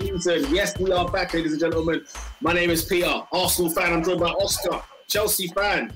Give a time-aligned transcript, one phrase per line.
[0.00, 0.54] season.
[0.54, 2.04] Yes, we are back, ladies and gentlemen.
[2.40, 3.92] My name is Peter, Arsenal fan.
[3.92, 5.92] I'm joined by Oscar, Chelsea fan.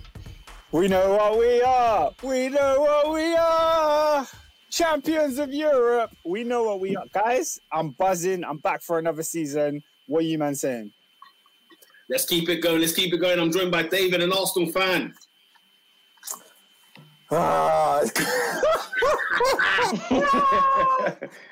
[0.71, 2.11] We know what we are.
[2.23, 4.27] We know what we are.
[4.71, 6.11] Champions of Europe.
[6.25, 7.05] We know what we are.
[7.13, 8.43] Guys, I'm buzzing.
[8.45, 9.83] I'm back for another season.
[10.07, 10.93] What are you man saying?
[12.09, 12.81] Let's keep it going.
[12.81, 13.39] Let's keep it going.
[13.39, 15.15] I'm joined by David, an Arsenal fan.
[17.35, 18.03] Ah,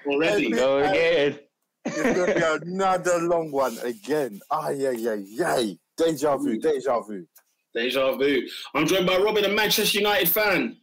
[0.06, 0.50] Already.
[0.50, 1.38] Go again.
[1.86, 4.40] it's gonna be another long one again.
[4.50, 5.62] Ah, yeah, yeah, yeah.
[5.96, 7.24] Deja vu, deja vu.
[7.74, 8.42] Deja vu.
[8.74, 10.76] I'm joined by Robin, a Manchester United fan.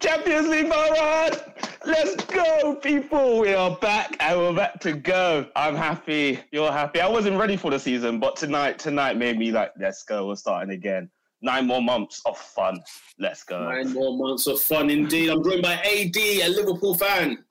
[0.00, 1.38] Champions League forward!
[1.86, 3.38] Let's go, people!
[3.38, 5.46] We are back and we're back to go.
[5.54, 6.40] I'm happy.
[6.50, 7.00] You're happy.
[7.00, 10.26] I wasn't ready for the season, but tonight, tonight made me like, let's go.
[10.26, 11.08] We're starting again.
[11.42, 12.78] Nine more months of fun.
[13.18, 13.64] Let's go.
[13.68, 15.28] Nine more months of fun indeed.
[15.28, 17.44] I'm joined by AD, a Liverpool fan.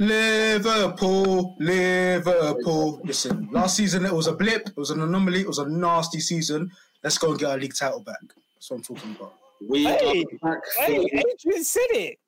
[0.00, 3.00] Liverpool, Liverpool.
[3.04, 6.18] Listen, last season it was a blip, it was an anomaly, it was a nasty
[6.18, 6.70] season.
[7.04, 8.18] Let's go and get our league title back.
[8.56, 9.34] That's what I'm talking about.
[9.68, 10.62] We Hey, are back.
[10.78, 12.18] Hey, Adrian said it.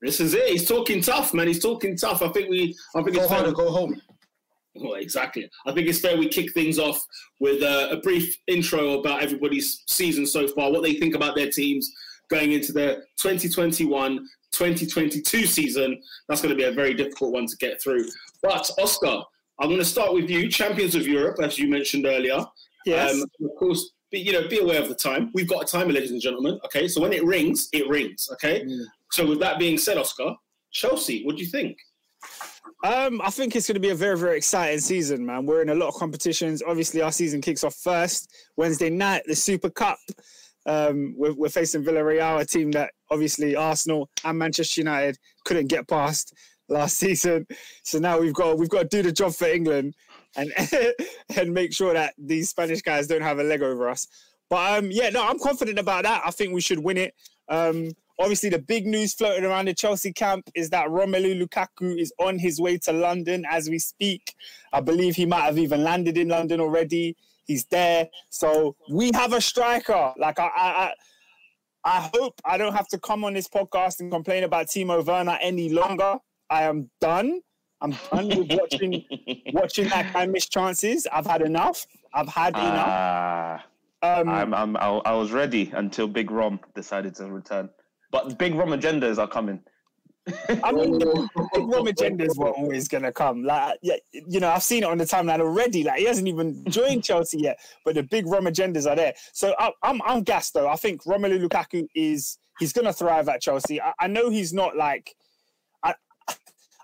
[0.00, 0.48] This is it.
[0.48, 1.46] He's talking tough, man.
[1.48, 2.22] He's talking tough.
[2.22, 2.74] I think we.
[2.96, 3.38] I think Go it's fair.
[3.40, 4.00] harder, go home.
[4.74, 5.50] Well, exactly.
[5.66, 7.04] I think it's fair we kick things off
[7.40, 11.50] with uh, a brief intro about everybody's season so far, what they think about their
[11.50, 11.90] teams
[12.28, 16.00] going into the 2021 2022 season.
[16.28, 18.06] That's going to be a very difficult one to get through.
[18.42, 19.22] But, Oscar,
[19.60, 22.44] I'm going to start with you, champions of Europe, as you mentioned earlier.
[22.86, 23.14] Yes.
[23.14, 25.30] Um, of course, be, you know, be aware of the time.
[25.34, 26.58] We've got a timer, ladies and gentlemen.
[26.64, 28.28] Okay, so when it rings, it rings.
[28.32, 28.64] Okay.
[28.64, 28.84] Mm.
[29.12, 30.34] So with that being said, Oscar,
[30.72, 31.76] Chelsea, what do you think?
[32.82, 35.44] Um, I think it's going to be a very, very exciting season, man.
[35.44, 36.62] We're in a lot of competitions.
[36.66, 39.98] Obviously, our season kicks off first Wednesday night, the Super Cup.
[40.66, 45.88] Um, we're, we're facing Villarreal, a team that obviously Arsenal and Manchester United couldn't get
[45.88, 46.34] past
[46.68, 47.46] last season.
[47.82, 49.94] So now we've got we've got to do the job for England
[50.36, 50.52] and
[51.36, 54.06] and make sure that these Spanish guys don't have a leg over us.
[54.48, 56.22] But um, yeah, no, I'm confident about that.
[56.24, 57.14] I think we should win it.
[57.48, 62.12] Um, obviously, the big news floating around the Chelsea camp is that Romelu Lukaku is
[62.18, 64.34] on his way to London as we speak.
[64.72, 67.16] I believe he might have even landed in London already.
[67.46, 70.12] He's there, so we have a striker.
[70.16, 70.92] Like I, I, I,
[71.84, 75.38] I hope I don't have to come on this podcast and complain about Timo Werner
[75.40, 76.18] any longer.
[76.48, 77.40] I am done.
[77.80, 79.04] I'm done with watching
[79.52, 81.06] watching that guy miss chances.
[81.10, 81.86] I've had enough.
[82.12, 82.86] I've had enough.
[82.86, 83.64] Ah,
[84.02, 87.68] Um, I'm, I'm, I, I was ready until Big Rom decided to return.
[88.10, 89.60] But Big Rom agendas are coming.
[90.62, 93.42] I mean, the big Rom agendas were always gonna come.
[93.44, 95.82] Like, yeah, you know, I've seen it on the timeline already.
[95.82, 99.14] Like, he hasn't even joined Chelsea yet, but the big Rom agendas are there.
[99.32, 100.68] So I, I'm, I'm gassed though.
[100.68, 103.80] I think Romelu Lukaku is he's gonna thrive at Chelsea.
[103.80, 105.14] I, I know he's not like,
[105.82, 105.94] I,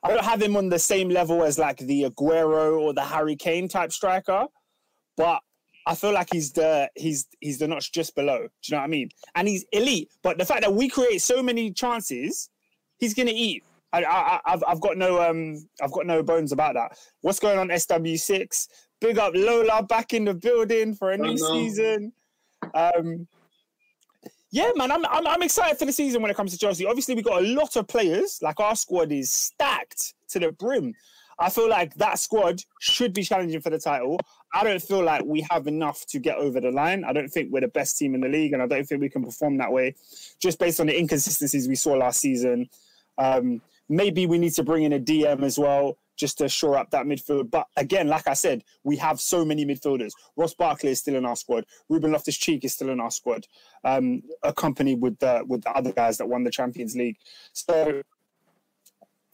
[0.02, 3.36] I don't have him on the same level as like the Aguero or the Harry
[3.36, 4.46] Kane type striker,
[5.16, 5.40] but
[5.86, 8.38] I feel like he's the he's he's the notch just below.
[8.38, 9.10] Do you know what I mean?
[9.36, 10.10] And he's elite.
[10.22, 12.50] But the fact that we create so many chances,
[12.98, 13.64] he's gonna eat.
[13.92, 16.98] I, I, I've, I've got no um I've got no bones about that.
[17.20, 18.68] What's going on SW6?
[19.00, 22.12] Big up Lola back in the building for a new season.
[22.74, 23.28] Um,
[24.50, 26.86] yeah, man, I'm, I'm I'm excited for the season when it comes to Chelsea.
[26.86, 28.40] Obviously, we got a lot of players.
[28.42, 30.94] Like our squad is stacked to the brim.
[31.38, 34.18] I feel like that squad should be challenging for the title.
[34.52, 37.04] I don't feel like we have enough to get over the line.
[37.04, 39.08] I don't think we're the best team in the league, and I don't think we
[39.08, 39.94] can perform that way
[40.40, 42.68] just based on the inconsistencies we saw last season.
[43.18, 46.90] Um, maybe we need to bring in a DM as well just to shore up
[46.90, 47.50] that midfield.
[47.50, 50.12] But again, like I said, we have so many midfielders.
[50.36, 51.66] Ross Barkley is still in our squad.
[51.88, 53.46] Ruben Loftus Cheek is still in our squad,
[53.84, 57.18] um, accompanied with the with the other guys that won the Champions League.
[57.52, 58.02] So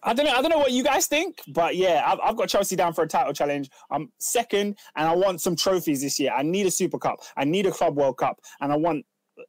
[0.05, 0.33] I don't know.
[0.33, 3.05] I don't know what you guys think, but yeah, I've, I've got Chelsea down for
[3.05, 3.71] a title challenge.
[3.91, 6.33] I'm second, and I want some trophies this year.
[6.35, 7.21] I need a Super Cup.
[7.37, 9.05] I need a Club World Cup, and I want.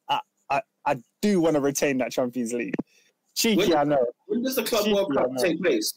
[0.09, 0.19] I
[0.49, 2.75] I, I do want to retain that Champions League.
[3.35, 4.05] Cheeky, When- I know.
[4.27, 5.95] When does the Club Cheeky, World Cup take place?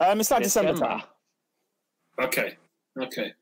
[0.00, 1.02] Um, it's like December December.
[2.22, 2.56] Okay,
[3.00, 3.32] okay,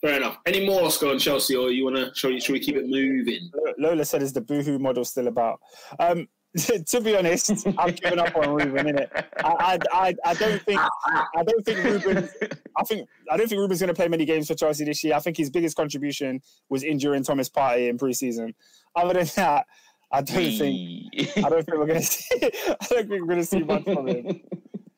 [0.00, 0.38] fair enough.
[0.46, 2.40] Any more Oscar on Chelsea, or you want to show you?
[2.40, 3.50] Should we keep it moving?
[3.78, 5.60] Lola said, "Is the boohoo model still about?"
[5.98, 6.28] Um,
[6.86, 8.86] to be honest, I've given up on Ruben.
[8.86, 9.08] Innit?
[9.44, 12.28] I, I, I, I don't think, I don't think Ruben.
[12.76, 15.14] I think, I don't think Ruben's going to play many games for Chelsea this year.
[15.14, 16.40] I think his biggest contribution
[16.70, 18.54] was injuring Thomas Partey in preseason.
[18.96, 19.66] Other than that,
[20.10, 22.24] I don't think, I don't think we're going to see.
[22.42, 24.40] I don't think we're going to see much from him.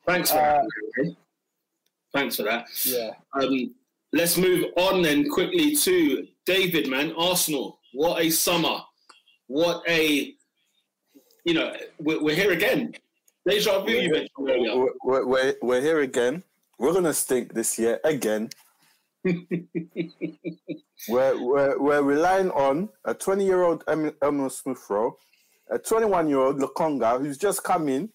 [0.07, 0.61] Thanks for Uh,
[0.97, 1.15] that.
[2.13, 2.65] Thanks for that.
[2.85, 3.11] Yeah.
[3.39, 3.75] Um,
[4.13, 7.13] let's move on then quickly to David, man.
[7.17, 7.79] Arsenal.
[7.93, 8.79] What a summer.
[9.47, 10.33] What a,
[11.43, 12.93] you know, we're, we're here again.
[13.47, 14.75] Deja vu you mentioned earlier.
[15.03, 16.43] We're, we're, we're, here again.
[16.77, 18.49] We're gonna stink this year again.
[19.23, 19.39] we're,
[21.09, 25.17] we're, we're relying on a 20 year old Emile Smith Rowe,
[25.69, 28.09] a 21 year old Lokonga who's just come in.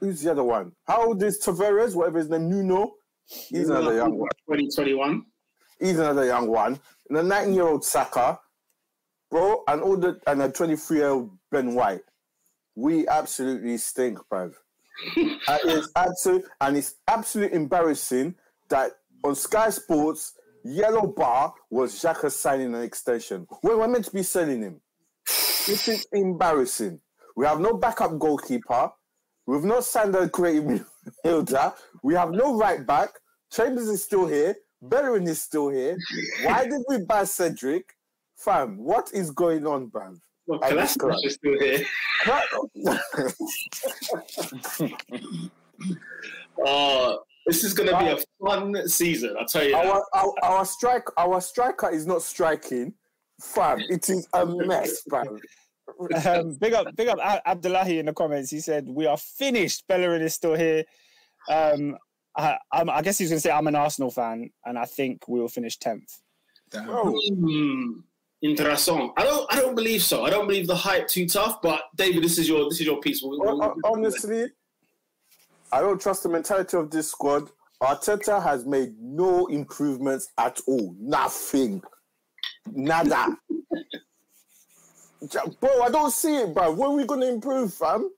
[0.00, 0.72] Who's the other one?
[0.86, 1.94] How old is Tavares?
[1.94, 2.92] Whatever his name, Nuno.
[3.26, 4.28] He's another young one.
[4.46, 5.24] 2021.
[5.80, 6.78] He's another young one.
[7.08, 8.38] And a 19 year old Saka,
[9.36, 12.00] bro, and all the and a 23 year old Ben White.
[12.74, 14.54] We absolutely stink, bruv.
[15.16, 18.34] and it's absolute, and it's absolutely embarrassing
[18.70, 18.92] that
[19.24, 20.32] on Sky Sports,
[20.64, 23.46] Yellow Bar was Xhaka signing an extension.
[23.62, 24.80] We're meant to be selling him.
[25.66, 27.00] This is embarrassing.
[27.36, 28.90] We have no backup goalkeeper.
[29.46, 31.74] We've not signed a creative midfielder.
[32.02, 33.10] We have no right back.
[33.52, 34.56] Chambers is still here.
[34.80, 35.96] Bellerin is still here.
[36.42, 37.95] Why did we buy Cedric?
[38.36, 40.18] Fam, what is going on, bruv?
[40.46, 41.84] Well, I Velasquez just- is still here.
[46.64, 49.34] Oh, this is going to be a fun season.
[49.38, 49.72] I'll tell you.
[49.72, 49.84] that.
[49.86, 52.94] our, our, our strike our striker is not striking.
[53.40, 55.38] Fam, it is a mess, fam.
[56.26, 58.50] Um, big up, big up Ab- Abdullahi in the comments.
[58.50, 59.86] He said, "We are finished.
[59.86, 60.84] Bellerin is still here."
[61.48, 61.96] Um,
[62.36, 65.28] I, I'm, I guess he's going to say I'm an Arsenal fan, and I think
[65.28, 66.12] we will finish tenth.
[66.70, 66.86] Damn.
[66.86, 68.00] Bro, Hmm.
[68.50, 69.12] Interessant.
[69.16, 69.52] I don't.
[69.52, 70.24] I don't believe so.
[70.24, 71.60] I don't believe the hype too tough.
[71.62, 73.20] But David, this is your this is your piece.
[73.22, 74.46] We'll- we'll- hon- honestly,
[75.72, 77.50] I don't trust the mentality of this squad.
[77.82, 80.94] Arteta has made no improvements at all.
[80.98, 81.82] Nothing.
[82.72, 83.36] Nada.
[85.60, 86.70] Bro, I don't see it, bro.
[86.72, 88.10] When are we gonna improve, fam?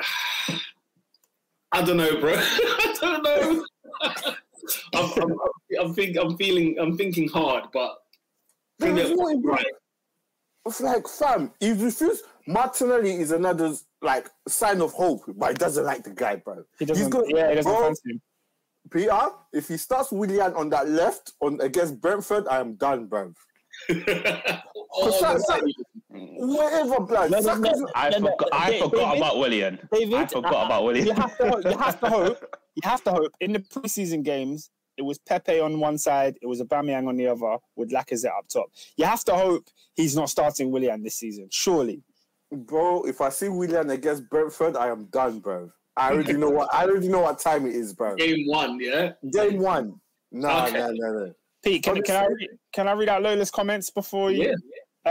[1.72, 2.34] I don't know, bro.
[2.38, 3.66] I don't know.
[4.94, 5.36] I'm, I'm,
[5.80, 6.76] I'm, think, I'm feeling.
[6.80, 7.98] I'm thinking hard, but
[8.78, 9.66] There is that- no improvement.
[10.66, 12.24] It's like, fam, he refused.
[12.46, 16.64] Martinelli is another like sign of hope, but he doesn't like the guy, bro.
[16.78, 17.10] He doesn't.
[17.10, 18.22] gonna- yeah, he doesn't bro, fancy him.
[18.90, 23.32] Peter, if he starts Willian on that left on against Brentford, I am done, bro.
[24.90, 25.74] Oh, oh Sa- Sa- right.
[26.10, 27.30] Wherever, blood.
[27.30, 27.88] No, no, Saka's- no.
[27.94, 28.48] I No, no, forgot.
[28.52, 29.88] I David- forgot about Willian.
[29.92, 31.06] David, I forgot I- about Willian.
[31.06, 31.48] You have to.
[31.50, 32.56] hope- You have to hope.
[32.74, 33.32] You have to hope.
[33.40, 37.26] In the preseason games, it was Pepe on one side, it was Aubameyang on the
[37.28, 38.66] other, with Lacazette up top.
[38.96, 39.64] You have to hope
[39.94, 41.48] he's not starting Willian this season.
[41.50, 42.02] Surely.
[42.50, 45.70] Bro, if I see Willian against Brentford, I am done, bro.
[45.96, 48.16] I already know what I already know what time it is, bro.
[48.16, 49.12] Game one, yeah.
[49.32, 50.00] Game one.
[50.32, 50.78] No, Okay.
[50.78, 51.32] no, no, no.
[51.64, 54.48] Pete, can, can I read, can I read out Lola's comments before you?
[54.48, 54.54] Yeah.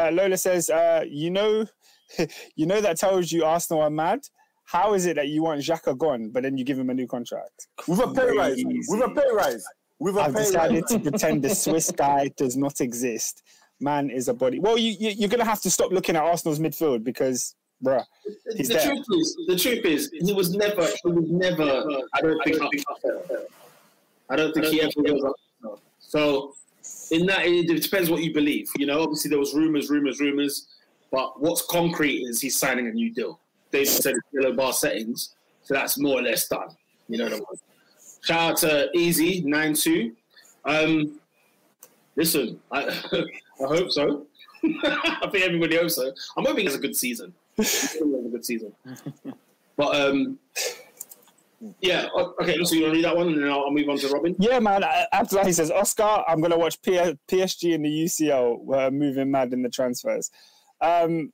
[0.07, 1.66] Uh, Lola says, uh, "You know,
[2.56, 4.19] you know that tells you Arsenal are mad.
[4.66, 7.07] How is it that you want Xhaka gone, but then you give him a new
[7.07, 7.68] contract?
[7.88, 8.62] With a pay rise.
[8.89, 9.63] With a pay rise.
[9.99, 10.91] With a I've decided rise.
[10.91, 13.44] to pretend the Swiss guy does not exist.
[13.79, 14.59] Man is a body.
[14.59, 18.03] Well, you, you you're gonna have to stop looking at Arsenal's midfield because, bruh,
[18.55, 18.85] He's the there.
[18.88, 21.63] truth is, the truth is, he was never, he was never.
[22.13, 22.61] I don't think.
[24.29, 25.35] I don't think he ever was.
[25.65, 25.79] up.
[26.00, 26.53] So,
[27.11, 28.67] in that, it, it depends what you believe.
[28.77, 30.67] You know, obviously there was rumors, rumors, rumors,
[31.11, 33.39] but what's concrete is he's signing a new deal.
[33.71, 36.69] David said it's yellow bar settings, so that's more or less done.
[37.09, 37.45] You know what I mean?
[38.27, 40.12] Shout out to Easy nine two.
[40.65, 41.17] Um,
[42.17, 42.81] listen, I,
[43.13, 43.24] I
[43.67, 44.25] hope so.
[44.84, 46.12] I think everybody hopes so.
[46.36, 47.34] I'm hoping it's a good season.
[47.57, 48.74] It's a good season.
[49.77, 50.38] But um,
[51.79, 52.07] yeah,
[52.41, 52.62] okay.
[52.65, 54.36] So you want to read that one, and then I'll, move on to Robin.
[54.39, 54.84] yeah, man.
[54.84, 58.60] uh, After that, he says, Oscar, I'm gonna watch P- PSG in the UCL.
[58.60, 60.31] We're moving mad in the transfers.
[60.81, 61.31] Um,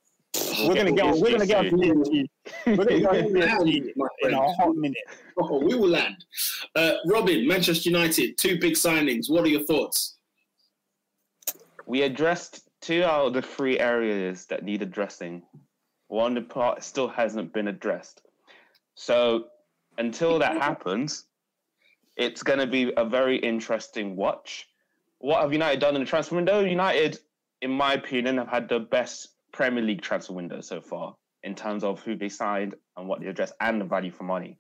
[0.67, 1.21] we're gonna get on.
[1.21, 2.27] We're gonna get on PSG.
[2.65, 4.97] We're gonna get on PSG in a hot minute.
[5.37, 6.25] Oh, we will land.
[6.75, 9.29] Uh, Robin, Manchester United, two big signings.
[9.29, 10.13] What are your thoughts?
[11.85, 15.43] we addressed two out of the three areas that need addressing.
[16.07, 18.21] One part still hasn't been addressed.
[18.95, 19.45] So
[19.97, 21.25] until that happens,
[22.15, 24.67] it's going to be a very interesting watch.
[25.19, 26.59] What have United done in the transfer window?
[26.61, 27.19] United,
[27.61, 31.83] in my opinion, have had the best Premier League transfer window so far in terms
[31.83, 34.57] of who they signed and what they addressed and the value for money.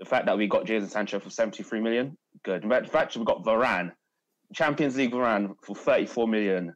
[0.00, 2.62] The fact that we got Jadon Sancho for 73 million, good.
[2.62, 3.92] The fact we got Varane
[4.52, 6.74] Champions League run for 34 million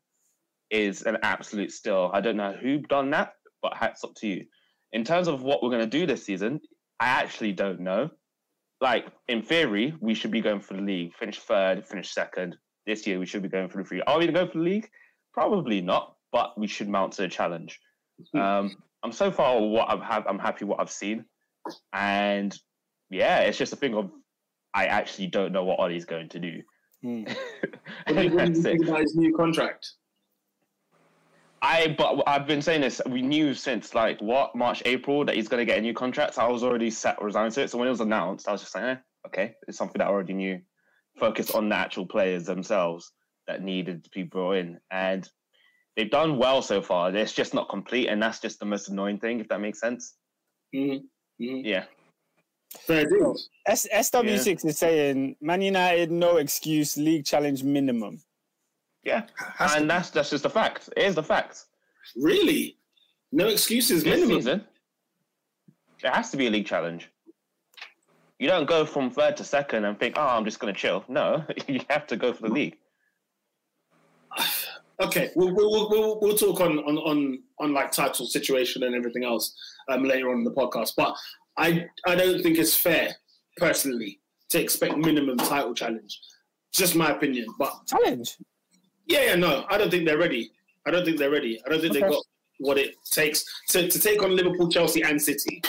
[0.70, 2.10] is an absolute steal.
[2.12, 3.32] I don't know who done that,
[3.62, 4.44] but hats up to you.
[4.92, 6.60] In terms of what we're going to do this season,
[7.00, 8.10] I actually don't know.
[8.80, 12.56] Like in theory, we should be going for the league, finish third, finish second.
[12.86, 14.00] This year, we should be going for the three.
[14.02, 14.88] Are we going to go for the league?
[15.34, 17.80] Probably not, but we should mount to a challenge.
[18.34, 20.26] Um, I'm so far what I've have.
[20.26, 21.24] I'm happy what I've seen,
[21.92, 22.52] and
[23.10, 24.10] yeah, it's just a thing of
[24.74, 26.62] I actually don't know what Ollie's going to do.
[27.02, 27.24] Hmm.
[28.06, 28.88] What do you, what do think it.
[28.88, 29.92] about his new contract?
[31.60, 33.00] I but I've been saying this.
[33.06, 36.38] We knew since like what March, April that he's going to get a new contract.
[36.38, 37.70] I was already set resigned to it.
[37.70, 40.10] So when it was announced, I was just like, eh, okay, it's something that I
[40.10, 40.60] already knew.
[41.18, 43.12] Focus on the actual players themselves
[43.46, 45.28] that needed to be brought in, and
[45.98, 47.14] they've done well so far.
[47.14, 49.40] It's just not complete, and that's just the most annoying thing.
[49.40, 50.14] If that makes sense.
[50.74, 51.02] Mhm.
[51.40, 51.62] Mhm.
[51.64, 51.84] Yeah.
[52.86, 53.48] Fair dues.
[53.66, 58.22] S- SW6 is saying Man United, no excuse, league challenge minimum.
[59.02, 59.88] Yeah, Has and be.
[59.88, 60.88] that's that's just a fact.
[60.96, 61.64] It is the fact.
[62.16, 62.76] Really?
[63.32, 64.36] No excuses, This minimum.
[64.36, 64.64] season,
[66.02, 67.08] there has to be a league challenge.
[68.38, 71.04] You don't go from third to second and think, "Oh, I'm just going to chill."
[71.08, 72.76] No, you have to go for the league.
[75.00, 79.24] Okay, we'll we'll, we'll, we'll, talk on, on on on like title situation and everything
[79.24, 79.54] else
[79.88, 80.92] um, later on in the podcast.
[80.96, 81.14] But
[81.56, 83.14] I I don't think it's fair,
[83.56, 86.18] personally, to expect minimum title challenge.
[86.72, 87.46] Just my opinion.
[87.58, 88.36] But Challenge.
[89.06, 90.50] yeah, yeah, no, I don't think they're ready.
[90.86, 91.60] I don't think they're ready.
[91.64, 92.00] I don't think Okay.
[92.00, 92.24] they've got
[92.60, 95.62] what it takes to, to take on Liverpool, Chelsea, and City.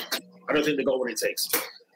[0.50, 1.48] I don't think they've got what it takes.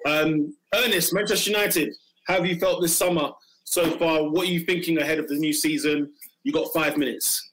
[0.05, 1.93] Um, Ernest, Manchester United,
[2.27, 3.31] how have you felt this summer
[3.63, 4.29] so far?
[4.29, 6.13] What are you thinking ahead of the new season?
[6.43, 7.49] You got five minutes.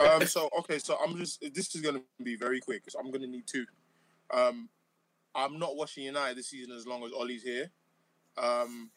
[0.00, 3.26] um, so okay, so I'm just this is gonna be very quick because I'm gonna
[3.26, 3.64] need two.
[4.32, 4.68] Um,
[5.34, 7.70] I'm not watching United this season as long as Ollie's here.
[8.36, 8.90] Um,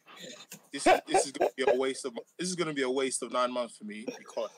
[0.72, 3.32] this this is gonna be a waste of this is gonna be a waste of
[3.32, 4.50] nine months for me because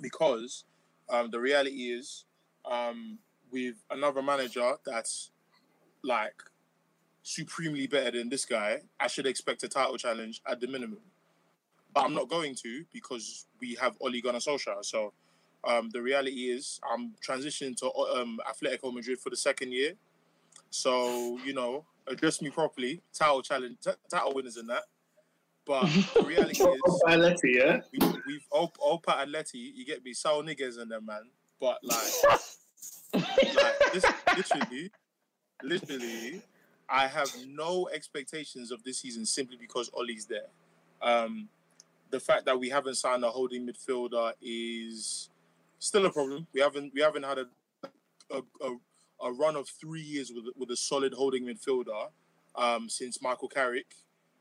[0.00, 0.64] because
[1.08, 2.24] um, the reality is
[2.64, 3.18] um,
[3.50, 5.30] with another manager that's
[6.02, 6.42] like
[7.22, 11.00] supremely better than this guy, I should expect a title challenge at the minimum.
[11.96, 14.84] But I'm not going to because we have Ole Gunnar Solskjaer.
[14.84, 15.14] So
[15.64, 19.94] um, the reality is I'm transitioning to um, Atletico Madrid for the second year.
[20.68, 24.82] So, you know, address me properly, title challenge, t- title winners and that.
[25.64, 27.80] But the reality is Atleti, yeah?
[27.90, 31.30] we, we've Pat Atleti, you get me, Saul Niguez and them, man.
[31.58, 31.96] But like,
[33.14, 34.04] like this,
[34.36, 34.90] literally,
[35.62, 36.42] literally,
[36.90, 40.48] I have no expectations of this season simply because Ollie's there.
[41.00, 41.48] Um,
[42.10, 45.30] the fact that we haven't signed a holding midfielder is
[45.78, 46.46] still a problem.
[46.52, 47.46] We haven't we haven't had a
[48.30, 48.76] a, a,
[49.28, 52.08] a run of three years with with a solid holding midfielder
[52.54, 53.94] um, since Michael Carrick,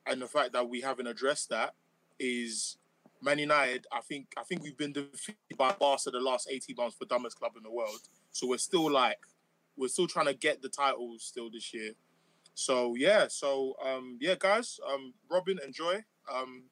[0.06, 1.74] and the fact that we haven't addressed that
[2.20, 2.78] is
[3.22, 3.88] Man United.
[3.92, 7.40] I think I think we've been defeated by Barca the last eighteen months for dumbest
[7.40, 8.00] club in the world.
[8.32, 9.20] So we're still like
[9.78, 11.92] we're still trying to get the titles still this year.
[12.54, 16.04] So yeah, so um, yeah, guys, um, Robin, enjoy.
[16.34, 16.64] Um,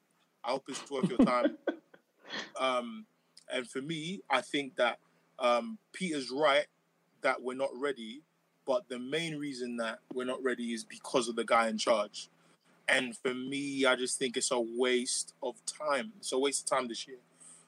[0.44, 1.56] I hope it's worth your time.
[2.60, 3.06] um,
[3.52, 4.98] and for me, I think that
[5.38, 6.66] um, Peter's right
[7.22, 8.22] that we're not ready,
[8.66, 12.28] but the main reason that we're not ready is because of the guy in charge.
[12.88, 16.12] And for me, I just think it's a waste of time.
[16.18, 17.16] It's a waste of time this year.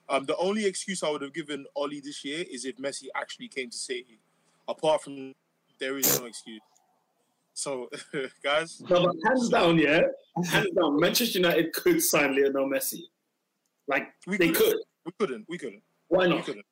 [0.09, 3.49] Um, the only excuse I would have given Ollie this year is if Messi actually
[3.49, 4.19] came to City.
[4.69, 5.33] Apart from,
[5.79, 6.61] there is no excuse.
[7.57, 7.89] So,
[8.45, 10.03] guys, No, but hands down, yeah?
[10.45, 11.01] Hands down.
[11.01, 13.01] Manchester United could sign Lionel Messi.
[13.89, 14.73] Like, we they couldn't.
[14.73, 14.77] could.
[15.07, 15.47] We couldn't.
[15.49, 15.83] We couldn't.
[16.09, 16.45] Why We not?
[16.45, 16.67] couldn't.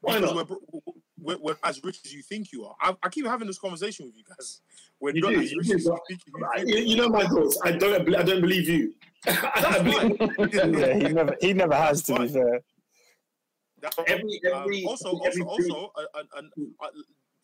[0.00, 0.48] Why Because not?
[0.50, 0.56] We're,
[1.20, 2.74] we're, we're as rich as you think you are.
[2.80, 4.62] I, I keep having this conversation with you guys.
[5.00, 6.96] We're You not do, as rich do, as you think you, I- think You, you
[6.96, 7.58] know my thoughts.
[7.62, 8.14] I don't.
[8.16, 8.94] I don't believe you.
[9.26, 12.60] I believe Yeah, he never he never has to be fair.
[13.82, 16.42] That- every Um, every also, also, every also, a,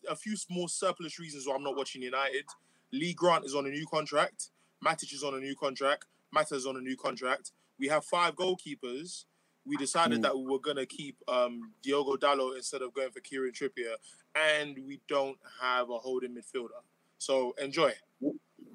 [0.09, 2.45] a, few more surplus reasons why I'm not watching United.
[2.91, 4.49] Lee Grant is on a new contract.
[4.85, 6.05] Matic is on a new contract.
[6.33, 7.51] Mata is on a new contract.
[7.79, 9.25] We have five goalkeepers.
[9.65, 10.23] We decided Mm.
[10.23, 13.95] that we were gonna keep um, Diogo Dalot instead of going for Kieran Trippier,
[14.35, 16.81] and we don't have a holding midfielder.
[17.19, 17.93] So enjoy.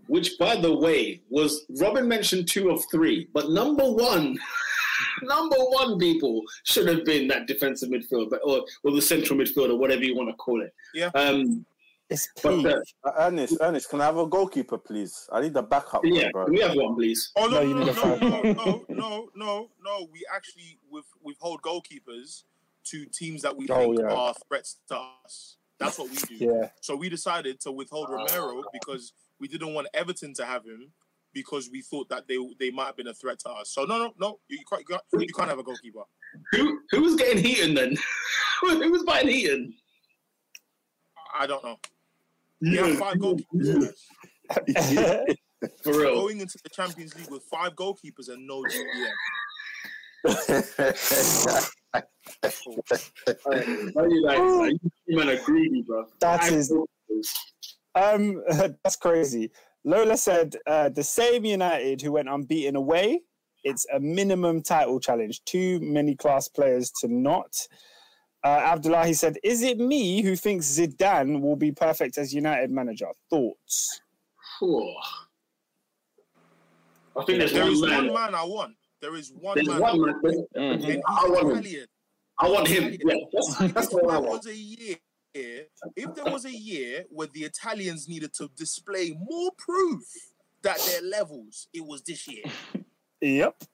[0.07, 4.39] Which, by the way, was Robin mentioned two of three, but number one,
[5.23, 10.03] number one, people should have been that defensive midfielder or or the central midfielder, whatever
[10.05, 10.73] you want to call it.
[10.95, 11.11] Yeah.
[11.15, 11.65] Um.
[12.09, 15.29] It's But uh, Uh, Ernest, Ernest, can I have a goalkeeper, please?
[15.33, 16.45] I need a backup, one, yeah, bro.
[16.45, 17.33] can we have one, please?
[17.35, 18.21] Oh No, no, you no, need no, a no, five.
[18.21, 20.09] no, no, no, no, no.
[20.13, 22.45] We actually with withhold goalkeepers
[22.85, 24.15] to teams that we Oh, think yeah.
[24.15, 25.57] are threats to us.
[25.81, 26.45] That's what we do.
[26.45, 26.69] Yeah.
[26.81, 30.93] So we decided to withhold Romero because we didn't want Everton to have him
[31.37, 33.69] because we thought that they they might have been a threat to us.
[33.71, 34.39] So no, no, no.
[34.49, 36.03] You, can't, you, can't, you can't have a goalkeeper.
[36.53, 37.95] Who who was getting Heaton then?
[38.63, 39.75] who was buying Heaton?
[41.39, 41.77] I don't know.
[42.63, 43.93] We have five goalkeepers.
[45.83, 46.15] For real.
[46.15, 49.13] Going into the Champions League with five goalkeepers and no GM.
[53.45, 54.77] Why are you like, like,
[55.07, 56.07] you man are greedy, bro.
[56.21, 56.73] That I- is-
[57.95, 58.43] Um,
[58.83, 59.51] that's crazy.
[59.87, 63.21] Lola said uh, the same United who went unbeaten away.
[63.65, 65.43] It's a minimum title challenge.
[65.45, 67.57] Too many class players to not.
[68.45, 72.71] Uh, Abdullah, he said, "Is it me who thinks Zidane will be perfect as United
[72.71, 74.01] manager?" Thoughts?
[74.59, 74.95] Whew.
[77.17, 78.07] I think there's There one is man.
[78.07, 78.75] one man I want.
[79.01, 79.81] There is one There's man.
[79.81, 80.21] one I man.
[80.23, 80.49] want.
[80.57, 81.01] Mhm.
[81.07, 81.87] I want him.
[82.39, 82.99] I want him.
[83.05, 84.45] Yeah, that's, that's if the one I there want.
[84.45, 84.97] was a year,
[85.97, 90.03] if there was a year where the Italians needed to display more proof
[90.63, 92.45] that they're levels, it was this year.
[93.23, 93.65] Yep.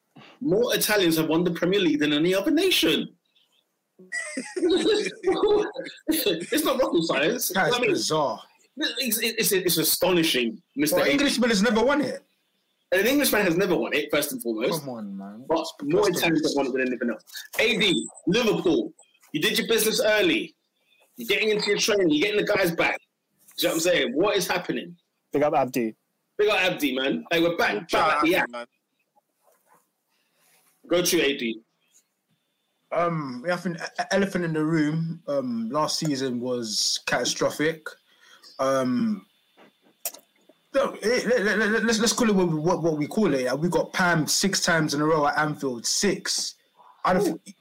[0.40, 3.08] More Italians have won the Premier League than any other nation.
[4.56, 7.48] it's not rocket science.
[7.48, 8.40] That is I mean, bizarre.
[8.76, 10.92] it's, it's, it's astonishing, Mr.
[10.92, 12.24] Well, Englishman has never won it.
[12.92, 14.80] An Englishman has never won it, first and foremost.
[14.80, 15.44] Come on, man.
[15.48, 16.08] But more?
[16.08, 17.24] Italians have won it than anything else.
[17.58, 17.82] AD,
[18.28, 18.92] Liverpool,
[19.32, 20.54] you did your business early.
[21.16, 22.10] You're getting into your training.
[22.10, 22.98] You're getting the guys back.
[23.58, 24.12] Do you know what I'm saying?
[24.14, 24.96] What is happening?
[25.32, 25.94] Big up Abdi.
[26.38, 27.24] Big up Abdi, man.
[27.30, 27.74] They we're back.
[27.80, 28.50] back Shout at out to act.
[28.50, 28.66] man.
[30.88, 31.54] Go to AD.
[32.98, 35.22] Um, I think e- elephant in the room.
[35.28, 37.86] Um, last season was catastrophic.
[38.58, 39.24] Um,
[40.74, 43.32] no, eh, let, let, let, let's let's call it what, we- what, what we call
[43.32, 43.58] it.
[43.58, 45.86] We got pammed six times in a row at Anfield.
[45.86, 46.56] Six.
[47.04, 47.24] I don't.
[47.24, 47.56] Think,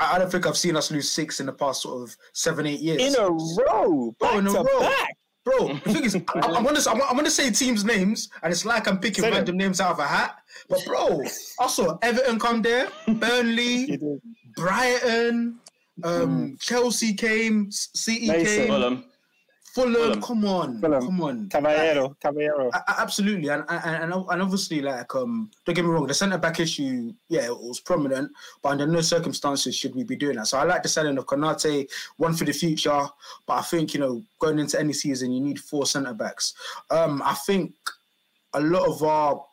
[0.00, 2.66] I I don't think I've seen us lose six in the past sort of seven,
[2.66, 3.02] eight years.
[3.02, 4.80] In a row, back Oh, in a to row.
[4.80, 5.16] back.
[5.42, 8.64] Bro, the thing is, I, I'm gonna I'm, I'm gonna say teams' names, and it's
[8.66, 9.36] like I'm picking Say them.
[9.38, 10.36] random names out of a hat.
[10.68, 11.22] But bro,
[11.60, 13.98] I saw Everton come there, Burnley,
[14.56, 15.58] Brighton,
[16.04, 18.46] um, Chelsea came, S- City Mason.
[18.56, 19.04] came, Fulham.
[19.74, 19.94] Fulham.
[19.94, 20.20] Fulham.
[20.22, 21.00] Come on, Fulham.
[21.06, 22.70] come on, Caballero, Caballero.
[22.74, 26.14] A- a- Absolutely, and, and and and obviously, like, um, don't get me wrong, the
[26.14, 28.30] centre back issue, yeah, it was prominent,
[28.62, 30.46] but under no circumstances should we be doing that.
[30.48, 33.06] So I like the selling of Konate, one for the future,
[33.46, 36.54] but I think you know, going into any season, you need four centre backs.
[36.90, 37.72] Um, I think
[38.54, 39.44] a lot of our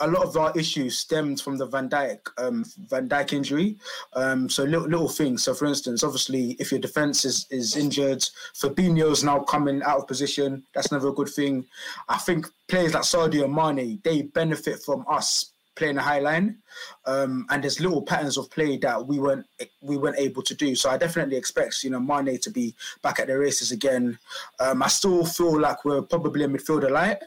[0.00, 3.76] a lot of our issues stemmed from the Van Dijk um, Van Dijk injury.
[4.14, 5.42] Um, so little, little things.
[5.42, 10.06] So for instance, obviously, if your defense is, is injured, Fabinho's now coming out of
[10.06, 10.64] position.
[10.74, 11.66] That's never a good thing.
[12.08, 16.56] I think players like Sadio Mane they benefit from us playing a high line,
[17.04, 19.46] um, and there's little patterns of play that we weren't
[19.80, 20.74] we weren't able to do.
[20.74, 24.18] So I definitely expect you know Mane to be back at the races again.
[24.58, 27.18] Um, I still feel like we're probably a midfielder light.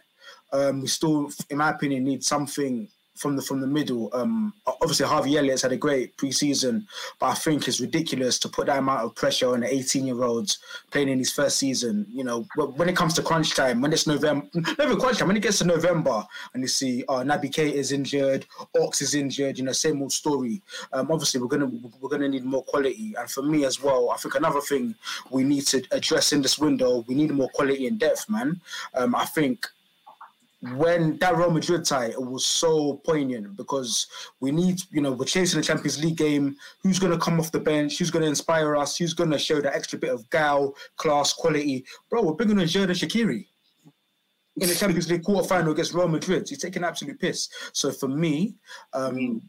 [0.52, 2.88] Um, we still, in my opinion, need something
[3.20, 4.10] from the from the middle.
[4.14, 6.86] Um, obviously, Harvey Elliott's had a great preseason,
[7.20, 10.24] but I think it's ridiculous to put that amount of pressure on an 18 year
[10.24, 10.56] old
[10.90, 12.06] playing in his first season.
[12.10, 15.28] You know, when it comes to crunch time, when it's November, not even crunch time,
[15.28, 18.46] when it gets to November and you see, oh, Naby Keita is injured,
[18.82, 20.62] Ox is injured, you know, same old story.
[20.94, 24.18] Um, obviously, we're gonna we're gonna need more quality, and for me as well, I
[24.18, 24.96] think another thing
[25.30, 28.62] we need to address in this window, we need more quality and depth, man.
[28.94, 29.68] Um, I think
[30.62, 34.08] when that Real Madrid tie, it was so poignant because
[34.42, 36.58] we need, you know, we're chasing the Champions League game.
[36.84, 37.98] Who's going to come off the bench?
[37.98, 38.98] Who's going to inspire us?
[38.98, 41.86] Who's going to show that extra bit of gal, class, quality?
[42.10, 43.46] Bro, we're bringing in Xherdan Shaqiri
[44.60, 46.50] in the Champions League quarterfinal against Real Madrid.
[46.50, 47.48] He's taking absolute piss.
[47.72, 48.56] So for me,
[48.94, 49.42] um,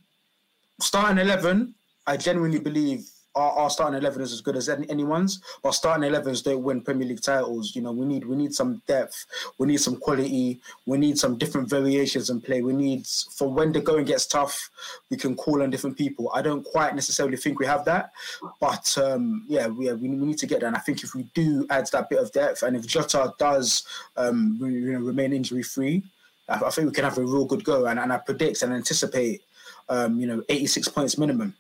[0.81, 1.75] starting 11,
[2.07, 3.09] I genuinely believe
[3.41, 6.81] our, our starting 11 is as good as any, anyone's, but starting 11s don't win
[6.81, 7.75] Premier League titles.
[7.75, 9.27] You know, we need we need some depth,
[9.59, 12.63] we need some quality, we need some different variations in play.
[12.63, 14.71] We need for when the going gets tough,
[15.11, 16.31] we can call on different people.
[16.35, 18.13] I don't quite necessarily think we have that,
[18.61, 20.67] but um, yeah, we, we, need to get that.
[20.67, 23.85] And I think if we do add that bit of depth, and if Jota does
[24.17, 26.03] um, you know, remain injury free,
[26.49, 27.87] I, I think we can have a real good go.
[27.87, 29.43] And, and I predict and anticipate,
[29.89, 31.55] um, you know, 86 points minimum.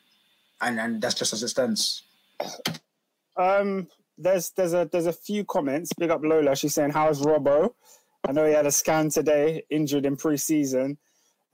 [0.62, 2.02] And, and that's just as it stands.
[3.36, 5.92] Um, there's there's a there's a few comments.
[5.98, 6.54] Big up Lola.
[6.54, 7.70] She's saying, "How's Robbo?"
[8.28, 10.98] I know he had a scan today, injured in pre-season.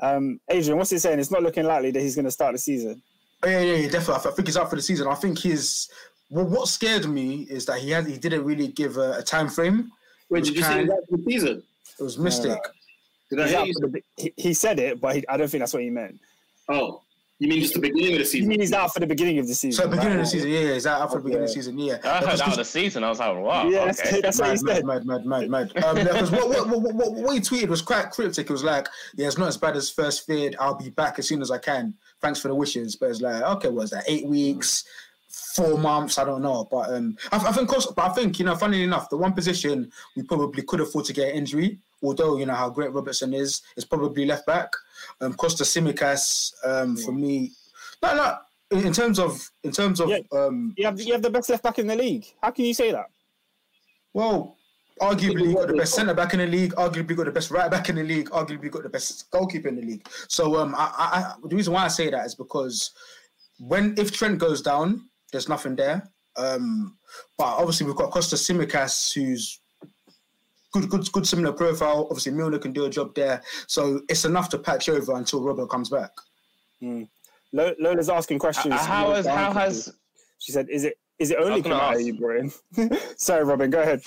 [0.00, 1.20] Um, Adrian, what's he saying?
[1.20, 3.00] It's not looking likely that he's going to start the season.
[3.44, 4.30] Oh, yeah, yeah, yeah, definitely.
[4.30, 5.06] I think he's out for the season.
[5.06, 5.88] I think his
[6.30, 9.48] well, what scared me is that he had he didn't really give a, a time
[9.48, 9.90] frame.
[10.28, 11.62] Wait, did you say Kind- that for the season?
[11.98, 12.58] It was mystic.
[13.30, 13.74] Did I He's hear you?
[13.74, 16.18] the, he, he said it, but he, I don't think that's what he meant.
[16.68, 17.02] Oh,
[17.38, 18.44] you mean just the beginning of the season?
[18.44, 19.72] You mean he's out for the beginning of the season?
[19.72, 19.90] So season?
[19.90, 20.20] beginning right?
[20.20, 21.98] of the season, yeah, yeah, he's out for the beginning of the season, yeah.
[22.02, 23.04] I heard Because- out of the season.
[23.04, 23.68] I was like, wow.
[23.68, 24.20] Yeah, that's, okay.
[24.22, 24.84] that's what he mad, said.
[24.86, 25.84] mad, mad, mad, mad, mad.
[25.84, 28.48] Um, because what, what, what, what, what he tweeted was quite cryptic.
[28.48, 30.56] It was like, yeah, it's not as bad as first feared.
[30.58, 31.92] I'll be back as soon as I can.
[32.22, 32.96] Thanks for the wishes.
[32.96, 34.04] But it's like, okay, what is that?
[34.08, 34.84] Eight weeks,
[35.28, 36.16] four months?
[36.16, 36.66] I don't know.
[36.70, 39.34] But um, I, I think, also, but I think, you know, funnily enough, the one
[39.34, 43.34] position we probably could afford to get an injury, although, you know, how great Robertson
[43.34, 44.70] is, is probably left back.
[45.20, 47.52] Um, Kostas Tsimikas, um, for me,
[48.02, 48.36] no, no.
[48.70, 50.18] In in terms of, in terms of, Yeah.
[50.32, 52.26] um, You have you have the best left back in the league.
[52.42, 53.06] How can you say that?
[54.12, 54.56] Well,
[55.00, 56.74] arguably you got the best centre back in the league.
[56.74, 58.30] Arguably you got the best right back in the league.
[58.30, 60.08] Arguably you got the best goalkeeper in the league.
[60.28, 62.92] So um, I, I, the reason why I say that is because
[63.58, 66.10] when if Trent goes down, there's nothing there.
[66.36, 66.96] Um,
[67.38, 69.60] but obviously we've got Kostas Tsimikas, who's
[70.72, 72.06] good, good, good similar profile.
[72.10, 75.68] Obviously Milner can do a job there, so it's enough to patch over until Robert
[75.68, 76.10] comes back.
[76.82, 77.08] Mm.
[77.52, 78.74] Lola's asking questions.
[78.74, 79.92] Uh, how has how has
[80.38, 80.68] she said?
[80.68, 82.52] Is it is it only Konate you brought in?
[83.16, 83.70] Sorry, Robin.
[83.70, 84.02] Go ahead.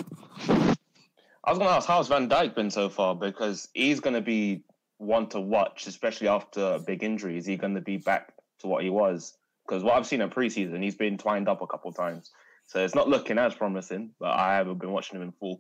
[1.43, 4.21] I was going to ask how's Van Dijk been so far because he's going to
[4.21, 4.63] be
[4.97, 7.37] one to watch, especially after a big injury.
[7.37, 9.37] Is he going to be back to what he was?
[9.67, 12.31] Because what I've seen in preseason, he's been twined up a couple of times,
[12.67, 14.11] so it's not looking as promising.
[14.19, 15.59] But I haven't been watching him in full.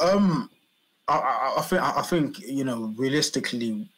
[0.00, 0.50] Um,
[1.08, 3.88] I, I, I think I think you know realistically,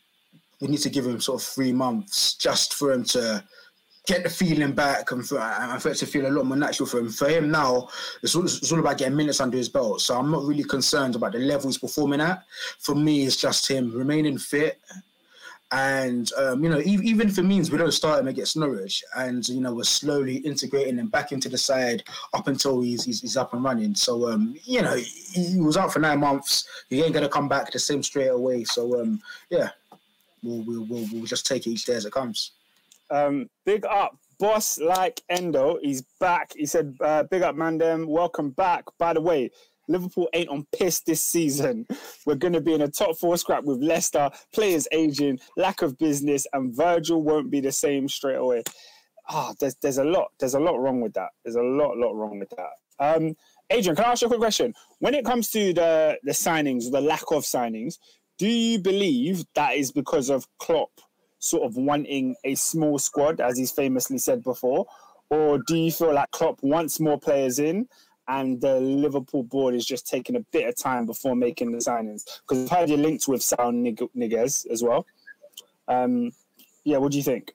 [0.61, 3.44] we need to give him sort of three months just for him to
[4.07, 6.88] get the feeling back and for, and for it to feel a lot more natural
[6.88, 7.11] for him.
[7.11, 7.88] For him now,
[8.23, 10.01] it's all, it's all about getting minutes under his belt.
[10.01, 12.42] So I'm not really concerned about the level he's performing at.
[12.79, 14.81] For me, it's just him remaining fit.
[15.73, 19.05] And um, you know, even, even if it means we don't start him against Norwich,
[19.17, 22.03] and you know we're slowly integrating him back into the side
[22.35, 23.95] up until he's he's, he's up and running.
[23.95, 26.67] So um, you know, he, he was out for nine months.
[26.89, 28.65] He ain't gonna come back the same straight away.
[28.65, 29.69] So um, yeah,
[30.43, 32.51] we'll, we'll we'll we'll just take it each day as it comes.
[33.11, 35.79] Um, big up, boss like Endo.
[35.83, 36.53] He's back.
[36.57, 38.07] He said, uh, "Big up, Mandem.
[38.07, 39.51] Welcome back." By the way,
[39.90, 41.87] Liverpool ain't on piss this season.
[42.24, 45.98] We're going to be in a top four scrap with Leicester, players aging, lack of
[45.98, 48.62] business, and Virgil won't be the same straight away.
[49.29, 51.31] Ah, oh, there's there's a lot there's a lot wrong with that.
[51.44, 52.70] There's a lot lot wrong with that.
[52.98, 53.37] Um,
[53.70, 54.74] Adrian, can I ask you a quick question?
[54.98, 57.98] When it comes to the the signings, the lack of signings,
[58.38, 60.90] do you believe that is because of Klopp
[61.38, 64.87] sort of wanting a small squad, as he's famously said before,
[65.31, 67.88] or do you feel like Klopp wants more players in?
[68.31, 72.23] And the Liverpool board is just taking a bit of time before making the signings
[72.43, 75.05] because I've heard you linked with Saul Niguez as well.
[75.88, 76.31] Um,
[76.85, 77.53] yeah, what do you think?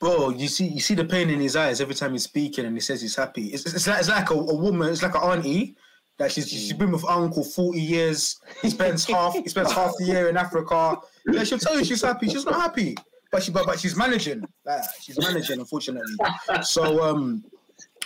[0.00, 2.74] Bro, you see, you see the pain in his eyes every time he's speaking, and
[2.74, 3.46] he says he's happy.
[3.46, 5.76] It's, it's like it's like a, a woman, it's like an auntie
[6.18, 8.40] that she's she's been with uncle forty years.
[8.60, 10.96] He spends half he spends half the year in Africa.
[11.26, 12.28] Yeah, she'll tell you she's happy.
[12.28, 12.96] She's not happy,
[13.30, 14.44] but she but, but she's managing.
[14.64, 16.14] Like, she's managing, unfortunately.
[16.62, 17.44] So um,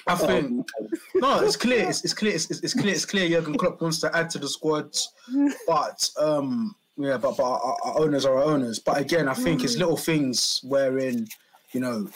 [0.06, 0.68] I think
[1.14, 1.88] no, it's clear.
[1.88, 2.34] It's, it's clear.
[2.34, 2.94] It's, it's clear.
[2.94, 3.28] It's clear.
[3.28, 4.96] Jurgen Klopp wants to add to the squad,
[5.66, 8.78] but um, yeah, but but our, our owners are our owners.
[8.78, 11.28] But again, I think it's little things wherein
[11.72, 12.08] you know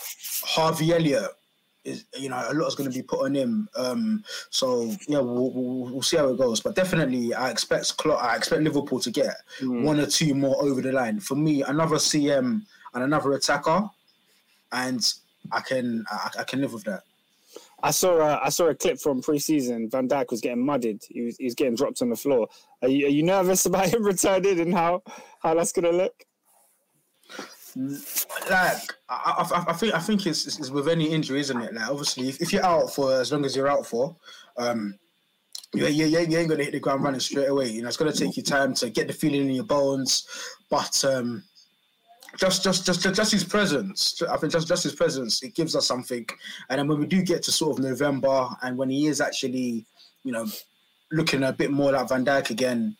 [0.43, 1.31] Harvey Elliott
[1.85, 3.69] is you know a lot is going to be put on him.
[3.77, 6.61] Um, so yeah, we'll, we'll, we'll, see how it goes.
[6.61, 9.83] But definitely, I expect Klopp, I expect Liverpool to get mm.
[9.83, 11.21] one or two more over the line.
[11.21, 12.63] For me, another CM
[12.95, 13.89] and another attacker,
[14.73, 15.15] and
[15.53, 17.05] I can I, I can live with that.
[17.87, 19.89] I saw a, I saw a clip from preseason.
[19.93, 21.05] Van Dijk was getting muddied.
[21.09, 22.49] He was, he was getting dropped on the floor.
[22.83, 25.05] Are you, are you nervous about him returning and how
[25.41, 26.25] how that's to look?
[27.77, 31.75] like I, I, I, think I think it's, it's, with any injury, isn't it?
[31.75, 34.17] Like obviously, if, if, you're out for as long as you're out for,
[34.57, 34.99] um,
[35.73, 37.69] you, you, you ain't gonna hit the ground running straight away.
[37.69, 40.27] You know, it's gonna take you time to get the feeling in your bones,
[40.71, 41.45] but um,
[42.39, 44.23] just just just just his presence.
[44.23, 46.27] I think just just his presence it gives us something.
[46.69, 49.87] And then when we do get to sort of November, and when he is actually,
[50.25, 50.47] you know,
[51.13, 52.97] looking a bit more like Van Dijk again,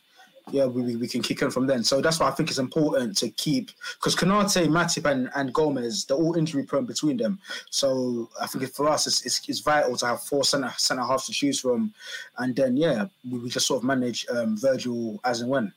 [0.51, 1.83] yeah, we, we can kick in from then.
[1.83, 6.05] So that's why I think it's important to keep because Konate, Matip, and, and Gomez,
[6.05, 7.41] they're all injury prone between them.
[7.71, 11.27] So I think for us, it's, it's, it's vital to have four center center halves
[11.27, 11.93] to choose from,
[12.39, 15.73] and then yeah, we, we just sort of manage um, Virgil as and when.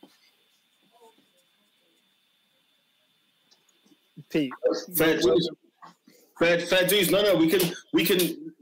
[4.29, 4.51] Pete,
[4.95, 5.49] fair dues.
[6.37, 7.11] Fair, fair dues.
[7.11, 7.61] No, no, we can
[7.93, 8.53] we can.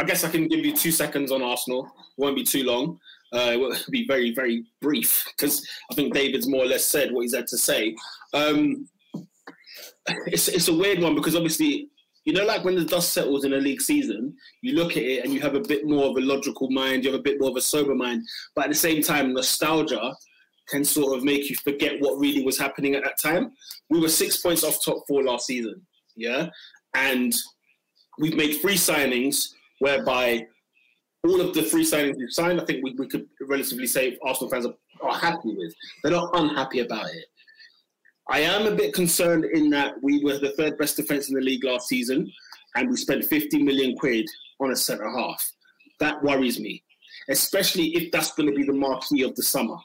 [0.00, 1.84] I guess I can give you two seconds on Arsenal.
[1.86, 2.98] It won't be too long.
[3.32, 7.12] Uh, it will be very, very brief because I think David's more or less said
[7.12, 7.94] what he's had to say.
[8.32, 8.88] Um,
[10.26, 11.90] it's, it's a weird one because obviously,
[12.24, 15.24] you know, like when the dust settles in a league season, you look at it
[15.24, 17.50] and you have a bit more of a logical mind, you have a bit more
[17.50, 18.22] of a sober mind,
[18.54, 20.14] but at the same time, nostalgia
[20.68, 23.52] can sort of make you forget what really was happening at that time.
[23.90, 25.80] We were six points off top four last season,
[26.16, 26.48] yeah,
[26.94, 27.34] and
[28.18, 29.48] we've made three signings
[29.80, 30.46] whereby
[31.24, 34.50] all of the three signings we've signed, I think we, we could relatively say Arsenal
[34.50, 35.74] fans are, are happy with.
[36.02, 37.24] They're not unhappy about it.
[38.30, 41.40] I am a bit concerned in that we were the third best defence in the
[41.40, 42.30] league last season,
[42.76, 44.26] and we spent 50 million quid
[44.60, 45.42] on a centre half.
[45.98, 46.84] That worries me,
[47.30, 49.76] especially if that's going to be the marquee of the summer.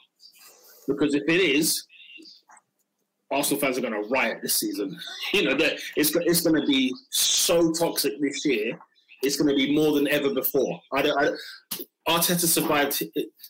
[0.86, 1.84] Because if it is,
[3.30, 4.98] Arsenal fans are going to riot this season.
[5.32, 8.78] You know, that it's, it's going to be so toxic this year
[9.24, 10.80] it's going to be more than ever before.
[10.92, 11.30] I don't, I,
[12.08, 13.02] Arteta survived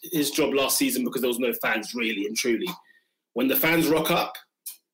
[0.03, 2.67] his job last season because there was no fans, really and truly.
[3.35, 4.35] When the fans rock up,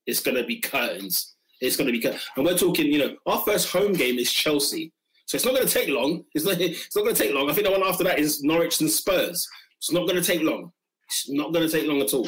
[0.07, 1.35] it's going to be curtains.
[1.61, 2.25] It's going to be, curtains.
[2.35, 2.87] and we're talking.
[2.87, 4.91] You know, our first home game is Chelsea,
[5.27, 6.25] So it's not going to take long.
[6.33, 7.49] It's not, it's not going to take long.
[7.49, 9.47] I think the one after that is Norwich and Spurs.
[9.77, 10.71] It's not going to take long.
[11.11, 12.27] It's not going to take long at all.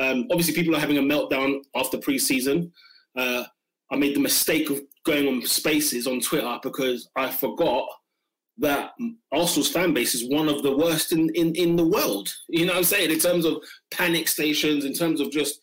[0.00, 2.72] Um, obviously, people are having a meltdown after pre-season.
[3.16, 3.44] Uh,
[3.92, 7.86] I made the mistake of going on spaces on Twitter because I forgot
[8.58, 8.92] that
[9.30, 12.32] Arsenal's fan base is one of the worst in, in, in the world.
[12.48, 13.10] You know what I'm saying?
[13.10, 15.60] In terms of panic stations, in terms of just,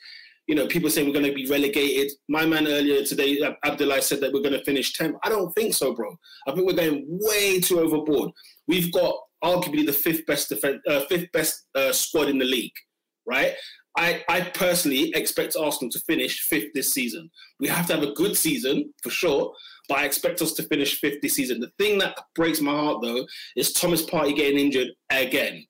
[0.47, 2.11] you know, people saying we're going to be relegated.
[2.29, 5.15] My man earlier today, Abdullah, said that we're going to finish 10th.
[5.23, 6.15] I don't think so, bro.
[6.47, 8.31] I think we're going way too overboard.
[8.67, 12.75] We've got arguably the fifth best defense, uh, fifth best uh, squad in the league,
[13.25, 13.53] right?
[13.97, 17.29] I, I personally expect Arsenal to finish fifth this season.
[17.59, 19.53] We have to have a good season for sure,
[19.89, 21.59] but I expect us to finish fifth this season.
[21.59, 23.25] The thing that breaks my heart though
[23.57, 25.65] is Thomas Partey getting injured again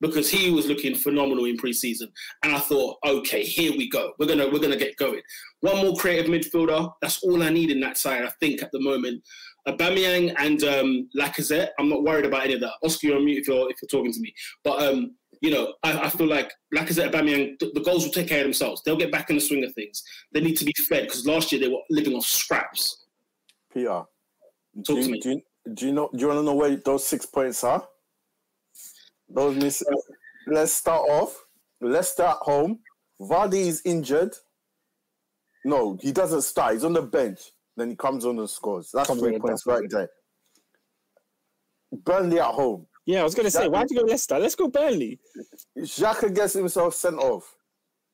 [0.00, 2.08] because he was looking phenomenal in preseason,
[2.42, 4.12] and I thought, okay, here we go.
[4.18, 5.22] We're gonna we're gonna get going.
[5.60, 6.92] One more creative midfielder.
[7.00, 8.24] That's all I need in that side.
[8.24, 9.22] I think at the moment.
[9.68, 11.68] Aubameyang and um, Lacazette.
[11.78, 12.72] I'm not worried about any of that.
[12.82, 14.34] Oscar, you're on mute if you're if you're talking to me.
[14.64, 18.28] But um, you know, I, I feel like Lacazette, Aubameyang, the, the goals will take
[18.28, 18.82] care of themselves.
[18.84, 20.02] They'll get back in the swing of things.
[20.32, 23.06] They need to be fed because last year they were living off scraps.
[23.72, 24.06] Peter, Talk
[24.84, 25.20] do, to me.
[25.20, 25.42] do, you,
[25.74, 26.10] do you know?
[26.12, 27.86] Do you want to know where those six points are?
[29.28, 29.82] Those miss.
[30.46, 31.44] Let's start off.
[31.80, 32.80] Leicester at home.
[33.20, 34.34] Vardy is injured.
[35.64, 36.74] No, he doesn't start.
[36.74, 37.40] He's on the bench.
[37.76, 38.90] Then he comes on and scores.
[38.92, 40.10] That's Comes three points right there.
[41.92, 42.86] Burnley at home.
[43.06, 44.38] Yeah, I was going to say, That- why'd you go Leicester?
[44.38, 45.18] Let's go Burnley.
[45.78, 47.54] Xhaka gets himself sent off.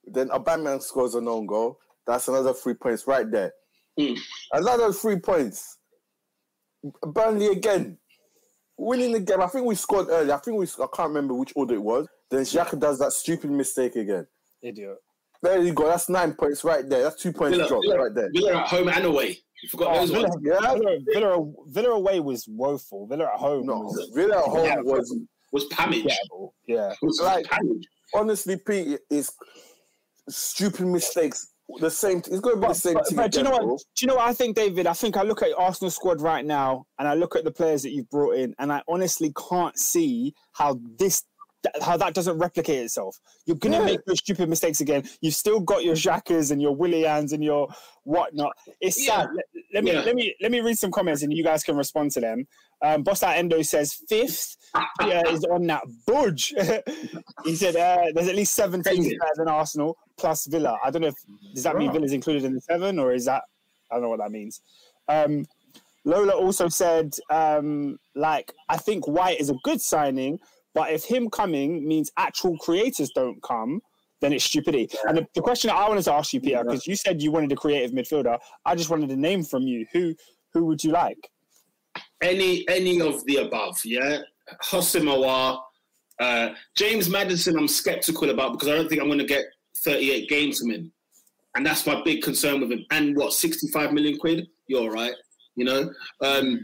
[0.05, 1.79] Then Aubameyang scores an own goal.
[2.07, 3.53] That's another three points right there.
[4.01, 4.19] Mm.
[4.53, 5.79] Another three points.
[7.03, 7.99] Burnley again.
[8.79, 9.41] Winning the game.
[9.43, 10.33] I think we scored early.
[10.33, 10.67] I think we.
[10.67, 12.07] I can't remember which order it was.
[12.31, 14.27] Then Xhaka does that stupid mistake again.
[14.63, 14.97] Idiot.
[15.43, 15.87] There you go.
[15.87, 17.03] That's nine points right there.
[17.03, 18.31] That's two points Villa, dropped Villa, right there.
[18.33, 19.39] Villa at home and away.
[19.63, 20.43] You forgot Oh, those Villa, ones.
[20.45, 20.61] Yeah.
[20.61, 23.07] Villa, Villa, Villa away was woeful.
[23.07, 24.81] Villa at home No, was Villa at home Yeah.
[24.83, 25.17] was
[25.53, 26.13] Was Pamage.
[26.67, 26.93] Yeah.
[27.03, 27.85] Was Like- Pamage.
[28.15, 29.33] honestly, Pete is
[30.29, 31.53] stupid mistakes.
[31.81, 32.19] The same.
[32.19, 33.63] It's going to be the same But, thing but do you know what?
[33.63, 33.77] bro.
[33.77, 34.87] Do you know what I think, David?
[34.87, 37.83] I think I look at Arsenal squad right now, and I look at the players
[37.83, 41.25] that you've brought in, and I honestly can't see how this.
[41.83, 43.17] How that doesn't replicate itself.
[43.45, 43.85] You're gonna Yeah.
[43.85, 45.09] make those stupid mistakes again.
[45.21, 47.69] You've still got your Xhakas and your Willians and your
[48.05, 48.53] whatnot.
[48.81, 49.23] It's Yeah.
[49.23, 49.29] sad.
[49.35, 49.45] Let,
[49.75, 50.01] let me Yeah.
[50.03, 52.47] let me let me read some comments and you guys can respond to them.
[52.81, 54.57] Um, Boss Out Endo says fifth
[55.01, 56.55] yeah, is on that budge.
[57.45, 60.79] he said uh, there's at least seven teams better than Arsenal plus Villa.
[60.85, 61.17] I don't know if
[61.55, 61.91] does that mean.
[61.93, 63.43] Villa's included in the seven or is that
[63.91, 64.61] I don't know what that means.
[65.09, 65.45] Um,
[66.05, 70.39] Lola also said um, like I think White is a good signing,
[70.75, 73.81] but if him coming means actual creators don't come.
[74.21, 74.89] Then it's stupidity.
[75.05, 77.53] And the, the question I wanted to ask you, Peter, because you said you wanted
[77.53, 79.87] a creative midfielder, I just wanted a name from you.
[79.93, 80.13] Who
[80.53, 81.31] who would you like?
[82.23, 84.19] any any of the above, yeah.
[84.63, 85.61] Houssem Aouar,
[86.21, 89.45] uh, James Maddison, I'm skeptical about because I don't think I'm going to get
[89.85, 90.93] 38 games from him,
[91.55, 92.85] and that's my big concern with him.
[92.91, 94.49] And what 65 million quid?
[94.67, 95.15] You're all right,
[95.55, 95.93] you know.
[96.23, 96.61] Um,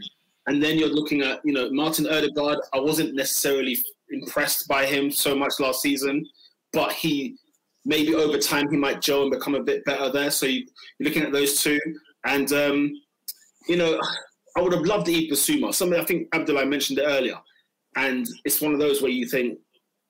[0.47, 2.59] and then you're looking at you know Martin Ødegaard.
[2.73, 3.77] I wasn't necessarily
[4.09, 6.25] impressed by him so much last season,
[6.73, 7.37] but he
[7.85, 10.31] maybe over time he might gel and become a bit better there.
[10.31, 10.65] So you,
[10.99, 11.79] you're looking at those two,
[12.25, 12.91] and um,
[13.67, 13.99] you know.
[14.57, 15.73] I would have loved to Yves Bissouma.
[15.73, 17.37] Something I think Abdullah mentioned it earlier.
[17.97, 19.59] And it's one of those where you think,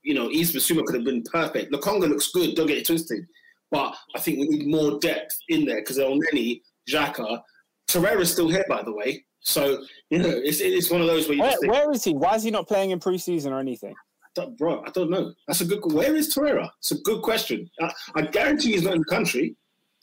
[0.04, 1.72] you know, Yves Bissouma could have been perfect.
[1.72, 3.26] Lokonga looks good, don't get it twisted.
[3.72, 7.42] But I think we need more depth in there because there are Elneny, Xhaka,
[7.90, 9.26] Torreira's still here, by the way.
[9.46, 12.14] So, you know, it's, it's one of those where you Where, think, where is he?
[12.16, 13.94] Why is he not playing in preseason or anything?
[14.34, 15.34] "Don't- bro, I don't know.
[15.48, 16.68] That's a good Where is Torreira?
[16.80, 17.70] It's a good question.
[17.80, 19.56] I, I guarantee he's not in the country.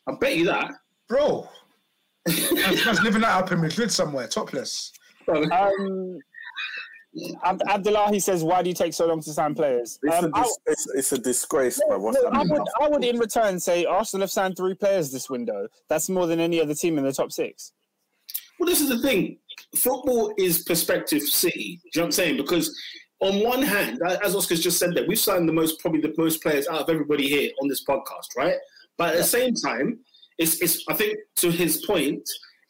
[0.07, 0.71] I bet you that.
[1.09, 1.49] Bro,
[2.29, 4.93] man's, man's living that up in Madrid somewhere, topless.
[5.29, 6.19] Um,
[7.45, 9.99] Ab- Abdullah, he says, why do you take so long to sign players?
[10.05, 11.99] It's, Um, a I, dis- it's, it's a disgrace, bro.
[11.99, 12.63] What's no, I would.
[12.81, 15.67] I would in return say Arsenal have signed three players this window.
[15.89, 17.73] That's more than any other team in the top six.
[18.63, 19.39] Well, this is the thing.
[19.75, 21.81] Football is perspective city.
[21.83, 22.37] Do you know what I'm saying?
[22.37, 22.73] Because
[23.19, 26.41] on one hand, as Oscar's just said that we've signed the most, probably the most
[26.41, 28.55] players out of everybody here on this podcast, right?
[28.99, 29.99] But at the same time,
[30.39, 32.23] it's, it's I think to his point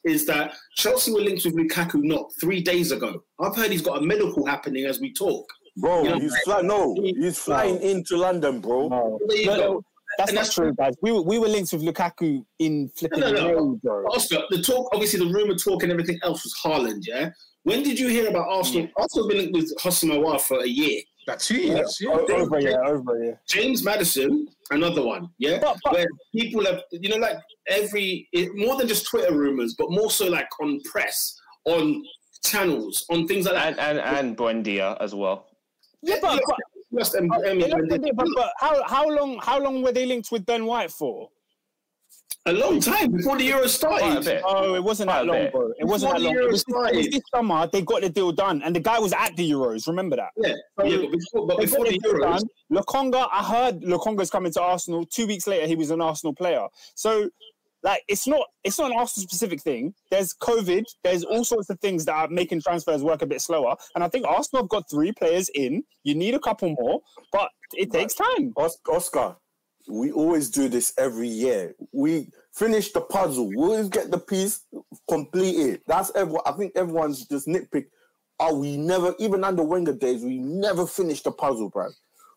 [0.07, 3.23] is that Chelsea were linked with Lukaku not three days ago.
[3.39, 5.47] I've heard he's got a medical happening as we talk.
[5.77, 6.21] Bro, Yeah.
[6.21, 6.69] he's flying.
[6.69, 8.89] No, he's flying into London, bro.
[8.89, 9.77] No, There
[10.19, 10.27] you no, go.
[10.27, 10.95] no, that's And not that's- true, guys.
[11.03, 13.69] We were, we were linked with Lukaku in flipping No, no, no.
[13.73, 14.05] May, bro.
[14.13, 17.31] Oscar, the talk, obviously, the rumor talk and everything else was Haaland, yeah?
[17.65, 18.89] When did you hear about Arsenal?
[18.97, 21.01] Arsenal been linked with Houssem Aouar for a year.
[21.29, 22.11] Like two years, yeah.
[22.11, 23.41] O- over a year, over a year.
[23.49, 27.37] James Maddison, another one, yeah, But- but- where people have, you know, like
[27.69, 32.03] every it, more than just Twitter rumors, but more so like on press, on
[32.45, 33.79] channels, on things like that.
[33.79, 35.47] and and and Buendia as well.
[36.03, 36.57] Yeah, but, but,
[36.99, 40.45] Just, um, but, um, but, but how how long how long were they linked with
[40.45, 41.31] Ben White for?
[42.47, 44.43] a long time before the Euro started.
[44.45, 45.53] Oh, it wasn't Quite that long, bit.
[45.53, 45.73] bro.
[45.79, 46.37] It wasn't Before that long.
[46.37, 48.99] It Euros was, it was this summer they got the deal done, and the guy
[48.99, 49.87] was at the Euros.
[49.87, 50.31] Remember that?
[50.37, 52.43] Yeah, yeah, but before, but before the the Euros, done.
[52.73, 55.07] Lokonga, I heard Lokonga's coming to Arsenal.
[55.07, 56.67] Two weeks later, he was an Arsenal player.
[56.95, 57.31] So,
[57.83, 59.95] like, it's not it's not an Arsenal specific thing.
[60.11, 60.85] There's COVID.
[61.03, 63.75] There's all sorts of things that are making transfers work a bit slower.
[63.95, 65.83] And I think Arsenal have got three players in.
[66.05, 67.01] You need a couple more,
[67.33, 68.53] but it takes time.
[68.57, 69.37] Oscar,
[69.89, 71.75] we always do this every year.
[71.93, 73.49] We finish the puzzle.
[73.49, 74.61] We always get the piece
[75.09, 75.83] completed.
[75.87, 76.43] That's everyone.
[76.47, 77.87] I think everyone's just nitpick.
[78.39, 81.89] Oh, we never, even under Wenger days, we never finished the puzzle, bro.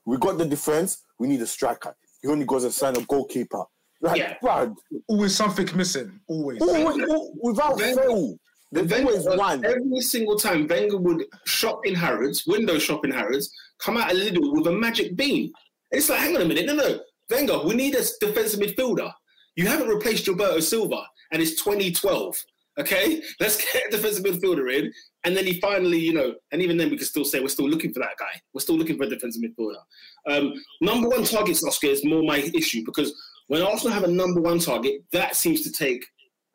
[0.05, 1.03] We got the defense.
[1.19, 1.95] We need a striker.
[2.21, 3.63] He only goes and sign a goalkeeper.
[4.05, 4.35] Like, Yeah.
[4.41, 4.75] bro,
[5.07, 6.19] Always something missing.
[6.27, 6.61] Always.
[6.61, 8.39] always, al- without Wenger- fail,
[8.71, 9.65] there's Wenger- always one.
[9.65, 14.13] Every single time Wenger would shop in Harrods, window shop in Harrods, come out a
[14.13, 15.51] little with a magic bean.
[15.91, 19.11] And it's like, hang on a minute, no, no, Wenger, we need a defensive midfielder.
[19.55, 22.35] You haven't replaced Gilberto Silva, and it's 2012.
[22.77, 24.91] Okay, let's get a defensive midfielder in,
[25.23, 27.69] and then he finally, you know, and even then we can still say we're still
[27.69, 28.39] looking for that guy.
[28.53, 29.79] We're still looking for a defensive midfielder.
[30.27, 33.13] Um, number one targets, Oscar, is more my issue because
[33.47, 36.05] when Arsenal have a number one target, that seems to take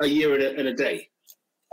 [0.01, 1.07] a year and a, and a day.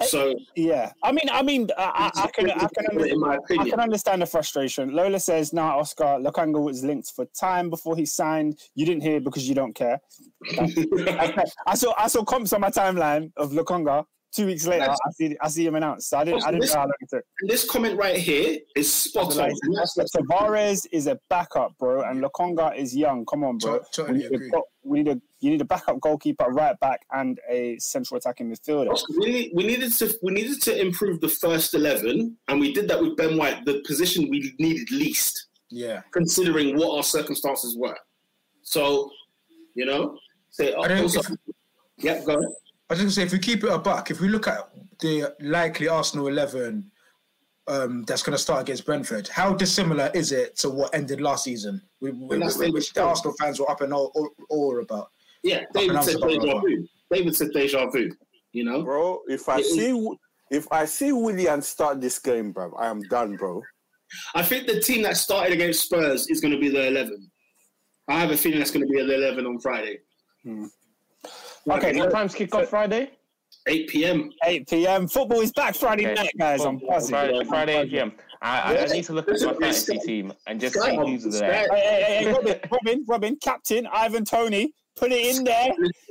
[0.05, 3.67] So, Yeah, I mean, I mean, I, I, I can, I can, in my I
[3.67, 4.93] can understand the frustration.
[4.93, 8.59] Lola says, "Now, Oscar Lokonga was linked for time before he signed.
[8.75, 9.99] You didn't hear because you don't care."
[10.59, 14.05] I, I saw, I saw comps on my timeline of Lokonga.
[14.35, 16.09] Two weeks later, I see, I see him announced.
[16.09, 17.23] So I didn't, I didn't know how long it took.
[17.47, 19.37] this comment right here is spot on.
[19.37, 23.25] Like, And that's- that's- Tavares is a backup, bro, and Lokonga is young.
[23.25, 23.79] Come on, bro.
[23.93, 24.49] Totally we, need a agree.
[24.49, 28.51] go- we need a you need a backup goalkeeper, right back, and a central attacking
[28.51, 28.99] midfielder.
[29.19, 32.87] We, need, we needed to we needed to improve the first eleven, and we did
[32.89, 36.01] that with Ben White, the position we needed least, Yeah.
[36.11, 37.97] considering what our circumstances were.
[38.63, 39.09] So,
[39.75, 40.17] you know,
[40.49, 41.37] say I don't also, if-
[41.99, 42.51] yeah, go ahead.
[42.89, 44.69] I was going to say, if we keep it a buck, if we look at
[44.99, 46.89] the likely Arsenal 11
[47.67, 51.43] um, that's going to start against Brentford, how dissimilar is it to what ended last
[51.43, 51.81] season?
[51.99, 54.79] We, we, that's we- the- which the Arsenal fans were up and all, all, all
[54.81, 55.11] about.
[55.43, 56.39] Yeah, David said it properly.
[56.39, 56.87] deja vu.
[57.11, 58.09] David said deja vu.
[58.53, 60.09] You know, Bro, if I It is- see
[60.49, 63.61] if I see Willian start this game, bro, I am done, bro.
[64.33, 67.29] I think the team that started against Spurs is going to be the eleven.
[68.07, 69.99] I have a feeling that's going to be the eleven on Friday,
[71.69, 73.11] Okay, What time's kick off Friday?
[73.67, 74.29] eight p.m.
[74.45, 75.07] 8 p.m.
[75.09, 76.13] Football is back Friday Okay.
[76.15, 76.63] night, guys.
[76.63, 77.09] I'm buzzing.
[77.13, 78.11] Friday, Friday 8 p.m.
[78.41, 81.11] I, I, I need to look at my fantasy team and just Sky see on,
[81.19, 81.53] who's there.
[81.53, 85.67] Hey, hey, hey, hey, Robin, Robin, Robin, captain, Ivan Toney, put it in there.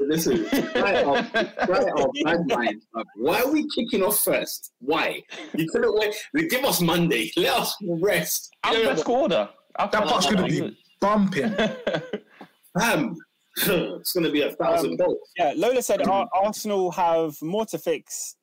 [0.06, 0.82] Listen, listen.
[0.82, 2.82] Right off, right off, mind.
[3.14, 4.72] Why are we kicking off first?
[4.80, 5.22] Why?
[5.54, 6.50] You couldn't wait.
[6.50, 7.30] Give us Monday.
[7.36, 8.54] Let us rest.
[8.64, 9.48] I'm best order.
[9.78, 11.54] That part's going to be bumping.
[12.74, 13.16] Bam.
[14.00, 15.18] it's going to be a thousand Um, goals.
[15.36, 16.02] Yeah, Lola said
[16.34, 18.36] Arsenal have more to fix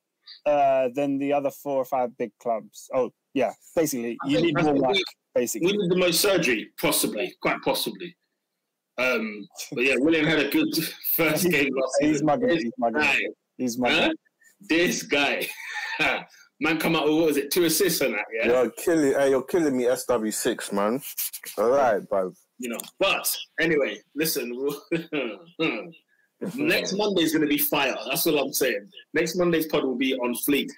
[0.46, 2.88] uh, than the other four or five big clubs.
[2.94, 5.72] Oh, yeah, basically, I you need more think work, we- basically.
[5.72, 8.16] We need the most surgery, possibly, quite possibly.
[8.96, 10.68] Um, but yeah, Willian had a good
[11.12, 12.26] first game last He's season.
[12.26, 13.00] mugging, This he's mugging.
[13.00, 13.18] guy,
[13.56, 14.12] He's huh?
[14.60, 15.48] This guy.
[16.60, 17.50] Man, come out with what was it?
[17.50, 18.46] Two assists on that, yeah.
[18.46, 21.02] You're killing, hey, you're killing me, SW6, man.
[21.58, 22.32] All right, bro.
[22.58, 22.78] You know.
[22.98, 23.28] But
[23.60, 24.68] anyway, listen.
[26.56, 27.96] Next Monday is going to be fire.
[28.08, 28.88] That's all I'm saying.
[29.14, 30.68] Next Monday's pod will be on fleek.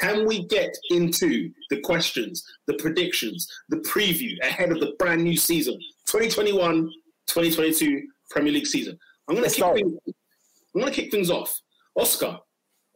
[0.00, 5.36] Can we get into the questions, the predictions, the preview ahead of the brand new
[5.36, 5.74] season,
[6.06, 6.90] 2021
[7.26, 8.98] 2022 Premier League season?
[9.28, 11.58] I'm going to kick things, I'm going to kick things off.
[11.96, 12.38] Oscar,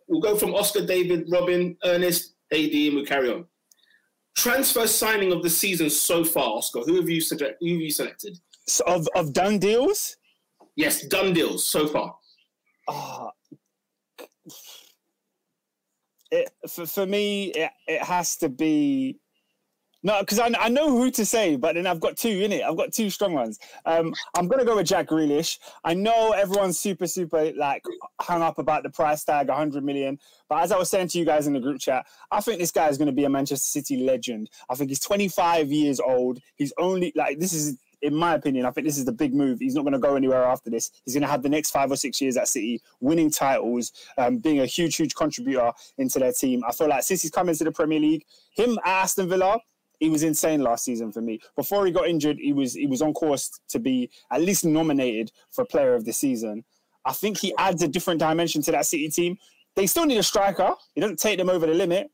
[0.07, 3.47] we'll go from Oscar, David, Robin, Ernest, AD, and we'll carry on.
[4.35, 6.81] Transfer signing of the season so far, Oscar.
[6.81, 8.39] Who have you select, Who have you selected?
[8.67, 10.17] So of, of done deals,
[10.77, 12.17] Yes, done deals so far.
[12.89, 13.31] Ah,
[16.31, 19.19] it, for, for me, it, it has to be
[20.03, 22.63] no, because I, I know who to say, but then I've got two in it.
[22.63, 23.59] I've got two strong ones.
[23.85, 25.59] Um, I'm gonna go with Jack Grealish.
[25.85, 27.85] I know everyone's super, super like
[28.21, 30.19] hung up about the price tag, 100 million.
[30.49, 32.73] But as I was saying to you guys in the group chat, I think this
[32.73, 34.51] guy is going to be a Manchester City legend.
[34.69, 36.41] I think he's 25 years old.
[36.57, 39.61] He's only like this is in my opinion, I think this is the big move.
[39.61, 40.91] He's not going to go anywhere after this.
[41.05, 44.39] He's going to have the next five or six years at City, winning titles, um,
[44.39, 46.63] being a huge, huge contributor into their team.
[46.67, 48.25] I feel like since he's come into the Premier League,
[48.57, 49.61] him at Aston Villa,
[50.03, 51.39] he was insane last season for me.
[51.55, 55.31] Before he got injured, he was he was on course to be at least nominated
[55.53, 56.65] for Player of the Season.
[57.05, 59.39] I think he adds a different dimension to that City team.
[59.77, 60.75] They still need a striker.
[60.95, 62.11] He doesn't take them over the limit,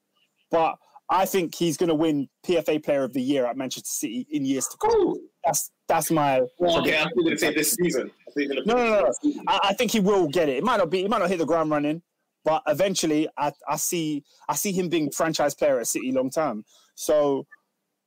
[0.51, 0.77] but
[1.09, 4.45] I think he's going to win PFA Player of the Year at Manchester City in
[4.45, 4.91] years to come.
[4.93, 6.43] Oh, That's that's my.
[6.59, 6.99] well, okay.
[6.99, 8.11] I thought you going to say this season.
[8.29, 9.43] I thought you were gonna No, no, no.
[9.49, 10.59] I, I think he will get it.
[10.59, 11.01] It might not be.
[11.01, 12.03] He might not hit the ground running,
[12.45, 16.67] but eventually, I, I see I see him being franchise player at City long term.
[16.95, 17.47] So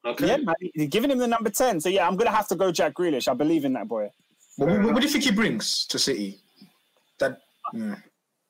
[0.04, 0.28] Okay.
[0.28, 1.80] yeah, man, you're giving him the number ten.
[1.80, 3.28] So yeah, I'm gonna have to go Jack Grealish.
[3.28, 4.10] I believe in that boy.
[4.58, 6.40] What, what, what do you think he brings to City?
[7.20, 7.40] That
[7.72, 7.94] hmm.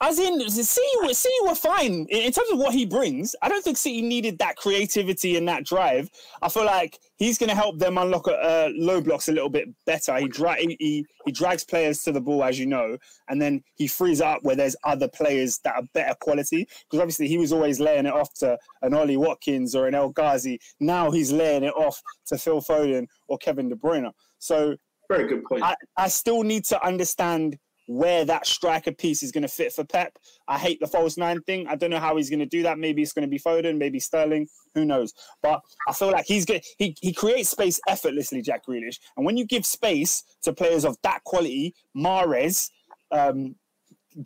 [0.02, 3.36] As in, City, were- City were fine in, terms of what he brings.
[3.42, 6.10] I don't think City needed that creativity and that drive.
[6.42, 9.70] I feel like he's going to help them unlock uh, low blocks a little bit
[9.86, 10.18] better.
[10.18, 12.98] He, dra- he, he he drags players to the ball, as you know,
[13.30, 16.68] and then he frees up where there's other players that are better quality.
[16.90, 20.10] Because obviously he was always laying it off to an Ollie Watkins or an El
[20.10, 20.60] Ghazi.
[20.80, 24.12] Now he's laying it off to Phil Foden or Kevin De Bruyne.
[24.40, 24.76] So
[25.10, 25.62] Very good point.
[25.64, 27.58] I, I still need to understand
[27.88, 30.18] where that striker piece is going to fit for Pep.
[30.48, 31.68] I hate the false nine thing.
[31.68, 32.80] I don't know how he's going to do that.
[32.80, 34.48] Maybe it's going to be Foden, maybe Sterling.
[34.76, 35.14] Who knows?
[35.42, 36.64] But I feel like he's good.
[36.78, 39.00] He he creates space effortlessly, Jack Grealish.
[39.18, 42.70] And when you give space to players of that quality, Mahrez,
[43.12, 43.56] um,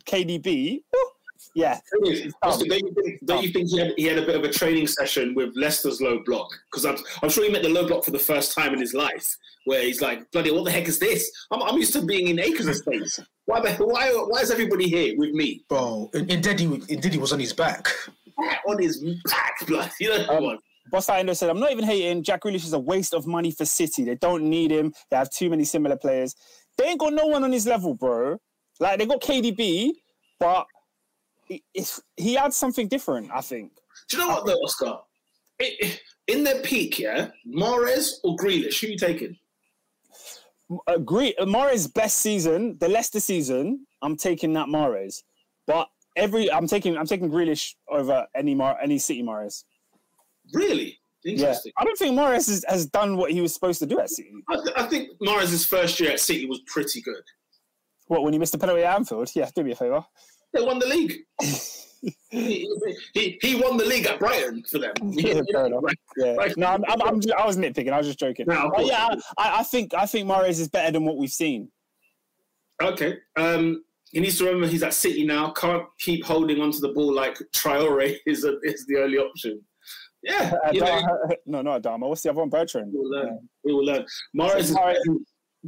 [0.04, 0.80] KDB,
[1.54, 2.32] yeah, don't you
[3.42, 6.22] you think he, had, he had a bit of a training session with Leicester's low
[6.24, 6.48] block?
[6.70, 8.94] Because I'm, I'm sure he met the low block for the first time in his
[8.94, 11.30] life, where he's like, bloody, what the heck is this?
[11.50, 13.20] I'm, I'm used to being in acres of space.
[13.46, 15.64] Why, why, why is everybody here with me?
[15.68, 16.10] bro.
[16.14, 17.88] In, Ndidi, in Diddy was on his back.
[18.68, 19.90] On his back, blood.
[20.00, 20.58] You know Um, what?
[20.90, 22.22] Boss Indo said, I'm not even hating.
[22.22, 24.04] Jack Grealish is a waste of money for City.
[24.04, 24.92] They don't need him.
[25.10, 26.34] They have too many similar players.
[26.76, 28.36] They ain't got no one on his level, bro.
[28.78, 29.92] Like, they got KDB,
[30.38, 30.66] but
[31.48, 33.72] it- it's, he adds something different, I think.
[34.10, 34.98] Do you know what, though, Oscar?
[35.58, 39.36] It, it- in their peak, yeah, Mahrez or Grealish, who you taking?
[40.86, 41.34] Agree.
[41.40, 45.22] Mahrez' best season, the Leicester season, I'm taking that Mahrez.
[45.66, 49.64] But every, I'm taking, I'm taking Grealish over any Mar, any City Mahrez.
[50.52, 50.98] Really?
[51.24, 51.72] Yeah, Interesting.
[51.76, 54.30] I don't think Morris has, has done what he was supposed to do at City.
[54.48, 57.22] I, th- I think Morris's first year at City was pretty good.
[58.06, 59.30] What when he missed the penalty at Anfield?
[59.34, 60.04] Yeah, do me a favor.
[60.52, 61.16] They won the league.
[62.30, 62.68] he,
[63.14, 64.92] he, he won the league at Brighton for them.
[65.02, 65.82] Yeah, fair enough.
[65.82, 65.98] Right.
[66.16, 66.34] Yeah.
[66.34, 66.56] Right.
[66.56, 67.92] No, I'm, I'm, I'm, I was nitpicking.
[67.92, 68.46] I was just joking.
[68.48, 71.70] No, But yeah, I, I think I think Mahrez is better than what we've seen.
[72.82, 73.18] Okay.
[73.36, 75.50] Um, he needs to remember he's at City now.
[75.52, 79.60] Can't keep holding onto the ball like Traore is a, is the only option.
[80.22, 82.08] Yeah, know, Adama- no, not Adama.
[82.08, 82.48] What's the other one?
[82.48, 82.92] Bertrand.
[82.92, 83.48] we will learn.
[83.64, 84.04] We will learn.
[84.36, 84.76] Mahrez is.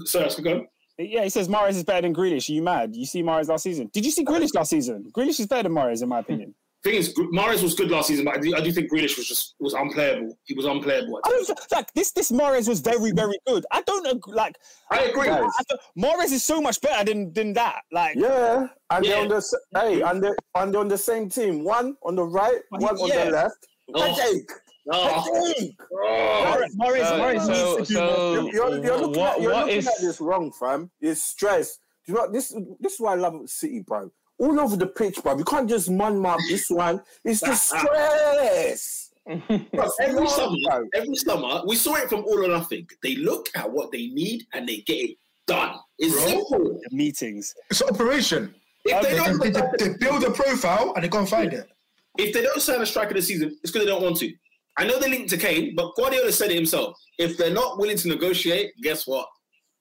[0.04, 0.66] Sorry, let's go.
[0.98, 2.48] Yeah, he says Mahrez is better than Grealish.
[2.48, 2.94] Are you mad?
[2.96, 3.88] You see Mahrez last season?
[3.92, 5.10] Did you see Grealish last season?
[5.16, 6.54] Grealish is better than Mahrez, in my opinion.
[6.84, 9.26] Thing is, Mahrez was good last season, but I do, I do think Grealish was
[9.26, 10.38] just was unplayable.
[10.44, 11.20] He was unplayable.
[11.24, 12.12] I don't th- like this.
[12.12, 13.66] This Mahrez was very, very good.
[13.72, 14.56] I don't ag- like.
[14.90, 15.28] I agree.
[15.28, 15.50] I, I
[15.98, 17.82] Mahrez is so much better than than that.
[17.90, 19.10] Like, Yeah, and Yeah.
[19.10, 21.64] they're on the hey, and they and they're on the same team.
[21.64, 22.96] One on the right, one he- on
[23.26, 23.66] the left.
[23.94, 24.00] Oh.
[24.14, 24.50] Headache,
[24.90, 25.76] Oh, headache.
[25.92, 26.64] oh.
[26.64, 29.86] Uh, so- needs to do so- You're, you're, you're looking, what- at, you're looking is-
[29.86, 30.90] at this wrong, fam.
[31.00, 31.78] It's stress.
[32.06, 32.32] Do you know what?
[32.32, 32.54] this?
[32.80, 34.10] This is why I love City, bro.
[34.38, 35.36] All over the pitch, bro.
[35.36, 37.02] You can't just man mark this one.
[37.24, 39.10] It's the stress.
[39.26, 40.26] Bro, every Bro.
[40.26, 42.86] summer, every summer, we saw it from All or Nothing.
[43.02, 45.16] They look at what they need and they get it
[45.46, 45.74] done.
[45.98, 46.24] It's Bro.
[46.26, 46.80] simple.
[46.88, 47.54] The meetings.
[47.70, 48.54] It's an operation.
[48.86, 51.52] If they, They, don't, they, they, they build a profile and they go and find
[51.52, 51.68] it.
[52.16, 54.32] if they don't sign a striker this season, it's because they don't want to.
[54.78, 56.96] I know they linked to Kane, but Guardiola said it himself.
[57.18, 59.26] If they're not willing to negotiate, guess what?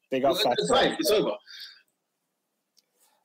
[0.10, 0.36] Big up.
[0.36, 0.98] It's, Fat.
[1.00, 1.32] It's over.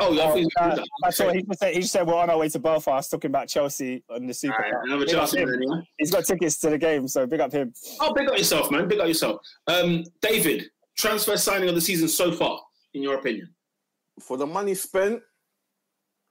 [0.00, 1.74] Oh, yeah, Oh, think uh, that's what he just said.
[1.74, 4.54] He just said we're on our way to Belfast, talking about Chelsea on the Super
[4.54, 4.80] All right, Cup.
[4.84, 5.48] another Big up Chelsea him.
[5.60, 5.86] man.
[5.96, 7.72] He's got tickets to the game, so big up him.
[8.00, 8.88] Oh, big up yourself, man.
[8.88, 9.40] Big up yourself.
[9.68, 10.64] Um, David,
[10.98, 12.60] transfer signing of the season so far,
[12.94, 13.54] in your opinion?
[14.20, 15.22] For the money spent,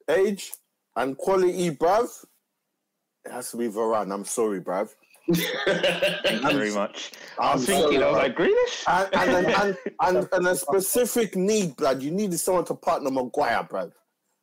[0.09, 0.51] age
[0.97, 2.09] and quality, bruv,
[3.25, 4.13] it has to be Varane.
[4.13, 4.93] I'm sorry, bruv.
[5.34, 7.11] Thank you very much.
[7.39, 8.84] I I'm was thinking, I was like, Grealish?
[8.88, 12.01] and and, and, and, and a specific need, blood.
[12.01, 13.91] You needed someone to partner Maguire, bruv.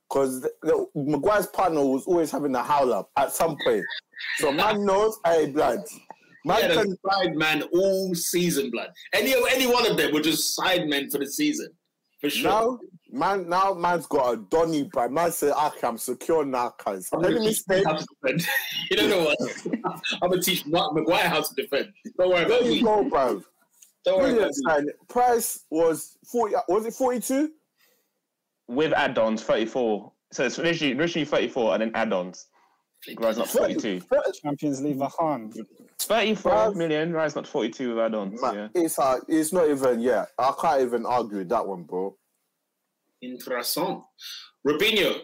[0.09, 0.49] Because
[0.95, 3.85] Maguire's partner was always having a howler at some point.
[4.39, 5.81] So man knows, hey, blood.
[6.45, 8.91] Man Man, can, side man all season, blood.
[9.13, 11.69] Any any one of them were just side men for the season,
[12.21, 12.51] for sure.
[12.51, 12.79] now,
[13.11, 15.11] man, now man's got a Donny, bruv.
[15.11, 17.09] Man said, okay, I'm secure now, cuz.
[17.13, 18.47] I'm gonna Any teach him mistake, how to defend.
[18.91, 19.39] you don't know what?
[20.23, 21.93] I'm gonna teach Mark Maguire how to defend.
[22.19, 22.83] Don't worry about there you me.
[22.83, 23.45] go, bruv.
[24.05, 24.93] Don't worry about Brilliant me.
[25.09, 27.51] Price was 40, was it 42?
[28.69, 30.13] With add-ons, 34.
[30.33, 32.47] So it's originally, originally 34 and then add-ons.
[33.19, 34.03] Rise up 42.
[34.43, 35.55] Champions League Varane.
[36.01, 36.75] 34 Bruv.
[36.75, 38.41] million, rise not 42 with add-ons.
[38.43, 38.69] Man, Yeah.
[38.75, 40.27] it's uh, it's not even yeah.
[40.39, 42.17] I can't even argue with that one, bro.
[43.23, 44.03] Interessant.
[44.67, 45.21] Robinho,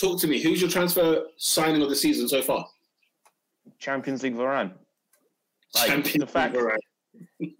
[0.00, 0.40] talk to me.
[0.42, 2.66] Who's your transfer signing of the season so far?
[3.78, 4.72] Champions League Varane.
[5.74, 6.76] Like, Champion the fact, Varane.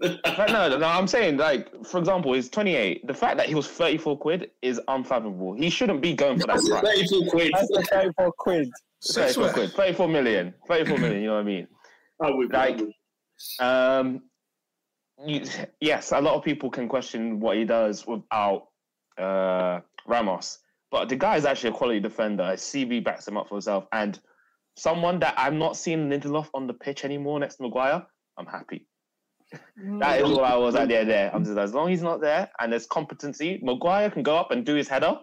[0.00, 3.06] the fact- no, no, I'm saying like, for example, he's 28.
[3.06, 5.54] The fact that he was 34 quid is unfathomable.
[5.54, 6.82] He shouldn't be going for that price.
[7.08, 7.52] 34 quid.
[7.54, 8.70] That's 34 quid.
[9.12, 11.20] 34 quid, 34 million, 34 million.
[11.22, 11.68] You know what I mean?
[12.22, 12.80] I would Like,
[13.60, 14.22] Um,
[15.26, 15.44] you,
[15.80, 18.68] yes, a lot of people can question what he does without
[19.18, 20.58] uh, Ramos,
[20.90, 22.50] but the guy is actually a quality defender.
[22.50, 24.18] His CV backs him up for himself, and
[24.76, 28.06] someone that I'm not seeing Lindelof on the pitch anymore next to Maguire.
[28.36, 28.86] I'm happy.
[30.00, 31.34] That is what I was at the end there.
[31.34, 34.50] I'm just as long as he's not there and there's competency, Maguire can go up
[34.50, 35.16] and do his header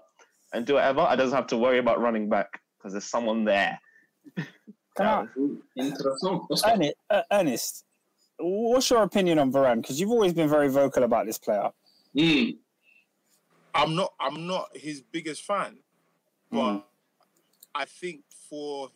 [0.53, 1.01] and do whatever.
[1.01, 3.79] I doesn't have to worry about running back because there's someone there.
[4.97, 5.25] Can I,
[6.65, 7.85] Ernest, uh, Ernest,
[8.39, 9.81] what's your opinion on Varane?
[9.81, 11.69] Because you've always been very vocal about this player.
[12.17, 12.57] Mm.
[13.73, 15.77] I'm not I'm not his biggest fan,
[16.51, 16.83] but Mm.
[17.73, 18.89] I think for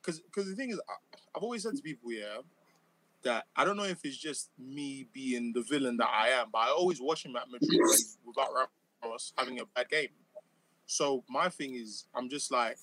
[0.00, 0.94] because because the thing is I,
[1.34, 2.38] I've always said to people yeah
[3.22, 6.58] that I don't know if it's just me being the villain that I am, but
[6.58, 7.80] I always watch him at Madrid
[8.24, 8.48] without
[9.02, 10.08] Ramos having a bad game.
[10.86, 12.78] So my thing is I'm just like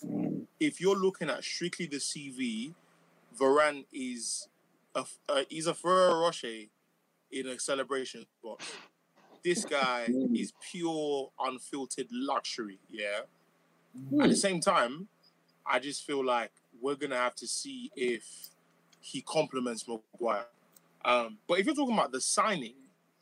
[0.60, 2.74] if you're looking at strictly the CV,
[3.39, 4.48] Varane is
[4.95, 6.66] a uh, he's a Ferrero Rocher
[7.32, 8.66] in a celebration box.
[9.48, 12.80] This guy is pure unfiltered luxury.
[12.89, 13.22] Yeah.
[14.22, 15.08] At the same time,
[15.66, 18.26] I just feel like we're gonna have to see if
[19.00, 20.48] he complements Maguire.
[21.06, 22.76] Um, but if you're talking about the signing,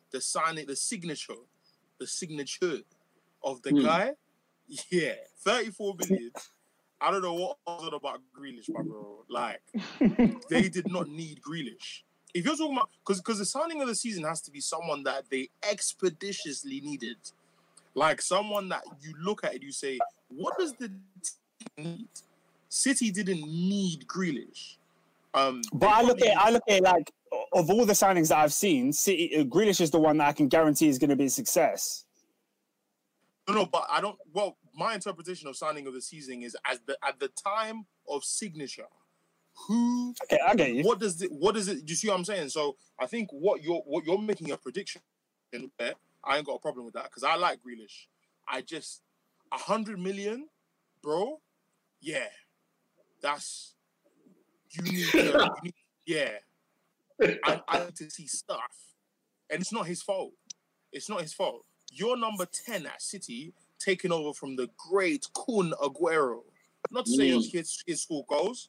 [0.10, 1.44] the signing, the signature,
[2.00, 2.80] the signature
[3.44, 3.84] of the Hmm.
[3.84, 4.14] guy,
[4.90, 6.32] yeah, 34 million.
[7.00, 9.26] I don't know what was on about Grealish, my bro.
[9.30, 9.62] Like,
[10.50, 12.02] they did not need Grealish.
[12.36, 15.04] If you're talking about because because the signing of the season has to be someone
[15.04, 17.16] that they expeditiously needed,
[17.96, 20.98] like someone that you look at it, you say, what does the team
[21.78, 22.10] need?
[22.68, 24.76] City didn't need Grealish.
[25.34, 27.10] Um, But I look at I look at it like
[27.54, 30.34] of all the signings that I've seen, City uh, Grealish is the one that I
[30.34, 32.04] can guarantee is going to be a success.
[33.48, 34.18] No, no, but I don't.
[34.34, 38.26] Well, my interpretation of signing of the season is as the at the time of
[38.26, 38.88] signature,
[39.68, 40.84] who, Okay, I get you.
[40.84, 41.86] what does it, what does it?
[41.86, 42.50] Do you see what I'm saying?
[42.50, 45.02] So I think what you're what you're making a prediction.
[45.52, 45.94] There,
[46.24, 48.08] I ain't got a problem with that because I like Grealish.
[48.48, 49.02] I just
[49.54, 50.48] a hundred million,
[51.02, 51.40] bro.
[52.02, 52.28] Yeah,
[53.22, 53.76] that's
[54.72, 55.06] you need.
[55.12, 55.74] To, you need
[56.06, 56.32] yeah,
[57.46, 58.60] I, I need to see stuff,
[59.50, 60.34] and it's not his fault.
[60.92, 61.64] It's not his fault.
[61.92, 66.42] You're number ten at City, taking over from the great Kun Aguero.
[66.92, 67.52] Not to say Mm.
[67.52, 68.68] his his school goals,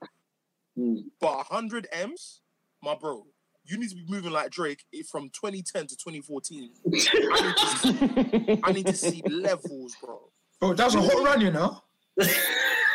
[0.78, 1.04] Mm.
[1.20, 2.42] but hundred m's,
[2.82, 3.26] my bro.
[3.68, 6.70] You need to be moving like Drake from 2010 to 2014.
[6.86, 10.20] I need to see, I need to see levels, bro.
[10.60, 11.82] Bro, that was a hot run, you know.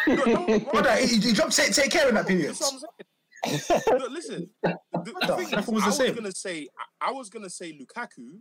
[0.07, 2.49] No, no, Brother, he, he dropped take, take care in that period.
[2.49, 2.79] That's what I'm
[3.59, 3.99] saying.
[3.99, 6.15] Look, listen, the, the No, thing is, was I the was same.
[6.15, 6.67] gonna say,
[6.99, 8.39] I, I was gonna say Lukaku,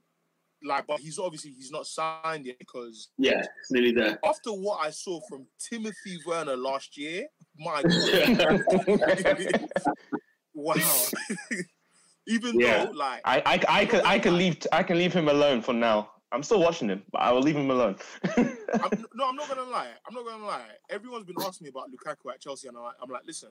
[0.63, 4.19] like, but he's obviously he's not signed yet because Yeah, it's nearly there.
[4.25, 7.27] after what I saw from Timothy Werner last year,
[7.59, 7.83] my
[8.13, 8.65] God,
[10.55, 11.05] wow.
[12.27, 12.85] Even Yeah.
[12.85, 15.73] though, like, I, I, I can I can leave I can leave him alone for
[15.73, 16.13] now.
[16.33, 17.97] I'm still watching him, but I will leave him alone.
[18.37, 19.89] I'm, no, I'm not gonna lie.
[20.07, 20.69] I'm not gonna lie.
[20.89, 23.49] Everyone's been asking me about Lukaku at Chelsea, and I'm like, I'm like, listen,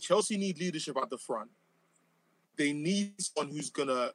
[0.00, 1.50] Chelsea need leadership at the front.
[2.56, 4.10] They need someone who's gonna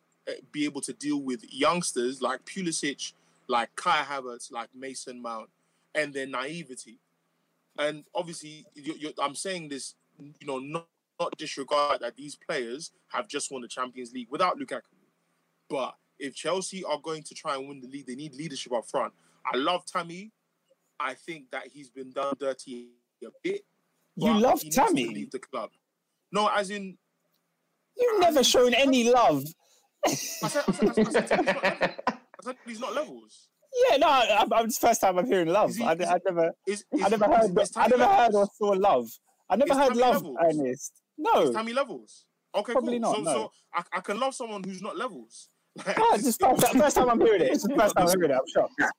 [0.52, 3.14] be able to deal with youngsters like Pulisic,
[3.48, 5.50] like Kai Havertz, like Mason Mount,
[5.94, 7.00] and their naivety.
[7.78, 10.88] And obviously, you you I'm saying this, you know, not
[11.20, 14.82] not disregard that these players have just won the Champions League without Lukaku.
[15.70, 18.86] But if Chelsea are going to try and win the league, they need leadership up
[18.86, 19.14] front.
[19.52, 20.32] I love Tammy.
[21.00, 22.90] I think that he's been done dirty
[23.24, 23.62] a bit.
[24.16, 25.08] You love Tammy?
[25.08, 25.72] leave the club.
[26.32, 26.98] No, as in,
[27.98, 29.44] You've never shown any love.
[30.06, 31.98] I said, I said, I said, I said, Tammy's not levels.
[32.40, 33.48] I said he's not levels.
[33.90, 35.72] Yeah, no, I, I'm it's the first time I'm hearing love.
[35.72, 38.36] Is he- I, is I never, Is, I never heard, is I Tammy never heard
[38.36, 39.10] or saw love.
[39.50, 40.38] I never Is heard love, levels?
[40.44, 41.02] Ernest.
[41.18, 42.26] No, Is Tammy levels?
[42.56, 43.12] Okay, Probably cool.
[43.12, 43.34] not, so, no.
[43.34, 45.50] so I, I can love someone who's not levels.
[45.86, 47.52] Like, no, just first, first time I'm hearing it.
[47.52, 48.38] It's the first time I'm hearing it.
[48.38, 48.94] I'm shocked.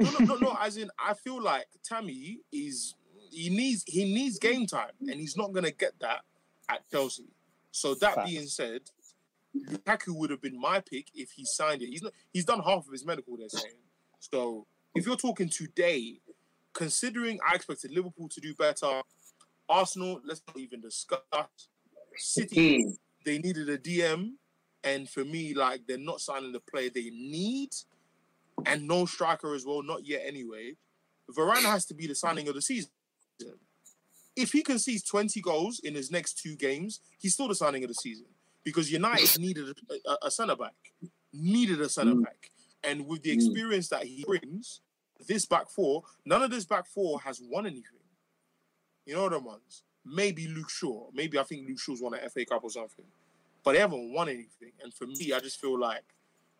[0.00, 0.56] no, no, no, no.
[0.60, 2.96] As in, I feel like Tammy is
[3.30, 6.22] he needs he needs game time, and he's not gonna get that
[6.68, 7.26] at Chelsea.
[7.70, 8.28] So that Facts.
[8.30, 8.80] being said,
[9.70, 11.88] Lukaku would have been my pick if he signed it.
[11.88, 12.12] He's not.
[12.32, 13.36] He's done half of his medical.
[13.36, 13.74] They're saying.
[14.20, 16.20] So if you're talking today,
[16.72, 19.02] considering I expected Liverpool to do better,
[19.68, 21.20] Arsenal, let's not even discuss.
[22.16, 22.96] City, Mm.
[23.24, 24.38] they needed a DM,
[24.84, 27.70] and for me, like they're not signing the player they need,
[28.64, 30.76] and no striker as well, not yet anyway.
[31.30, 32.90] Varane has to be the signing of the season.
[34.34, 37.88] if he concedes 20 goals in his next two games, he's still the signing of
[37.88, 38.26] the season
[38.66, 40.74] because United needed a, a, a centre back,
[41.32, 42.24] needed a centre Mm.
[42.24, 42.50] back,
[42.82, 43.34] and with the Mm.
[43.34, 44.80] experience that he brings,
[45.26, 48.02] this back four, none of this back four has won anything.
[49.06, 49.84] You know the ones.
[50.04, 51.08] Maybe Luke Shaw.
[51.14, 53.04] Maybe I think Luke Shaw's won an FA Cup or something,
[53.64, 54.72] but they haven't won anything.
[54.82, 56.02] And for me, I just feel like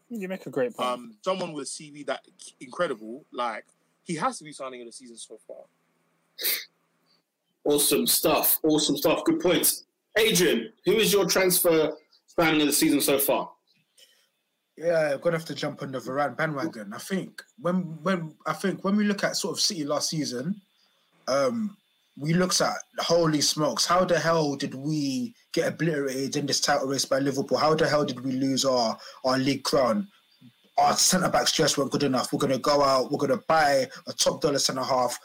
[0.09, 0.89] You make a great point.
[0.89, 2.25] um, someone with a CV that
[2.61, 3.67] incredible, like
[4.05, 5.65] he has to be signing of the season so far.
[7.65, 8.61] Awesome stuff.
[8.63, 9.25] Awesome stuff.
[9.25, 9.86] Good points.
[10.17, 11.93] Adrian, who is your transfer
[12.27, 13.51] signing of the season so far?
[14.77, 16.93] Yeah, I'm gonna have to jump on the Varane bandwagon.
[16.93, 20.61] I think when when I think when we look at sort of City last season,
[21.29, 21.77] um,
[22.19, 26.89] we looked at holy smokes, how the hell did we get obliterated in this title
[26.89, 27.59] race by Liverpool?
[27.59, 30.09] How the hell did we lose our our league crown?
[30.79, 32.31] Our centre backs just weren't good enough.
[32.33, 33.11] We're gonna go out.
[33.11, 35.19] We're gonna buy a top dollar centre half.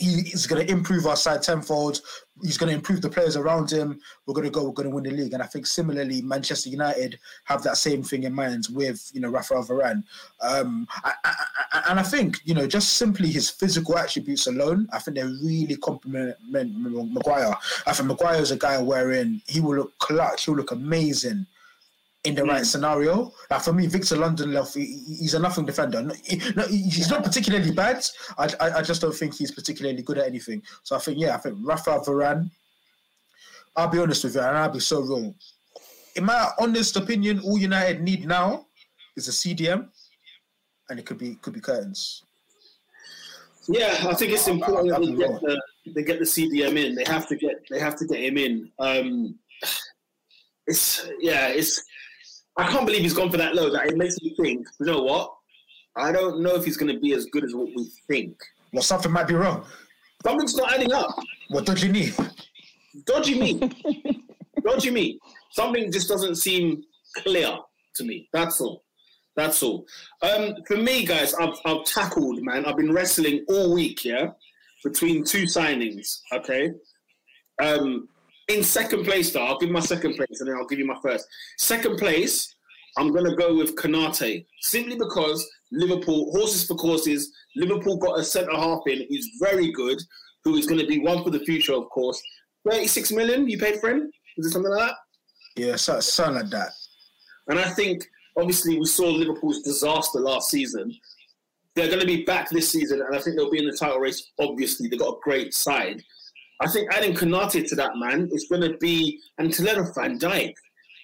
[0.00, 2.00] He is going to improve our side tenfold.
[2.42, 4.00] He's going to improve the players around him.
[4.26, 4.64] We're going to go.
[4.64, 5.34] We're going to win the league.
[5.34, 9.28] And I think similarly, Manchester United have that same thing in mind with you know
[9.28, 10.02] Rafael Varane.
[10.40, 11.34] Um, I, I,
[11.72, 15.24] I, and I think you know just simply his physical attributes alone, I think they
[15.24, 17.54] really complement Maguire.
[17.86, 20.46] I think Maguire is a guy wherein he will look clutch.
[20.46, 21.46] He'll look amazing
[22.24, 23.32] in the right scenario.
[23.50, 26.02] Like for me, Victor Lindelof, he, he's a nothing defender.
[26.02, 26.14] No,
[26.68, 28.04] he's not particularly bad.
[28.36, 30.62] I, I, I just don't think he's particularly good at anything.
[30.82, 32.50] So I think, yeah, I think Rafael Varane.
[33.76, 35.34] I'll be honest with you, and I'll be so wrong.
[36.16, 38.66] In my honest opinion, all United need now
[39.16, 39.88] is a CDM,
[40.88, 42.24] and it could be could be curtains.
[43.68, 45.62] Yeah, I think it's important that they get the
[45.94, 46.96] they get the CDM in.
[46.96, 48.70] They have to get they have to get him in.
[48.80, 49.38] Um,
[50.66, 51.84] it's yeah, it's
[52.56, 53.70] I can't believe he's gone for that low.
[53.70, 54.66] That it makes me think.
[54.80, 55.32] You know what?
[55.96, 58.36] I don't know if he's going to be as good as what we think.
[58.72, 59.64] Well, something might be wrong.
[60.22, 61.18] Something's not adding up.
[61.48, 62.14] What do you need?
[63.06, 63.70] Dodgy me.
[64.64, 65.18] Dodgy me.
[65.52, 66.84] Something just doesn't seem
[67.16, 67.58] clear
[67.96, 68.28] to me.
[68.32, 68.84] That's all.
[69.36, 69.86] That's all.
[70.22, 72.66] Um, for me, guys, I've, I've tackled, man.
[72.66, 74.30] I've been wrestling all week, yeah,
[74.84, 76.72] between two signings, okay?
[77.62, 78.08] Um,
[78.50, 80.98] in second place, though, I'll give my second place and then I'll give you my
[81.02, 81.26] first.
[81.58, 82.54] Second place,
[82.96, 88.24] I'm going to go with Konate, simply because Liverpool, horses for courses, Liverpool got a
[88.24, 89.98] centre half in who's very good,
[90.44, 92.20] who is going to be one for the future, of course.
[92.68, 94.10] 36 million you paid for him?
[94.36, 94.96] Is it something like that?
[95.56, 96.72] Yeah, something like that.
[97.48, 98.04] And I think,
[98.36, 100.92] obviously, we saw Liverpool's disaster last season.
[101.74, 103.98] They're going to be back this season, and I think they'll be in the title
[103.98, 104.32] race.
[104.40, 106.02] Obviously, they've got a great side.
[106.60, 110.54] I think adding Konate to that, man, is going to be, and Toledo Van Dijk.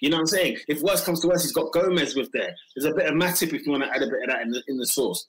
[0.01, 0.57] You know what I'm saying?
[0.67, 2.55] If worse comes to worse, he's got Gomez with there.
[2.75, 4.51] There's a bit of Matip if you want to add a bit of that in
[4.51, 5.25] the, in the sauce.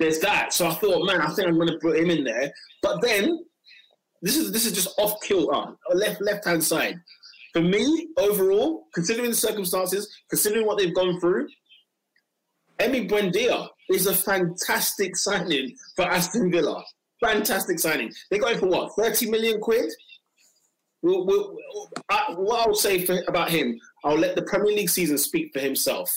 [0.00, 0.52] There's that.
[0.52, 2.52] So I thought, man, I think I'm going to put him in there.
[2.82, 3.44] But then,
[4.22, 7.00] this is this is just off kilter, uh, left left hand side.
[7.52, 11.48] For me, overall, considering the circumstances, considering what they've gone through,
[12.80, 16.84] Emi Buendia is a fantastic signing for Aston Villa.
[17.20, 18.12] Fantastic signing.
[18.30, 18.92] They got him for what?
[18.96, 19.90] Thirty million quid.
[21.02, 21.56] We'll, we'll,
[22.08, 25.60] I, what I'll say for, about him, I'll let the Premier League season speak for
[25.60, 26.12] himself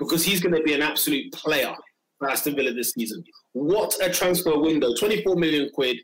[0.00, 1.72] because he's going to be an absolute player
[2.18, 3.22] for Aston Villa this season.
[3.52, 4.94] What a transfer window!
[4.94, 5.98] Twenty-four million quid.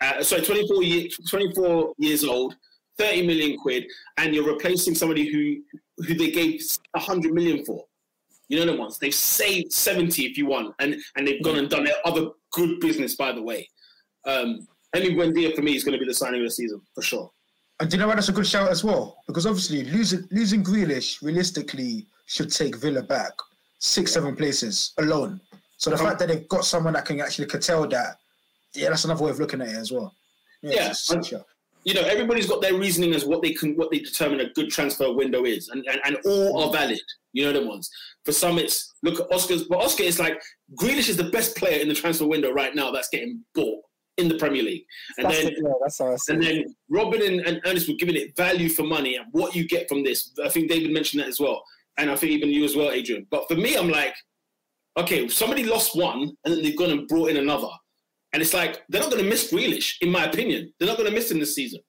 [0.00, 2.54] Uh, sorry, 24, year, 24 years old,
[2.98, 3.84] 30 million quid,
[4.18, 6.60] and you're replacing somebody who who they gave
[6.92, 7.84] 100 million for.
[8.48, 11.70] You know the ones they've saved 70 if you want, and and they've gone and
[11.70, 13.16] done their other good business.
[13.16, 13.68] By the way,
[14.26, 17.02] um, Emi Buendia for me is going to be the signing of the season for
[17.02, 17.30] sure.
[17.80, 19.16] And do you know why that's a good shout as well?
[19.26, 23.32] Because obviously losing losing Grealish realistically should take Villa back
[23.80, 25.40] six, seven places alone.
[25.76, 28.16] So the fact that they've got someone that can actually curtail that,
[28.74, 30.14] yeah, that's another way of looking at it as well.
[30.62, 31.44] Yeah, a-
[31.84, 34.70] You know, everybody's got their reasoning as what they can, what they determine a good
[34.70, 37.00] transfer window is, and and, and all are valid.
[37.32, 37.90] You know the ones.
[38.24, 40.40] For some, it's look at Oscar's, but Oscar is like
[40.80, 43.82] Grealish is the best player in the transfer window right now that's getting bought
[44.16, 44.84] in the Premier League,
[45.18, 46.46] and That's then it, yeah, that's how I see And it.
[46.66, 49.88] then Robin and, and Ernest were giving it value for money and what you get
[49.88, 50.32] from this.
[50.44, 51.64] I think David mentioned that as well.
[51.96, 53.26] And I think even you as well, Adrian.
[53.30, 54.14] But for me, I'm like,
[54.96, 57.68] okay, somebody lost one and then they've gone and brought in another.
[58.32, 60.72] And it's like, they're not going to miss Grealish, in my opinion.
[60.78, 61.80] They're not going to miss him this season.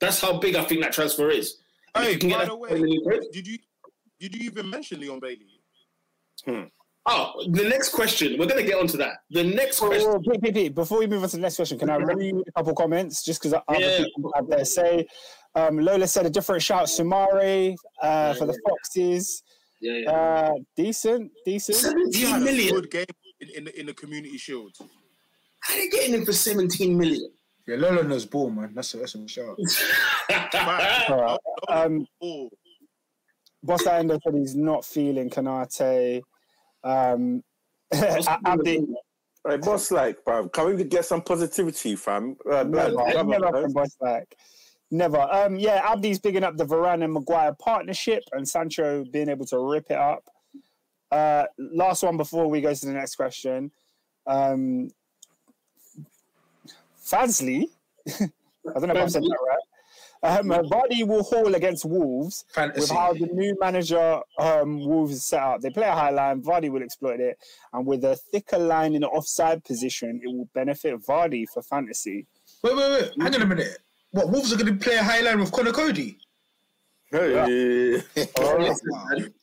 [0.00, 1.56] That's how big I think that transfer is.
[1.94, 3.58] And Hey, you can by that the way, 20 million quid- did you
[4.20, 5.60] did you even mention Leon Bailey?
[6.44, 6.62] Hmm.
[7.10, 8.38] Oh, the next question.
[8.38, 9.18] We're going to get onto that.
[9.30, 10.22] The next Oh, question.
[10.22, 12.52] Pete, Pete, Pete, before we move on to the next question, can I read a
[12.52, 14.04] couple comments just because other Yeah.
[14.04, 15.06] people have their say?
[15.54, 19.42] Um, Lola said a different shout, Soumaré uh, for the Foxes.
[19.80, 20.10] Yeah, yeah.
[20.10, 21.76] Uh, decent, decent.
[22.14, 22.74] He 17 had a million.
[22.74, 23.04] good game
[23.40, 24.72] in, in, the, in the Community Shield.
[25.60, 27.30] How are they getting him for 17 million?
[27.66, 28.72] Yeah, Lola knows ball, man.
[28.74, 29.56] That's a, that's a shout.
[30.28, 30.48] Man,
[31.08, 31.38] All right.
[31.68, 32.50] Um, oh,
[33.62, 36.22] Boss Endo said he's not feeling Konate.
[36.84, 37.42] Um,
[37.92, 38.86] Abdi,
[39.48, 42.36] Hey, boss, like, bro, can we get some positivity, fam?
[42.44, 44.36] Uh, blood, never, brother, never Boss like.
[44.90, 45.20] Never.
[45.20, 49.58] Um, yeah, Abdi's bigging up the Varane and Maguire partnership and Sancho being able to
[49.58, 50.24] rip it up.
[51.10, 53.70] Uh, last one before we go to the next question.
[54.26, 54.90] Um,
[57.02, 57.64] Fazley,
[58.08, 58.28] I
[58.74, 59.67] don't know if I said that right.
[60.22, 62.44] Um, Vardy will haul against Wolves
[62.74, 65.60] with how the new manager um, Wolves is set up.
[65.60, 67.38] They play a high line, Vardy will exploit it,
[67.72, 72.26] and with a thicker line in the offside position, it will benefit Vardy for fantasy.
[72.62, 73.12] Wait, wait, wait.
[73.20, 73.78] Hang on a minute.
[74.10, 76.18] What, Wolves are going to play a high line with Conor Coady?
[77.10, 78.02] Hey.
[78.38, 79.18] Oh, Wow.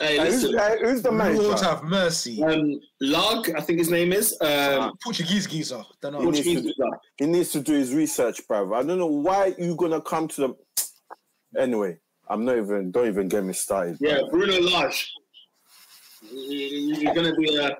[0.00, 0.58] Hey, Hey, who's, listen.
[0.58, 2.42] hey, who's the Lord have mercy.
[2.42, 4.36] Um, Lag, I think his name is.
[4.40, 5.82] Um, Portuguese geezer.
[6.00, 6.18] Don't know.
[6.20, 6.96] He, Portuguese guy.
[7.16, 8.74] He needs to do his research, bro.
[8.74, 10.54] I don't know why you gonna come to the.
[11.58, 12.90] Anyway, I'm not even.
[12.90, 13.96] Don't even get me started.
[14.00, 15.12] Yeah, Bruno Lage.
[16.30, 17.76] You're gonna be a.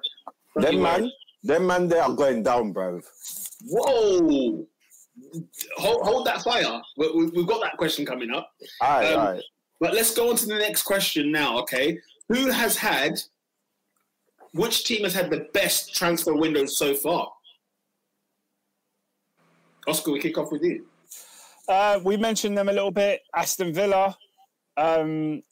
[0.56, 1.10] Them man,
[1.44, 3.00] them man, they are going down, bro.
[3.66, 4.66] Whoa!
[5.76, 6.80] Hold, hold that fire.
[6.96, 8.50] We, we, we've got that question coming up.
[8.80, 9.42] All right, Um, all right.
[9.80, 11.98] But let's go on to the next question now, okay?
[12.28, 13.20] Who has had,
[14.52, 17.30] which team has had the best transfer windows so far?
[19.86, 20.84] Oscar, we kick off with you.
[21.68, 23.20] Uh, we mentioned them a little bit.
[23.34, 24.16] Aston Villa,
[24.76, 25.42] um,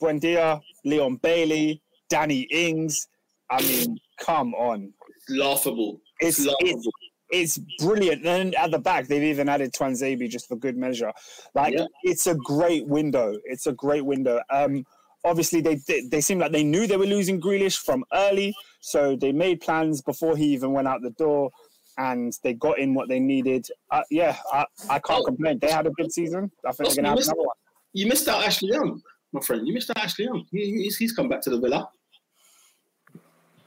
[0.00, 3.08] Buendia, Leon Bailey, Danny Ings.
[3.50, 4.92] I mean, come on.
[5.28, 6.00] Laughable.
[6.20, 6.56] It's, laughable.
[6.68, 6.88] it's,
[7.30, 8.24] it's brilliant.
[8.26, 11.12] And at the back, they've even added Tuanzebe just for good measure.
[11.54, 11.86] Like, Yeah.
[12.02, 13.36] it's a great window.
[13.44, 14.40] It's a great window.
[14.50, 14.84] Um,
[15.24, 19.16] obviously, they, they they seem like they knew they were losing Grealish from early, so
[19.16, 21.50] they made plans before he even went out the door,
[21.98, 23.66] and they got in what they needed.
[23.90, 25.24] Uh, yeah, I, I can't Oh.
[25.24, 25.58] complain.
[25.58, 26.50] They had a good season.
[26.64, 27.56] I think Oscar, they're you, gonna have missed, another one.
[27.92, 29.02] you missed out Ashley Young,
[29.32, 29.66] my friend.
[29.66, 30.46] You missed out Ashley Young.
[30.52, 31.90] He, he's, he's come back to the Villa.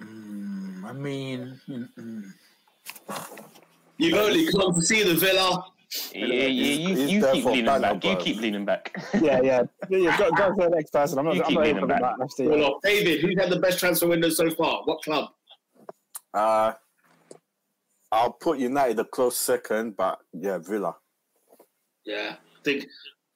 [0.01, 2.23] Mm, I mean, mm, mm.
[3.97, 5.63] You've only come to see the Villa.
[6.13, 8.03] Yeah, yeah, you, he's you keep for leaning banner, back.
[8.03, 8.95] You keep leaning back.
[9.13, 9.97] Yeah, yeah, yeah.
[9.97, 11.19] yeah go, go for the next person.
[11.19, 11.35] I'm not.
[11.35, 12.01] You I'm keep not leaning even back.
[12.01, 12.15] back.
[12.23, 12.81] Actually, Well, off.
[12.81, 14.83] David, who's had the best transfer window so far?
[14.85, 15.29] What club?
[16.33, 16.73] Uh,
[18.11, 20.95] I'll put United a close second, but yeah, Villa.
[22.05, 22.85] Yeah, I think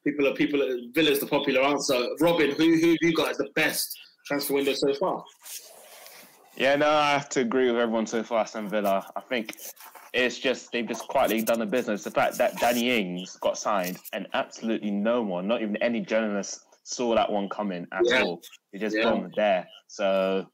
[0.04, 0.60] people are people.
[0.94, 2.06] Villa is the popular answer.
[2.20, 3.94] Robin, who who have you got as the best
[4.26, 5.22] transfer window so far?
[6.56, 8.40] Yeah, no, I have to agree with everyone so far.
[8.40, 9.06] Aston Villa.
[9.14, 9.56] I think
[10.14, 12.02] it's just they've just quietly done the business.
[12.02, 16.60] The fact that Danny Ings got signed and absolutely no one, not even any journalist,
[16.84, 18.22] saw that one coming at Yeah.
[18.22, 18.40] all.
[18.72, 19.04] They just Yeah.
[19.04, 19.68] bombed there.
[19.88, 20.46] So,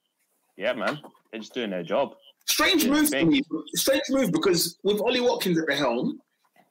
[0.56, 0.98] yeah, man,
[1.30, 2.16] they're just doing their job.
[2.48, 3.42] Strange move for me.
[3.74, 6.20] Strange move because with Ollie Watkins at the helm,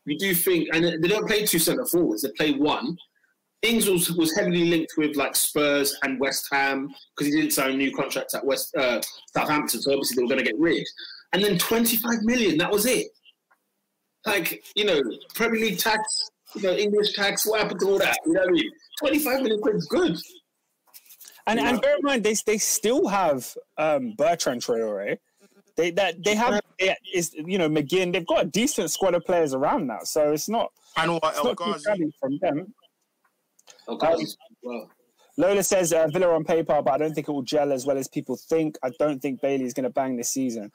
[0.06, 2.98] you do think, and they don't play two centre forwards; they play one.
[3.64, 7.72] Ings was, was heavily linked with like Spurs and West Ham because he didn't sign
[7.72, 9.00] a new contract at West uh,
[9.36, 10.84] Southampton, so obviously they were going to get rid.
[11.34, 13.08] And then 25 million, that was it.
[14.26, 15.00] Like you know,
[15.36, 17.46] Premier League tax, you know, English tax.
[17.46, 18.18] What happened to all that?
[18.26, 18.72] You know what I mean?
[19.00, 20.18] 25 million quid is good.
[21.48, 21.70] And Yeah.
[21.70, 25.18] and bear in mind, they they still have um, Bertrand Traore.
[25.76, 28.14] They that they have they, is you know McGinn.
[28.14, 31.38] They've got a decent squad of players around now, so it's not and what it's
[31.38, 31.84] El not too Ghazi?
[31.84, 32.74] shabby from them.
[34.64, 34.90] Well,
[35.38, 37.98] Lola says uh, Villa on paper, but I don't think it will gel as well
[37.98, 38.78] as people think.
[38.84, 40.72] I don't think Bailey is going to bang this season.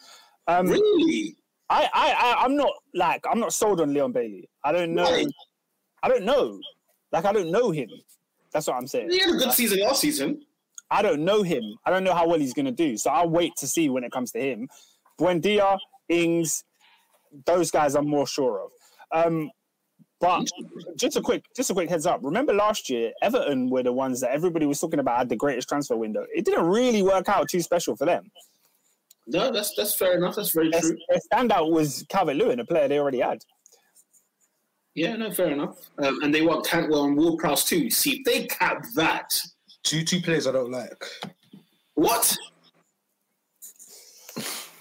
[0.46, 1.36] Um, really?
[1.68, 4.48] I, I, I, I'm not like I'm not sold on Leon Bailey.
[4.64, 5.10] I don't know.
[5.10, 5.26] Right.
[6.02, 6.60] I don't know.
[7.12, 7.88] Like I don't know him.
[8.52, 9.10] That's what I'm saying.
[9.10, 10.42] He had a good season last season.
[10.90, 11.62] I don't know him.
[11.84, 12.96] I don't know how well he's going to do.
[12.96, 14.68] So I'll wait to see when it comes to him.
[15.20, 16.64] Buendia, Ings,
[17.44, 18.70] those guys I'm more sure of.
[19.12, 19.50] Um,
[20.20, 20.46] but
[20.96, 22.20] just a quick, just a quick heads up.
[22.22, 25.68] Remember last year, Everton were the ones that everybody was talking about had the greatest
[25.68, 26.24] transfer window.
[26.34, 28.30] It didn't really work out too special for them.
[29.26, 30.36] No, that's that's fair enough.
[30.36, 30.96] That's very Their, true.
[31.08, 33.38] their standout was Calvert Lewin, a player they already had.
[34.94, 35.76] Yeah, no, fair enough.
[35.98, 37.90] Um, and they want Cantwell and Ward Prowse too.
[37.90, 39.38] See, if they cap that,
[39.82, 41.04] two two players I don't like.
[41.94, 42.34] what?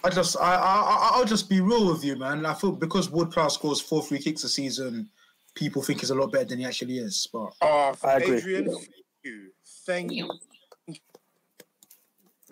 [0.04, 2.46] I just I I I- I'll just be real with you, man.
[2.46, 5.10] I feel because Ward Prowse scores four free kicks a season,
[5.56, 7.28] people think he's a lot better than he actually is.
[7.32, 8.38] But Oh, I agree.
[8.38, 8.88] Adrian, thank
[9.24, 9.48] you.
[9.86, 10.30] Thank you.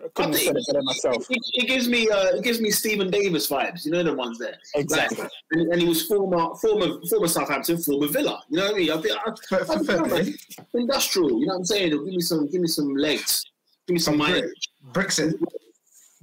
[0.03, 1.25] I couldn't have said it better myself.
[1.29, 3.85] It, it gives me uh, it gives me Steven Davis vibes.
[3.85, 4.55] You know the ones there.
[4.75, 5.21] Exactly.
[5.21, 8.41] Like, and, and he was former former former Southampton, former Villa.
[8.49, 8.91] You know what I mean?
[8.91, 10.33] I, think- I, fair, fair, fair play.
[10.73, 11.39] industrial.
[11.39, 11.89] You know what I'm saying?
[11.91, 13.45] Give me some give me some legs.
[13.87, 14.69] Give me some mileage.
[14.91, 15.33] Brexit.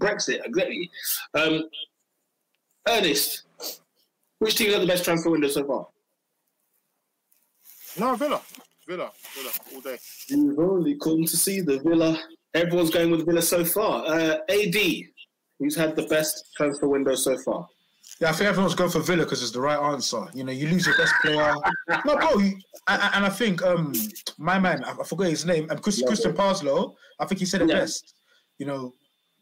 [0.01, 0.91] Brexit, exactly.
[1.35, 1.65] Um,
[2.89, 3.43] Ernest,
[4.39, 5.87] Which team had the best transfer window so far?
[7.99, 8.41] No, Villa.
[8.87, 9.11] Villa.
[9.35, 9.51] Villa.
[9.75, 9.99] All day.
[10.29, 12.19] You've only come to see the Villa.
[12.55, 14.05] Everyone's going with Villa so far.
[14.07, 14.77] Uh, AD,
[15.59, 17.67] who's had the best transfer window so far?
[18.21, 20.27] Yeah, I think everyone's going for Villa because it's the right answer.
[20.35, 21.55] You know, you lose your best player.
[22.05, 23.95] no, bro, you, and, and I think um
[24.37, 27.63] my man, I, I forgot his name, um, Chris, Christian Purslow, I think he said
[27.63, 27.77] it Yeah.
[27.81, 28.15] best.
[28.59, 28.93] You know,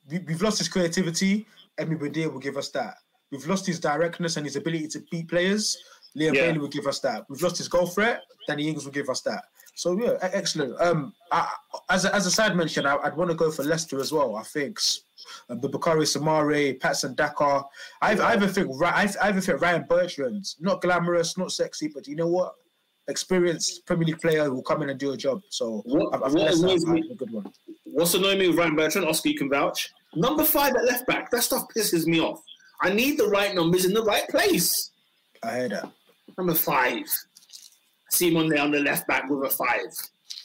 [0.09, 1.47] we, we've lost his creativity.
[1.81, 2.95] Emi Badir will give us that.
[3.33, 5.77] We've lost his directness and his ability to beat players.
[6.19, 6.47] Liam Yeah.
[6.47, 7.25] Bailey will give us that.
[7.29, 8.23] We've lost his goal threat.
[8.47, 9.45] Danny Ings will give us that.
[9.75, 10.81] So yeah, excellent.
[10.81, 11.49] Um, I,
[11.91, 14.35] as a, as a side mention, I, I'd want to go for Leicester as well.
[14.35, 14.81] I think
[15.49, 17.63] uh, Bakari Soumaré, Patson Daka.
[18.03, 22.09] I, I even think I, I even think Ryan Bertrand, not glamorous, not sexy, but
[22.09, 22.55] you know what?
[23.07, 25.41] Experienced Premier League player who will come in and do a job.
[25.49, 27.53] So What- I, I think what Leicester me- a good one.
[27.85, 29.07] What's annoying me with Ryan Bertrand?
[29.09, 29.91] Oscar, you can vouch.
[30.15, 31.31] Number five at left back.
[31.31, 32.41] That stuff pisses me off.
[32.83, 34.91] I need the right numbers in the right place.
[35.43, 35.91] I heard that.
[36.37, 37.05] Number five.
[37.05, 39.87] I see him on there on the left back with a five.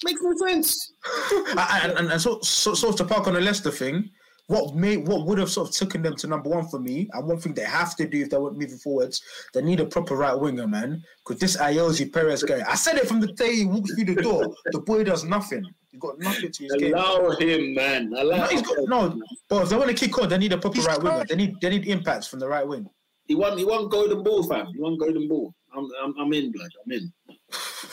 [0.04, 0.94] Makes no sense.
[1.58, 4.10] and, and, and so, so, so to park on the Leicester thing,
[4.48, 7.28] what made what would have sort of taken them to number one for me, and
[7.28, 9.22] one thing they have to do if they want moving forwards,
[9.54, 11.02] they need a proper right winger, man.
[11.26, 14.22] Because this Ayoze Perez guy, I said it from the day he walked through the
[14.22, 14.54] door.
[14.72, 15.64] The boy does nothing.
[15.92, 16.94] He got nothing to his game.
[16.94, 18.12] Allow him, man.
[18.18, 20.58] Allow No, he's got, no, but if they want to kick on, they need a
[20.58, 21.24] proper He's right winger.
[21.28, 22.90] They need they need impacts from the right wing.
[23.26, 23.58] He won.
[23.58, 24.68] He won golden ball, fam.
[24.74, 25.54] He won golden ball.
[25.76, 26.70] I'm, I'm, I'm in, blood.
[26.86, 27.14] I'm in.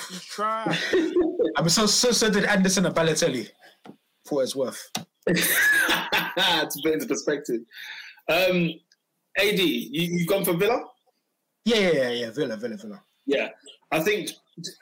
[0.08, 0.76] He's trying.
[1.56, 3.48] I mean, so so, so did Anderson and Balotelli,
[4.26, 4.90] for what it's worth.
[5.26, 7.60] to put into perspective.
[8.28, 8.70] Um,
[9.38, 10.82] AD, you, you've gone for Villa?
[11.64, 12.30] Yeah, yeah, yeah, yeah.
[12.30, 13.02] Villa, Villa, Villa.
[13.26, 13.48] Yeah,
[13.92, 14.30] I think.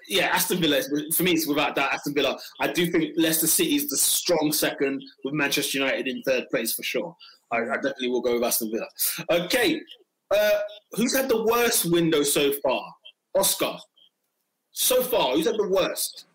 [0.08, 0.80] Yeah, Aston Villa.
[1.14, 2.38] For me, it's without that Aston Villa.
[2.60, 6.74] I do think Leicester City is the strong second, with Manchester United in third place
[6.74, 7.14] for sure.
[7.52, 8.88] I, I definitely will go with Aston Villa.
[9.44, 9.80] Okay,
[10.30, 10.50] uh,
[10.92, 12.82] who's had the worst window so far?
[13.36, 13.76] Oscar.
[14.72, 16.26] So far, who's had the worst?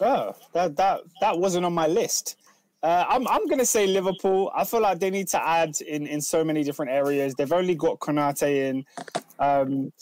[0.00, 2.36] Oh, that that that wasn't on my list.
[2.82, 4.52] Uh, I'm I'm gonna say Liverpool.
[4.54, 7.34] I feel like they need to add in in so many different areas.
[7.34, 8.84] They've only got Konate in.
[9.40, 9.92] Um,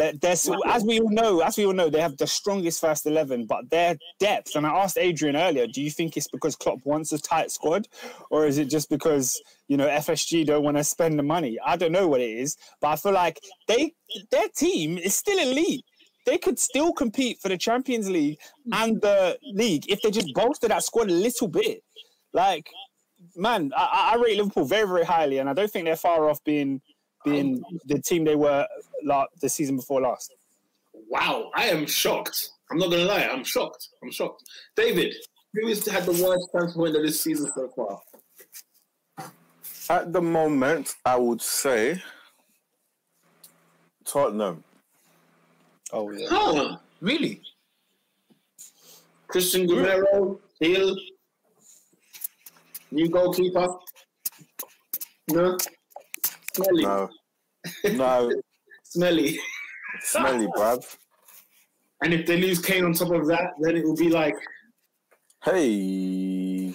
[0.00, 3.04] they're, they're as we all know, as we all know, they have the strongest first
[3.04, 4.56] eleven, but their depth.
[4.56, 7.86] And I asked Adrian earlier, do you think it's because Klopp wants a tight squad,
[8.30, 11.58] or is it just because you know FSG don't want to spend the money?
[11.64, 13.92] I don't know what it is, but I feel like they
[14.30, 15.84] their team is still elite.
[16.24, 18.38] They could still compete for the Champions League
[18.72, 21.82] and the league if they just bolster that squad a little bit.
[22.32, 22.70] Like,
[23.36, 26.42] man, I I rate Liverpool very, very highly, and I don't think they're far off
[26.44, 26.80] being
[27.24, 28.66] being the team they were
[29.02, 30.34] la the season before last.
[31.08, 32.50] Wow, I am shocked.
[32.70, 33.88] I'm not gonna lie, I'm shocked.
[34.02, 34.42] I'm shocked.
[34.76, 35.14] David,
[35.54, 38.00] who has had the worst transfer window this season so far?
[39.88, 42.00] At the moment, I would say
[44.04, 44.62] Tottenham.
[45.92, 46.26] Oh yeah.
[46.28, 46.76] Huh.
[47.00, 47.40] Really?
[49.26, 50.96] Christian Guerrero, Hill,
[52.90, 53.68] new goalkeeper.
[55.30, 55.56] No,
[56.54, 57.08] smelly, No,
[57.92, 58.32] no,
[58.84, 59.38] smelly.
[60.00, 60.96] smelly, bruv.
[62.02, 64.34] And if they lose Kane on top of that, then it will be like,
[65.44, 66.74] Hey, you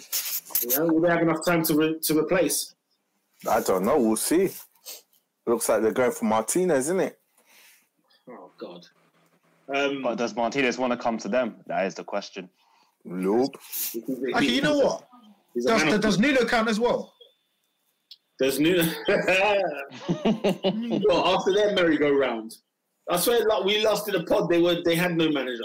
[0.77, 2.73] know, will they have enough time to re- to replace?
[3.49, 3.97] I don't know.
[3.99, 4.49] We'll see.
[5.45, 7.19] Looks like they're going for Martinez, isn't it?
[8.29, 8.85] Oh God.
[9.73, 11.57] Um, But does Martinez want to come to them?
[11.67, 12.49] That is the question.
[13.03, 13.55] Nope.
[14.33, 15.07] Actually, you know what?
[15.53, 17.13] He's Does, man does Nuno count as well?
[18.39, 18.77] There's new.
[21.07, 22.57] well, after their merry-go-round,
[23.09, 24.49] I swear, like, we lost in a pod.
[24.49, 25.63] They were they had no manager.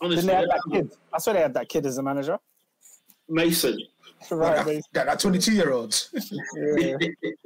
[0.00, 0.90] Honestly, Didn't they have that kid?
[1.12, 2.38] I swear they had that kid as a manager.
[3.28, 3.78] Mason.
[4.32, 6.08] Right, they- That, that twenty-two-year-old.
[6.76, 6.96] yeah.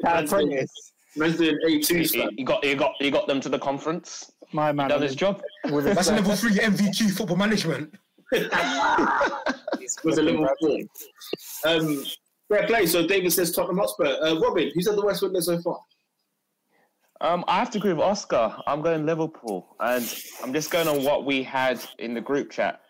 [0.03, 0.71] Cat apprentice.
[1.17, 4.33] Man's doing he, A2s, he- he got he got he got them to the conference.
[4.53, 4.89] My man.
[4.89, 5.43] Done his job.
[5.71, 7.95] With his That's a level three NVQ football management.
[8.33, 10.79] was a level four.
[11.67, 12.03] Um,
[12.53, 12.87] fair play.
[12.87, 14.19] So David says Tottenham Hotspur.
[14.23, 15.81] Uh, Robin, who's had the worst window so far?
[17.21, 18.57] Um, I have to agree with Oscar.
[18.67, 20.05] I'm going Liverpool, and
[20.43, 22.81] I'm just going on what we had in the group chat.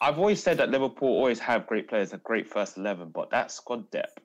[0.00, 3.50] I've always said that Liverpool always have great players, a great first eleven, but that
[3.50, 4.16] squad depth,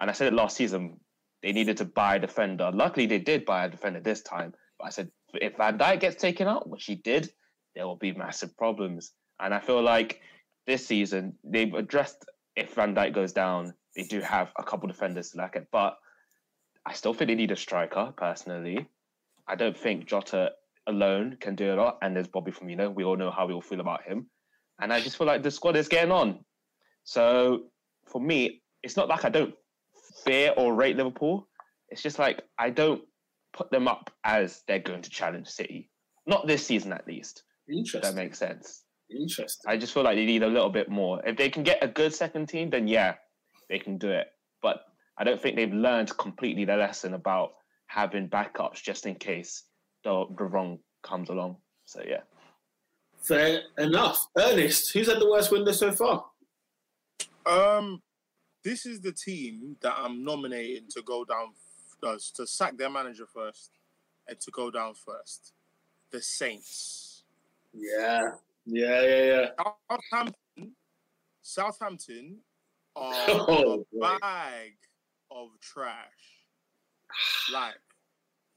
[0.00, 0.98] and I said it last season,
[1.42, 2.70] they needed to buy a defender.
[2.72, 4.54] Luckily, they did buy a defender this time.
[4.78, 7.30] But I said if Van Dijk gets taken out, which he did,
[7.74, 9.12] there will be massive problems.
[9.38, 10.22] And I feel like
[10.66, 12.24] this season they've addressed
[12.56, 15.96] if Van Dijk goes down, they do have a couple defenders to lack it, but
[16.86, 18.88] I still think they need a striker, personally.
[19.48, 20.52] I don't think Jota
[20.86, 21.98] alone can do a lot.
[22.00, 22.94] And there's Bobby Firmino.
[22.94, 24.30] We all know how we all feel about him.
[24.80, 26.44] And I just feel like the squad is getting on.
[27.02, 27.64] So
[28.06, 29.52] for me, it's not like I don't
[30.24, 31.48] fear or rate Liverpool.
[31.88, 33.02] it's just like I don't
[33.52, 35.90] put them up as they're going to challenge City.
[36.24, 37.42] Not this season, at least.
[37.66, 38.84] If that makes sense.
[39.10, 39.68] Interesting.
[39.68, 41.20] I just feel like they need a little bit more.
[41.26, 43.14] If they can get a good second team, then yeah,
[43.68, 44.28] they can do it.
[44.62, 44.84] But
[45.16, 47.52] I don't think they've learned completely the lesson about
[47.86, 49.64] having backups just in case
[50.04, 51.56] the, the wrong comes along.
[51.84, 52.20] So yeah.
[53.20, 54.26] Fair enough.
[54.36, 56.24] Ernest, who's had the worst window so far?
[57.44, 58.02] Um,
[58.62, 61.48] this is the team that I'm nominating to go down,
[62.02, 63.70] uh, to sack their manager first,
[64.28, 65.52] and to go down first.
[66.10, 67.24] The Saints.
[67.72, 68.32] Yeah.
[68.66, 69.46] Yeah, yeah, yeah.
[69.90, 70.74] Southampton.
[71.42, 72.38] Southampton
[72.98, 74.18] are Oh, a boy.
[74.20, 74.72] bag
[75.30, 75.94] of trash.
[77.52, 77.76] Like,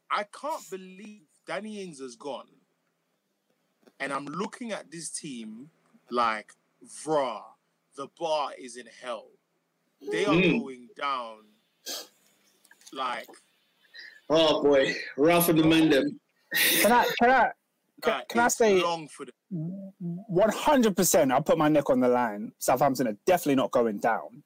[0.10, 2.48] I can't believe Danny Ings has gone.
[4.02, 5.70] And I'm looking at this team
[6.10, 6.52] like,
[7.06, 7.44] vrah,
[7.96, 9.28] the bar is in hell.
[10.12, 10.52] They are Mm.
[10.60, 11.44] going down
[12.92, 13.28] like,
[14.30, 16.18] Oh boy, Ralph and the Mendem.
[16.82, 17.06] Can I?
[17.20, 17.52] Can I?
[18.02, 19.34] Can, like can I say long for them.
[19.52, 21.32] One hundred percent?
[21.32, 22.54] I'll put my neck on the line.
[22.60, 24.44] Southampton are definitely not going down,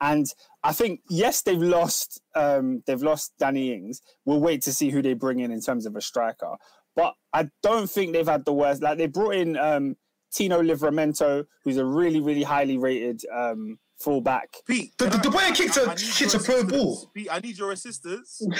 [0.00, 0.26] and
[0.62, 2.20] I think yes, they've lost.
[2.34, 4.02] Um, they've lost Danny Ings.
[4.24, 6.54] We'll wait to see who they bring in in terms of a striker,
[6.94, 8.82] but I don't think they've had the worst.
[8.82, 9.96] Like they brought in um,
[10.32, 14.56] Tino Livramento, who's a really, really highly rated um, fullback.
[14.66, 17.10] Pete, The- can the- the I- boy kicked a- I need kicked a pro ball.
[17.14, 18.42] Pete, I need your assistance.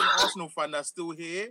[0.00, 1.48] The Arsenal fan that's still here.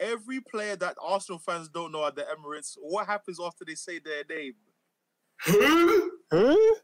[0.00, 3.98] Every player that Arsenal fans don't know at the Emirates, what happens after they say
[4.00, 4.54] their name?
[5.46, 6.10] Who?
[6.30, 6.76] Who?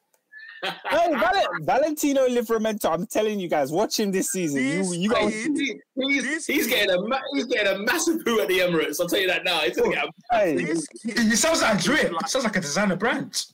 [0.62, 2.90] hey, Val- Valentino Livramento.
[2.90, 4.62] I'm telling you guys, watch him this season.
[4.62, 5.30] This you got.
[5.30, 8.58] kid- He- he's, This he's getting a ma- he's getting a massive poo at the
[8.60, 9.00] Emirates.
[9.00, 9.60] I'll tell you that now.
[9.60, 12.12] He's gonna get a Hey, This kid, It sounds like a drip.
[12.12, 13.44] Like- sounds like a designer brand.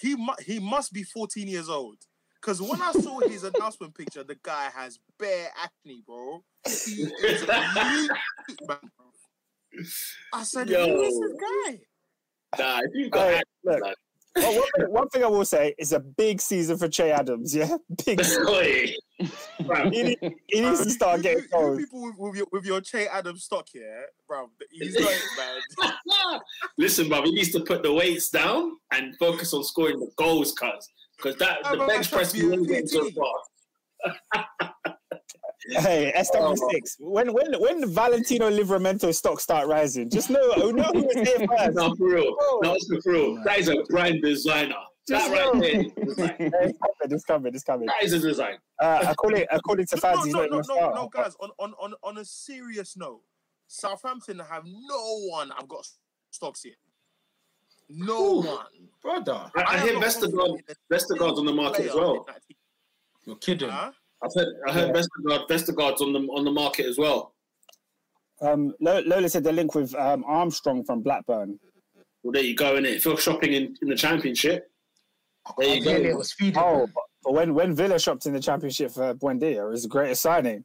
[0.00, 1.96] he mu- he must be 14 years old.
[2.40, 6.42] Because when I saw his announcement picture, the guy has bare acne, bro.
[6.66, 8.10] He is a mute,
[8.66, 9.06] man, bro.
[10.32, 10.86] I said, Yo.
[10.86, 11.78] who is this guy?
[12.58, 12.80] nah.
[12.82, 13.80] If you've got Hey, acne, look.
[13.82, 13.94] man.
[14.36, 17.54] Well, one, thing, one thing I will say is a big season for Che Adams.
[17.54, 17.76] Yeah,
[18.06, 18.20] big.
[18.24, 18.46] season.
[18.48, 18.94] Oi.
[19.66, 22.46] Bro, he, need- he needs to start You- getting you, you people with, with your
[22.52, 24.48] with your Che Adams stock here, bro.
[24.70, 26.40] He's not it, man.
[26.78, 30.52] Listen, bro, he needs to put the weights down and focus on scoring the goals,
[30.52, 30.88] cuz.
[31.22, 33.34] Because that Oh, the bench press should be a getting so far.
[35.68, 36.96] Hey, SW6.
[37.00, 41.46] When when when Valentino Livramento stocks start rising, just know oh, know who was here
[41.58, 41.76] first.
[41.76, 42.36] No, for real.
[42.62, 43.42] No, it's for real.
[43.44, 44.74] That is a brand designer.
[45.08, 45.60] That right know.
[45.60, 45.80] there.
[45.80, 46.36] is design.
[46.38, 47.86] It's coming, it's coming, it's coming.
[47.86, 48.58] That is a design.
[48.80, 51.34] Uh, according according to fans, no, he's no, not no, even no, no, guys.
[51.40, 53.20] On, on on on a serious note,
[53.66, 55.52] Southampton have no one.
[55.52, 55.86] I've got
[56.30, 56.74] stocks here.
[57.90, 58.46] No Ooh.
[58.46, 58.66] one.
[59.02, 62.14] Brother, I, I am hear not Vestergaard, confident in Vestergaard's on the market as well.
[62.16, 62.56] in that team.
[63.24, 63.70] you're kidding.
[63.70, 63.92] Huh?
[64.22, 67.34] I've heard, I heard Vestergaard, Vestergaard's on the on the market as well.
[68.42, 71.58] Um, Lola said the link with um, Armstrong from Blackburn.
[72.22, 72.96] Well, there you go, innit?
[72.96, 74.70] If you're shopping in, in the championship,
[75.58, 76.10] there you Clearly go.
[76.10, 76.58] it was feeding.
[76.62, 79.88] Oh, but, but when when Villa shopped in the Championship for Buendia, it was the
[79.88, 80.64] greatest signing.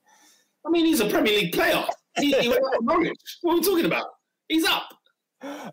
[0.66, 1.86] I mean, he's a Premier League player.
[2.18, 3.16] He, he went out of Norwich.
[3.42, 4.08] What are we talking about?
[4.50, 4.90] He's up.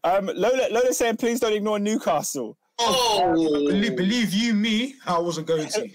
[0.04, 2.56] Um, Lola Lola saying, please don't ignore Newcastle.
[2.78, 5.88] Oh, Believe, believe you me, I wasn't going to.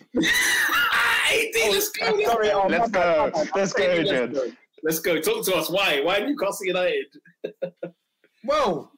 [1.25, 2.05] Hey, D, let's go.
[2.11, 2.61] let's Sorry, go.
[2.63, 3.31] oh, Let's go.
[3.55, 4.37] Let's go, Let's Jed.
[4.83, 5.19] Let's go.
[5.19, 5.69] Talk to us.
[5.69, 5.99] Why?
[6.01, 7.05] Why Newcastle United?
[8.43, 8.91] Well,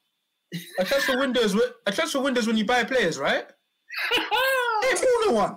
[0.78, 1.56] a transfer windows.
[1.86, 3.46] A transfer windows when you buy players, right?
[4.82, 5.56] They bought no one.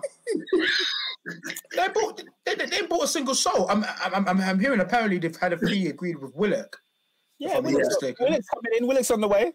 [1.76, 2.24] they bought.
[2.46, 3.70] They, they, they bought a single soul.
[3.70, 6.78] I'm, I'm, I'm, I'm hearing apparently they've had a fee agreed with Willock.
[7.40, 7.98] Yeah, I'm Willock's.
[8.02, 8.88] Willock's coming in.
[8.88, 9.54] Willock's on the way.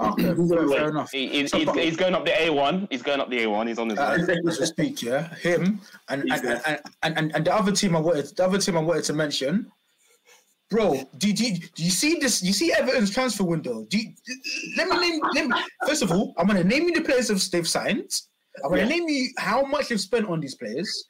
[0.00, 1.10] Okay, fair, fair enough.
[1.10, 2.86] He, he's, So, he's, but- he's going up the A1.
[2.90, 3.66] He's going up the A1.
[3.68, 4.36] He's on his Uh, way.
[4.48, 8.00] as we speak, yeah, him and and, and, and, and, and the other team I
[8.00, 9.70] wanted, the other team I wanted to mention,
[10.70, 11.02] bro.
[11.18, 12.42] Do, do, do you see this?
[12.44, 13.86] You see Everton's transfer window?
[13.90, 14.12] Do you,
[14.76, 15.20] let me name.
[15.34, 15.56] Let me,
[15.86, 18.20] first of all, I'm gonna name you the players that they've signed.
[18.64, 18.88] I'm gonna Yeah.
[18.88, 21.08] name you how much they've spent on these players,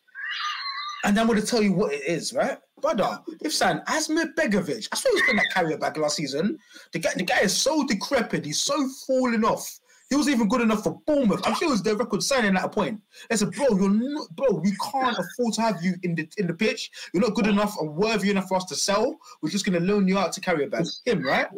[1.04, 3.20] and I'm gonna tell you what it is, right, brother?
[3.40, 4.88] They've signed Asmir Begovic.
[4.92, 6.58] I saw he spent that carrier back last season.
[6.92, 8.44] The guy, the guy is so decrepit.
[8.44, 9.78] He's so falling off.
[10.10, 11.46] He wasn't even good enough for Bournemouth.
[11.46, 13.00] I'm sure it was their record signing at a point.
[13.28, 16.46] They said, bro, you're not, bro, we can't afford to have you in the in
[16.46, 16.90] the pitch.
[17.12, 19.18] You're not good enough or worthy enough for us to sell.
[19.42, 20.86] We're just gonna loan you out to carry a bag.
[21.04, 21.48] Him, right?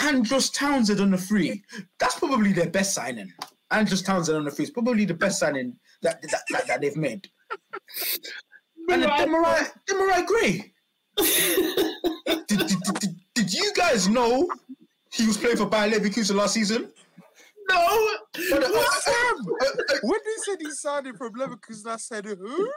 [0.00, 1.62] Andros Townsend on the free.
[1.98, 3.32] That's probably their best signing.
[3.70, 6.96] Andros Townsend on the free is probably the best signing that that, that, that they've
[6.96, 7.28] made.
[8.90, 10.72] And then Demarai, Demarai Gray.
[11.18, 14.48] did, did, did, did, did you guys know
[15.12, 16.90] he was playing for Bayer Leverkusen last season?
[17.68, 18.08] No.
[18.50, 19.46] But, uh, What's uh, him?
[20.02, 22.36] When they said he signed from Leverkusen, I said, who?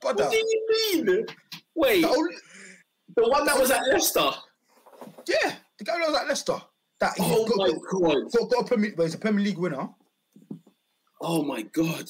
[0.00, 0.66] Brother, What do you
[1.04, 1.26] mean?
[1.74, 2.34] Wait, the only,
[3.16, 4.30] the one that was at Leicester.
[5.28, 6.56] yeah, the guy that was at Leicester.
[7.00, 8.32] That he Oh got, my got, god.
[8.32, 9.88] got, got a Premier, well, he's a Premier League winner.
[11.20, 12.04] Oh my god.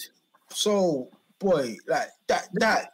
[0.55, 2.93] So, boy, like that, that,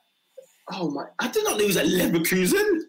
[0.71, 1.05] Oh my!
[1.19, 2.81] I did not know he was at Leverkusen.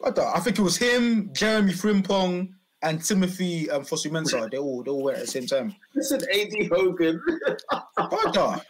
[0.00, 2.48] brother, I think it was him, Jeremy Frimpong,
[2.82, 4.50] and Timothy um, Fosu Mensah.
[4.50, 5.74] They all, they all went at the same time.
[5.94, 7.22] Listen, AD Hogan.
[8.10, 8.60] Brother,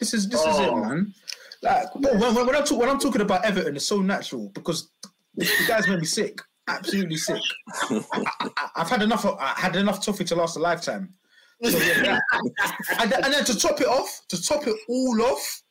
[0.00, 0.80] this is this is it, Oh.
[0.84, 1.14] man.
[1.62, 4.88] Like, when, when, when I'm talk, when I'm talking about Everton, it's so natural because
[5.36, 7.40] the guys made me sick, absolutely sick.
[7.82, 8.02] I,
[8.76, 9.24] have had enough.
[9.26, 11.14] Of, I had enough toffee to last a lifetime.
[11.62, 12.18] So, yeah,
[13.00, 15.62] and, then, and then to top it off, to top it all off,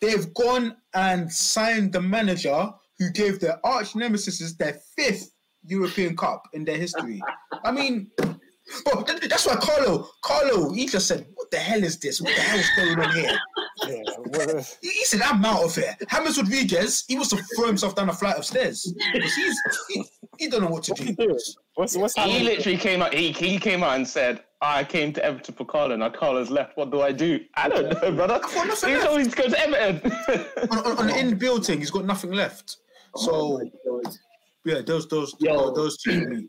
[0.00, 5.30] they've gone and signed the manager who gave their arch nemesis their fifth
[5.66, 7.20] European Cup in their history.
[7.64, 12.20] I mean, bro, that's why Carlo, Carlo, he just said, "What the hell is this?
[12.20, 13.38] What the hell is going on here?"
[13.86, 17.66] Yeah, well, He he said, "I'm out of here." James Rodriguez, he must to throw
[17.66, 19.56] himself down a flight of stairs he's
[19.88, 20.04] he,
[20.38, 21.38] he don't know what to do.
[21.74, 22.44] What's what's He happening?
[22.44, 23.12] literally came out.
[23.14, 25.96] He, he came out and said, "I came to Everton for Carlo.
[25.96, 26.76] Now Carlo's left.
[26.76, 27.40] What do I do?
[27.54, 28.40] I don't know, brother.
[28.40, 29.06] got nothing He left.
[29.06, 30.12] told me to Everton."
[30.70, 32.78] On, on, on the in building, he's got nothing left.
[33.16, 33.70] Oh so
[34.64, 35.54] yeah, those those Yo.
[35.54, 36.48] Oh, those two.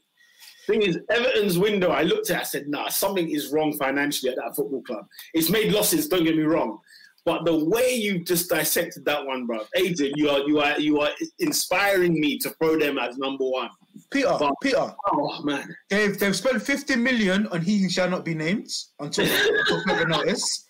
[0.68, 4.32] Thing is, Everton's window, I looked at it, I said, nah, something is wrong financially
[4.32, 5.06] at that football club.
[5.36, 6.80] It's made losses, don't get me wrong.
[7.24, 11.00] But the way you just dissected that one, bro, Adrian, you are you are you
[11.02, 11.10] are
[11.40, 13.70] inspiring me to throw them as number one.
[14.12, 15.74] Peter, But- Peter, Oh man.
[15.90, 18.70] they've they've spent 50 million on he who shall not be named
[19.00, 20.66] until until further notice.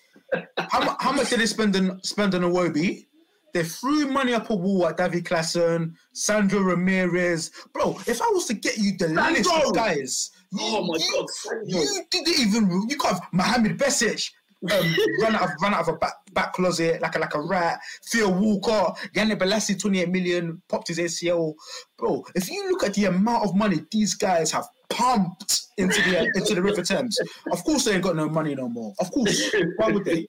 [0.57, 3.05] How, how much did they spend on spend on Iwobi?
[3.53, 7.51] They threw money up a wall at Davy Klaassen, Sandro Ramirez.
[7.73, 11.11] Bro, if I was to get you the list of guys, you, Oh my you,
[11.15, 11.82] god, Sandro.
[11.82, 14.30] you didn't even you got Mohamed Besic.
[14.72, 17.41] Um, run out of run out of a back, back closet like a like a
[17.41, 17.80] rat.
[18.05, 21.53] Theo Walcott, Yannick Bolasie, 28 million, popped his ACL.
[21.97, 26.32] Bro, if you look at the amount of money these guys have pumped into the
[26.36, 27.20] into the River Thames,
[27.51, 28.93] of course they ain't got no money no more.
[28.99, 30.28] Of course, why would they?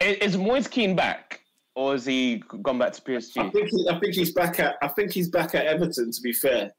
[0.00, 1.40] Is Moise Kean back,
[1.74, 3.38] or has he gone back to PSG?
[3.38, 3.52] I PSG?
[3.52, 6.10] think he, I think he's back at I think he's back at Everton.
[6.10, 6.70] To be fair,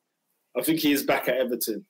[0.58, 1.86] I think he is back at Everton.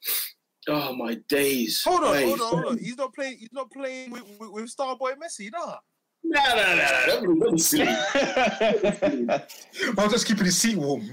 [0.69, 1.83] Oh my days!
[1.83, 2.27] Hold on, Hey.
[2.27, 2.77] hold on, hold on.
[2.77, 3.37] He's not playing.
[3.39, 5.75] He's not playing with, with, with Starboy Messi, nah.
[6.23, 7.21] No, no, no, no!
[7.39, 7.87] Don't be, silly.
[9.97, 11.09] I'll just keeping his seat warm.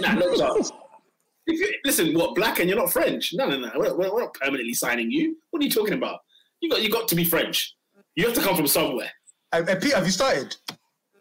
[0.00, 0.72] Nah, no chance.
[1.46, 3.32] If you, listen, what black and you're not French?
[3.34, 3.70] No, no, no.
[3.76, 5.36] We're, we're we're not permanently signing you.
[5.50, 6.20] What are you talking about?
[6.60, 7.74] You got you got to be French.
[8.16, 9.10] You have to come from somewhere.
[9.52, 10.56] Hey, hey, Peter, have you started?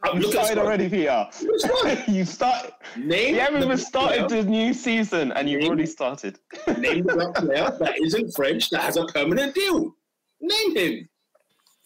[0.06, 1.28] I'm You started already, Peter.
[2.08, 2.72] you start.
[2.98, 6.40] Name You haven't the even started player- the new season, and you've Name- already started.
[6.78, 9.96] Name the player that isn't French that has a permanent deal.
[10.42, 11.10] Name him.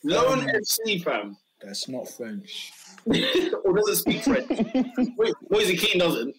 [0.04, 1.38] Loan Um, FC fam.
[1.62, 2.72] That's not French.
[3.06, 4.48] or doesn't speak French.
[5.18, 6.36] Wait, Moise Kean doesn't.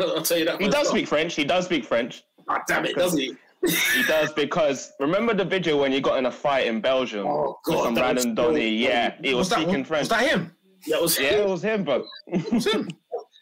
[0.00, 0.60] I'll tell you that.
[0.60, 0.92] He does off.
[0.92, 1.34] speak French.
[1.34, 2.22] He does speak French.
[2.48, 3.36] Ah, damn it, does he?
[3.66, 7.58] He does because remember the video when you got in a fight in Belgium Oh,
[7.66, 8.68] with God, some random Donny?
[8.68, 10.02] Yeah, he was, that, speaking was, French.
[10.02, 10.54] Was that him?
[10.86, 12.04] That was yeah, it was him, bro.
[12.52, 12.88] Was him.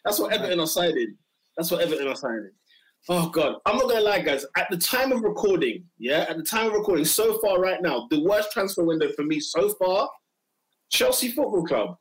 [0.03, 1.15] That's what Everton are signing.
[1.55, 2.51] That's what Everton are signing.
[3.09, 4.45] Oh God, I'm not gonna lie, guys.
[4.57, 8.07] At the time of recording, yeah, at the time of recording, so far right now,
[8.09, 10.09] the worst transfer window for me so far,
[10.91, 11.97] Chelsea Football Club,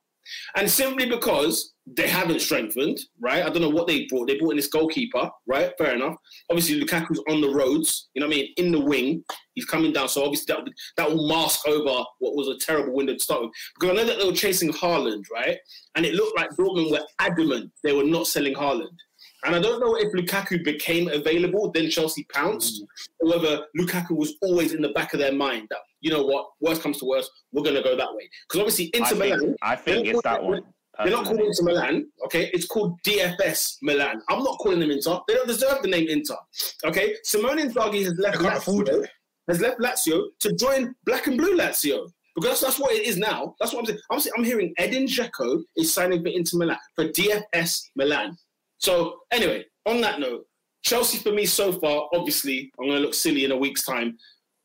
[0.56, 3.44] and simply because they haven't strengthened, right?
[3.44, 4.26] I don't know what they brought.
[4.26, 5.72] They brought in this goalkeeper, right?
[5.78, 6.16] Fair enough.
[6.50, 8.08] Obviously, Lukaku's on the roads.
[8.14, 8.52] You know what I mean?
[8.56, 9.24] In the wing,
[9.54, 10.08] he's coming down.
[10.08, 10.64] So obviously that
[10.96, 13.50] that will mask over what was a terrible window to start with.
[13.78, 15.58] Because I know that they were chasing Haaland, right?
[15.94, 18.96] And it looked like Dortmund were adamant they were not selling Haaland.
[19.44, 22.86] And I don't know if Lukaku became available, then Chelsea pounced, mm.
[23.20, 26.46] or whether Lukaku was always in the back of their mind that, you know what,
[26.60, 28.28] worst comes to worst, we're going to go that way.
[28.48, 30.62] Because obviously, I Inter think, Milan, I think it's that one.
[30.98, 31.40] they're not called.
[31.40, 32.50] Inter Milan, okay?
[32.52, 34.20] It's called DFS Milan.
[34.28, 35.18] I'm not calling them Inter.
[35.28, 36.36] They don't deserve the name Inter,
[36.84, 37.14] okay?
[37.24, 39.06] Simone Inzaghi has left They can't afford Lazio,
[39.48, 42.08] has left Lazio to join Black and Blue Lazio.
[42.36, 43.54] Because that's, that's what it is now.
[43.58, 43.98] That's what I'm saying.
[44.10, 48.36] I'm, saying, I'm hearing Edin Dzeko is signing for Inter Milan, for DFS Milan.
[48.78, 50.46] So, anyway, on that note,
[50.82, 54.16] Chelsea for me so far, obviously, I'm going to look silly in a week's time.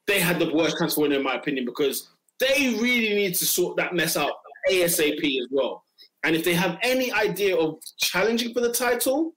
[0.08, 2.10] They had the worst transfer window, in my opinion, because
[2.40, 4.34] they really need to sort that mess out
[4.70, 5.84] ASAP as well.
[6.24, 9.34] And if they have any idea of challenging for the title,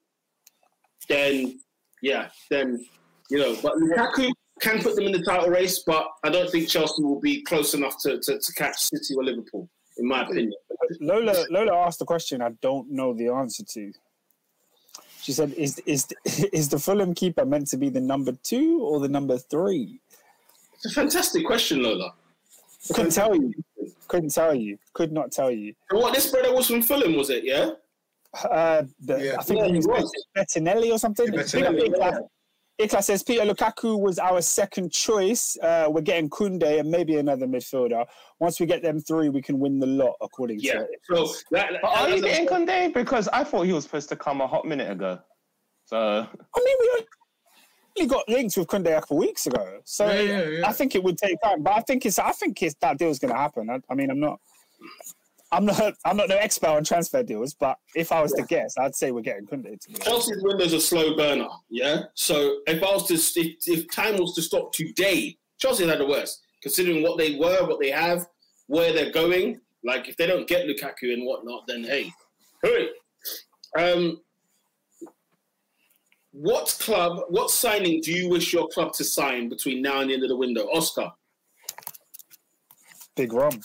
[1.09, 1.61] then
[2.03, 2.85] yeah, then
[3.31, 3.57] you know.
[3.63, 4.31] But Lukaku
[4.61, 7.75] can put them in the title race, but I don't think Chelsea will be close
[7.75, 10.53] enough to, to, to catch City or Liverpool, in my opinion.
[11.01, 13.93] Lola Lola asked a question I don't know the answer to.
[15.25, 16.07] She said, "Is is
[16.53, 19.99] is the Fulham keeper meant to be the number two or the number three?
[20.75, 22.13] It's a fantastic question, Lola.
[22.91, 23.55] I couldn't tell you.
[24.07, 24.77] Couldn't tell you.
[24.93, 25.75] Could not tell you.
[25.91, 27.43] And what this brother was from Fulham, was it?
[27.43, 27.71] Yeah.
[28.51, 29.37] Uh, the, Yeah.
[29.39, 30.13] I think Yeah, it was he was.
[30.37, 31.33] Bettinelli or something.
[31.33, 32.29] Yeah, Big up Bettinelli,
[32.81, 32.87] Ikla.
[32.89, 35.57] Ikla says Peter Lukaku was our second choice.
[35.63, 38.05] Uh, we're getting Koundé and maybe another midfielder.
[38.41, 40.81] Once we get them three, we can win the lot, according Yeah.
[40.81, 42.93] to So that, But are you that- getting Koundé?
[42.93, 45.19] Because I thought he was supposed to come a hot minute ago.
[45.87, 47.07] So I mean, we
[47.99, 50.69] only got linked with Koundé a couple weeks ago, so Yeah, yeah, yeah.
[50.69, 51.63] I think it would take time.
[51.63, 53.69] But I think it's I think it's that deal's going to happen.
[53.71, 54.41] I, I mean, I'm not.
[55.55, 55.95] I'm not.
[56.05, 59.13] I'm not no expert on transfer deals, but if I was to guess, I'd say
[59.13, 59.81] we're getting Koundé.
[59.81, 59.99] To be.
[60.01, 62.03] Chelsea's window's a slow burner, yeah.
[62.15, 66.07] So if I was to, if, if time was to stop today, Chelsea had the
[66.07, 68.27] worst, considering what they were, what they have,
[68.67, 69.61] where they're going.
[69.85, 72.11] Like if they don't get Lukaku and whatnot, then hey,
[72.61, 72.89] hurry.
[73.79, 74.21] Um,
[76.33, 80.15] what club, what signing do you wish your club to sign between now and the
[80.15, 81.13] end of the window, Oscar?
[83.15, 83.61] Big Rom.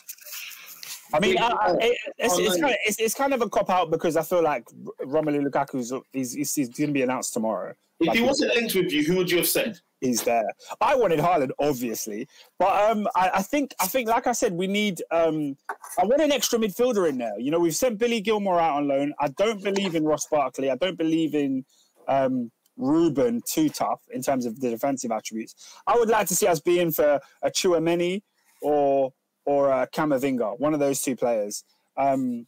[1.14, 1.78] I mean, I, I, Rom.
[1.82, 4.66] it's, it's, kind of, it's, it's kind of a cop out because I feel like
[5.02, 7.74] Romelu Lukaku he's, he's, he's going to be announced tomorrow.
[8.00, 9.80] If Like, he wasn't linked with you, who would you have said?
[10.02, 10.50] he's there.
[10.82, 12.28] I wanted Haaland, obviously,
[12.58, 15.02] but um, I, I think I think like I said, we need.
[15.12, 15.58] Um,
[15.98, 17.38] I want an extra midfielder in there.
[17.40, 19.14] You know, we've sent Billy Gilmour out on loan.
[19.20, 20.72] I don't believe in Ross Barkley.
[20.72, 21.66] I don't believe in
[22.08, 25.56] um, Ruben too tough in terms of the defensive attributes.
[25.86, 28.22] I would like to see us being for a Tchouameni
[28.62, 29.14] or
[29.46, 31.64] or a Camavinga, one of those two players.
[31.98, 32.46] Um,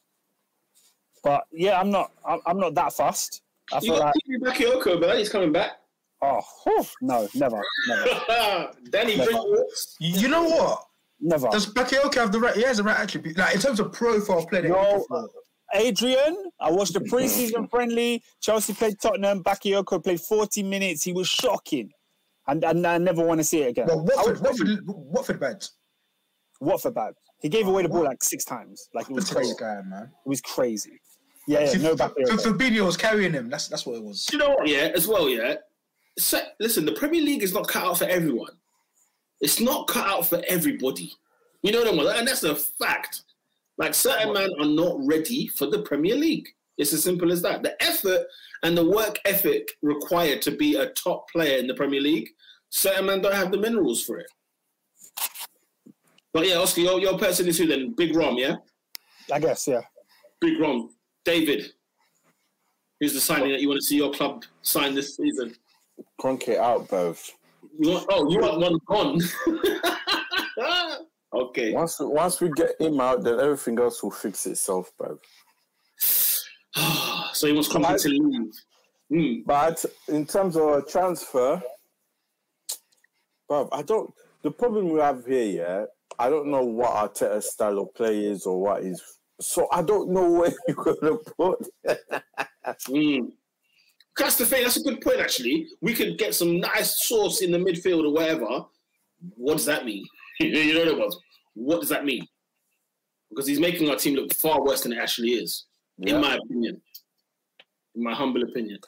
[1.23, 2.11] but yeah, I'm not.
[2.27, 3.41] I'm, I'm not that fast.
[3.71, 5.73] I You feel got like Tibu Bakayoko, but he's coming back.
[6.21, 9.31] oh whew, no, never, never, Danny Never.
[9.31, 9.65] Drinkwater.
[9.99, 10.83] You you know what?
[11.19, 11.47] never.
[11.49, 12.55] Does Bakayoko have the right?
[12.55, 13.37] He has the right attribute.
[13.37, 14.63] Like in terms of profile player.
[14.63, 14.69] that
[15.09, 15.29] No.
[15.73, 18.21] Adrian, I watched the preseason friendly.
[18.41, 19.41] Chelsea played Tottenham.
[19.41, 21.01] Bakayoko played 40 minutes.
[21.03, 21.91] He was shocking.
[22.47, 23.87] And, and I never want to see it again.
[23.87, 25.65] Well, I Watford, would- Watford, Watford bad.
[26.61, 27.13] Watford bad.
[27.41, 28.87] He gave away the ball like six times.
[28.93, 29.55] Like it was Look crazy.
[29.59, 30.03] guy, man.
[30.03, 31.01] It was crazy.
[31.47, 32.37] Yeah, yeah no F- Bakayoko.
[32.45, 33.49] Fabinho was carrying him.
[33.49, 34.27] That's that's what it was.
[34.31, 34.67] You know what?
[34.67, 35.27] Yeah, as well.
[35.27, 35.55] Yeah.
[36.19, 38.51] So, listen, the Premier League is not cut out for everyone.
[39.39, 41.13] It's not cut out for everybody.
[41.63, 41.87] You know what?
[41.87, 42.19] I mean?
[42.19, 43.23] And that's a fact.
[43.77, 46.47] Like certain men are not ready for the Premier League.
[46.77, 47.63] It's as simple as that.
[47.63, 48.27] The effort
[48.61, 52.29] and the work ethic required to be a top player in the Premier League,
[52.69, 54.27] certain men don't have the minerals for it.
[56.33, 57.93] But yeah, Oscar, your, your person is who then?
[57.93, 58.55] Big Rom, yeah?
[59.31, 59.81] I guess, yeah.
[60.39, 60.91] Big Rom.
[61.25, 61.71] David,
[62.99, 65.55] who's the signing that you want to see your club sign this season?
[66.19, 66.89] Cronk it out.
[67.79, 69.19] You want, oh, you want one gone?
[71.33, 71.73] okay.
[71.73, 75.19] Once we, once we get him out, then everything else will fix itself, bruv.
[77.33, 78.51] so he wants Conte to leave.
[79.09, 79.41] Hmm.
[79.45, 81.61] But in terms of a transfer,
[83.49, 84.13] bruv, I don't.
[84.43, 85.85] The problem we have here, yeah,
[86.21, 89.01] I don't know what Arteta's style of play is or what is.
[89.39, 91.67] So I don't know where you're gonna put.
[92.85, 93.25] Hmm.
[94.17, 94.63] That's the thing.
[94.63, 95.67] That's a good point, actually.
[95.81, 98.65] We could get some nice sauce in the midfield or wherever.
[99.35, 100.05] What does that mean?
[100.39, 101.19] you know what it was.
[101.55, 102.27] What does that mean?
[103.29, 105.65] Because he's making our team look far worse than it actually is,
[105.97, 106.15] Yeah.
[106.15, 106.81] in my opinion.
[107.95, 108.79] In my humble opinion.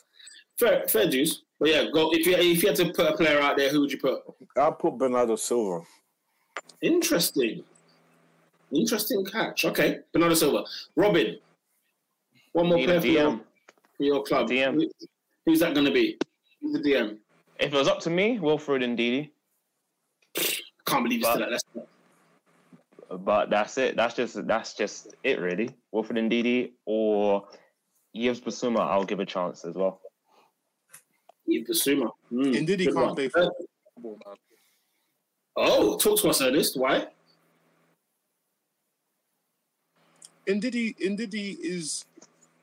[0.60, 1.43] Fair, fair dues.
[1.60, 2.11] But yeah, go.
[2.14, 4.22] If you if you had to put a player out there, who would you put?
[4.57, 5.84] I'll put Bernardo Silva.
[6.81, 7.63] Interesting.
[8.73, 9.65] Interesting catch.
[9.65, 10.63] Okay, Bernardo Silva.
[10.95, 11.38] Robin.
[12.53, 13.39] One more Need player for your,
[13.97, 14.49] for your club.
[14.49, 14.88] DM.
[15.45, 16.17] Who's that going to be?
[16.61, 17.17] Who's the DM?
[17.59, 19.30] If it was up to me, Wilfred Ndidi.
[20.85, 21.49] Can't believe you said that.
[21.51, 21.63] That's
[23.23, 23.95] But that's it.
[23.95, 25.69] That's just that's just it really.
[25.91, 27.47] Wilfred Ndidi or
[28.13, 30.01] Yves Bissouma, I'll give a chance as well.
[31.47, 32.09] Yves Bissouma.
[32.31, 33.15] Mm, Indeed, he good can't one.
[33.15, 33.49] play Uh,
[33.95, 34.35] football, man.
[35.55, 36.77] Oh, talk to us, Ernest.
[36.77, 37.07] Why?
[40.47, 42.05] Ndidi, Ndidi is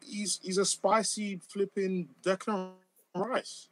[0.07, 2.73] he's he's a spicy flipping Declan
[3.15, 3.69] Rice.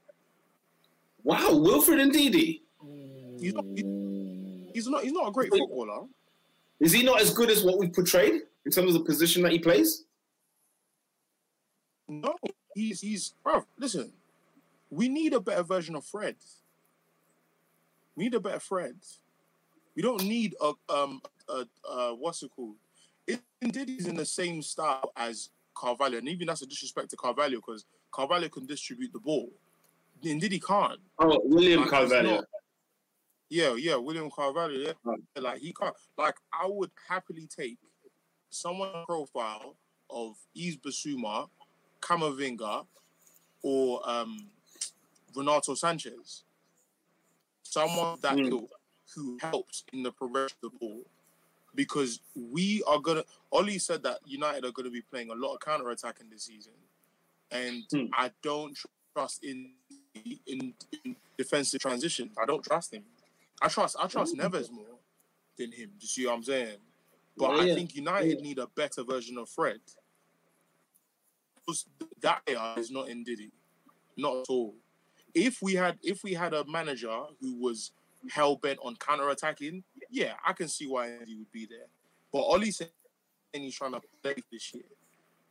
[1.24, 2.62] Wow, Wilfred Ndidi.
[3.40, 6.06] He's not he- he's not he's not a great footballer.
[6.80, 9.52] Is he not as good as what we've portrayed in terms of the position that
[9.52, 10.04] he plays?
[12.06, 12.34] No,
[12.74, 13.64] he's he's bro.
[13.78, 14.10] Listen,
[14.90, 16.36] we need a better version of Fred.
[18.18, 18.96] We need a better Fred.
[19.94, 22.74] We don't need a um a, uh what's it called?
[23.62, 27.84] Ndidi's in the same style as Carvalho, and even that's a disrespect to Carvalho because
[28.10, 29.48] Carvalho can distribute the ball.
[30.22, 30.98] Ndidi can't.
[31.20, 32.22] Oh, William Like, Carvalho.
[32.36, 32.44] not-
[33.50, 34.72] Yeah, yeah, William Carvalho.
[34.74, 35.20] Yeah, Right.
[35.36, 35.94] like he can't.
[36.16, 37.78] Like I would happily take
[38.50, 39.76] someone profile
[40.10, 41.48] of Yves Bissouma,
[42.00, 42.84] Camavinga,
[43.62, 44.50] or um,
[45.36, 46.42] Renato Sanches.
[47.72, 48.66] Someone that Mm.
[49.14, 51.02] who helps in the progression of the ball,
[51.74, 53.24] because we are gonna.
[53.52, 56.44] Ollie said that United are going to be playing a lot of counter attacking this
[56.44, 56.72] season,
[57.50, 58.06] and Hmm.
[58.14, 58.76] I don't
[59.14, 59.74] trust in,
[60.46, 60.74] in
[61.04, 62.30] in defensive transition.
[62.38, 63.04] I don't trust him.
[63.60, 64.98] I trust I trust Neves more
[65.58, 65.90] than him.
[65.90, 66.78] Do you see what I'm saying?
[67.36, 67.74] But Yeah, I yeah.
[67.74, 68.42] think United Yeah.
[68.42, 69.80] need a better version of Fred.
[71.54, 71.84] Because
[72.20, 73.50] That AI is not Ndidi,
[74.16, 74.74] not at all.
[75.34, 77.92] If we had if we had a manager who was
[78.30, 81.86] hell bent on counter attacking, yeah, I can see why he would be there.
[82.32, 82.90] But Oli saying
[83.52, 84.84] he's trying to play this year,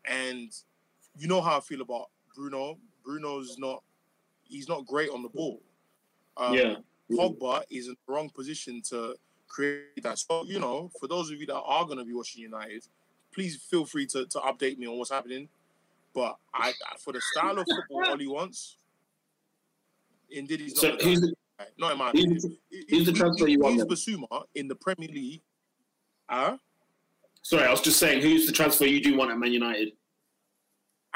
[0.05, 0.51] and
[1.17, 2.77] you know how I feel about Bruno.
[3.03, 3.83] Bruno's not
[4.43, 5.61] he's not great on the ball.
[6.37, 6.75] Um, yeah.
[7.11, 9.15] Pogba is in the wrong position to
[9.47, 10.19] create that.
[10.19, 12.85] So, you know, for those of you that are going to be watching United,
[13.33, 15.47] please feel free to, to update me on what's happening.
[16.13, 18.75] But I, I- for the style of football Oli wants,
[20.29, 20.79] indeed he's.
[20.79, 21.33] So the who's the,
[21.77, 22.57] not in my who's opinion.
[22.71, 23.85] the- who's the transfer you want He's?
[23.85, 25.41] Bissouma in the Premier League.
[26.29, 26.57] Uh,
[27.41, 29.93] sorry, I was just saying, who's the transfer you do want at Man United?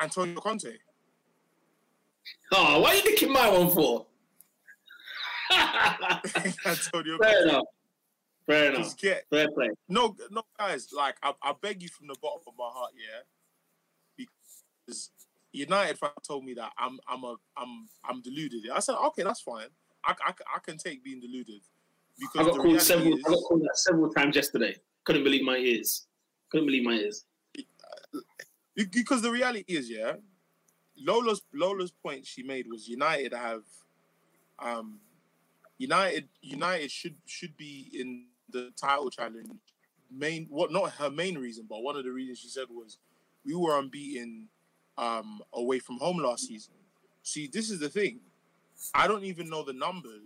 [0.02, 0.74] Antonio Conte.
[2.54, 4.06] Oh, why are you nicking my one for?
[5.52, 7.50] Antonio Fair Conte.
[7.50, 7.64] enough.
[8.48, 8.84] Fair enough.
[8.84, 9.70] Just get Fair play.
[9.90, 10.88] No, no, guys.
[10.92, 13.22] Like, I, I beg you from the bottom of my heart, yeah,
[14.88, 15.12] because
[15.54, 18.70] United fan told me that I'm, I'm a, I'm, I'm deluded.
[18.74, 19.68] I said, okay, that's fine.
[20.04, 23.14] I, I, I can take being deluded I because got called several.
[23.14, 24.76] is, I got called that several times yesterday.
[25.04, 26.08] Couldn't believe my ears.
[26.50, 27.26] Couldn't believe my ears.
[28.76, 30.14] Because the reality is, yeah,
[30.98, 33.64] Lola's Lola's point she made was United have,
[34.60, 35.00] um,
[35.78, 39.48] United United should should be in the title challenge.
[40.10, 42.98] Main what not her main reason, but one of the reasons she said was
[43.46, 44.48] we were unbeaten
[45.02, 46.74] um, away from home last season.
[47.24, 48.22] See, this is the thing.
[48.94, 50.22] I don't even know the numbers.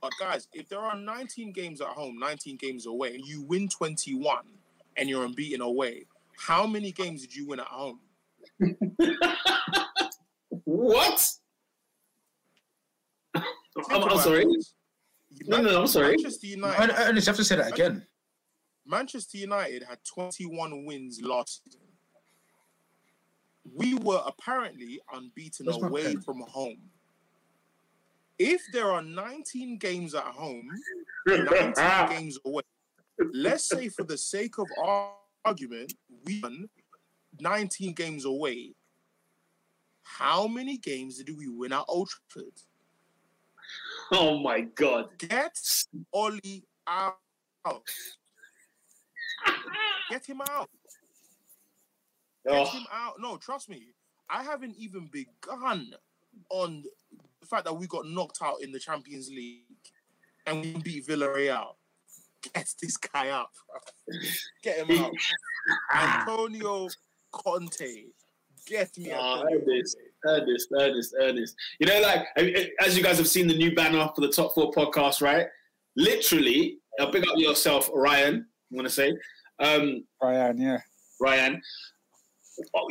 [0.00, 3.68] But guys, if there are 19 games at home, 19 games away, and you win
[3.68, 4.38] 21
[4.96, 6.06] and you're unbeaten away,
[6.36, 8.00] how many games did you win at home?
[10.64, 11.28] What?
[13.34, 13.44] I'm,
[13.90, 14.44] I'm sorry.
[14.44, 14.74] this.
[15.46, 16.16] No, no, no, I'm sorry.
[16.16, 18.06] Manchester United, And, and you have to say that again.
[18.86, 21.81] Manchester United had 21 wins last season.
[23.74, 26.78] We were apparently unbeaten Where's my away from home.
[28.38, 30.68] If there are 19 games at home,
[31.26, 31.74] 19
[32.08, 32.62] games away,
[33.32, 35.12] let's say for the sake of our
[35.44, 35.94] argument,
[36.24, 36.68] we won
[37.40, 38.74] 19 games away.
[40.02, 42.52] How many games did we win at Old Trafford?
[44.12, 45.06] oh my god.
[45.18, 45.58] Get
[46.12, 47.16] Oli out.
[50.10, 50.68] Get him out.
[52.46, 53.14] Get Oh, him out.
[53.20, 53.88] No, trust me.
[54.30, 55.92] I haven't even begun
[56.50, 56.84] on
[57.40, 59.64] the fact that we got knocked out in the Champions League
[60.46, 61.74] and we beat Villarreal.
[62.54, 63.48] Get this guy out.
[63.68, 64.18] bro.
[64.62, 65.12] Get him out.
[65.94, 66.88] Antonio
[67.30, 68.04] Conte.
[68.66, 70.40] Get me Oh, Antonio Ernest, Conte.
[70.42, 71.56] Ernest, Ernest, Ernest.
[71.78, 72.26] You know, like
[72.80, 75.46] as you guys have seen the new banner for the top four podcast, right?
[75.96, 78.46] Literally, uh, big up yourself, Ryan.
[78.70, 79.12] I'm gonna say,
[79.58, 80.78] um, Ryan, yeah.
[81.20, 81.60] Ryan.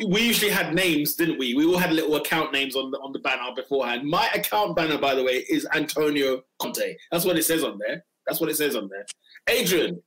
[0.06, 1.54] We usually had names, didn't we?
[1.54, 4.08] We all had little account names on the on the banner beforehand.
[4.08, 6.96] My account banner, by the way, is Antonio Conte.
[7.12, 8.04] That's what it says on there.
[8.26, 9.06] That's what it says on there.
[9.48, 10.02] Adrian,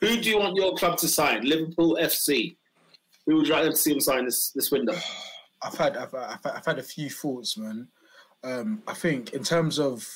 [0.00, 1.44] who do you want your club to sign?
[1.44, 2.56] Liverpool FC.
[3.26, 4.94] Who would you like to see him sign this this window?
[5.62, 7.88] I've had I've, I've, I've had a few thoughts, man.
[8.44, 10.06] Um, I think in terms of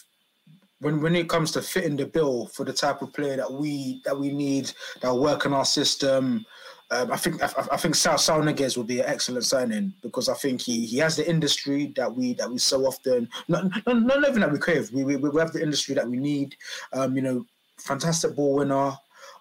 [0.81, 4.03] when when it comes to fitting the bill for the type of player that we
[4.05, 6.45] that we need that work in our system,
[6.91, 10.29] um, I think I, I think Saul Saul Niguez will be an excellent signing because
[10.29, 14.03] I think he he has the industry that we that we so often not not,
[14.03, 14.93] not even that we crave.
[14.93, 16.55] We, we we have the industry that we need.
[16.93, 17.45] Um, you know,
[17.79, 18.97] fantastic ball winner.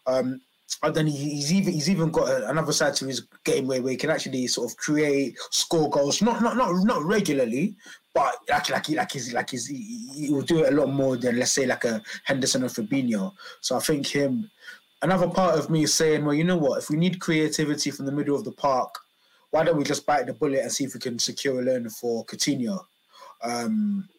[0.07, 0.41] Um,
[0.81, 3.97] and then he's even he's even got another side to his game where, where he
[3.97, 6.21] can actually sort of create, score goals.
[6.21, 7.75] Not not not not regularly,
[8.13, 11.15] but like like like he's like he's he, he will do it a lot more
[11.17, 13.33] than let's say like a Henderson or Fabinho.
[13.61, 14.49] So I think him.
[15.05, 16.79] Another part of me is saying, well, you know what?
[16.79, 18.97] If we need creativity from the middle of the park,
[19.51, 21.87] why don't we just bite the bullet and see if we can secure a loan
[21.91, 22.85] for Coutinho?
[23.43, 24.09] Um,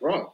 [0.00, 0.24] Right.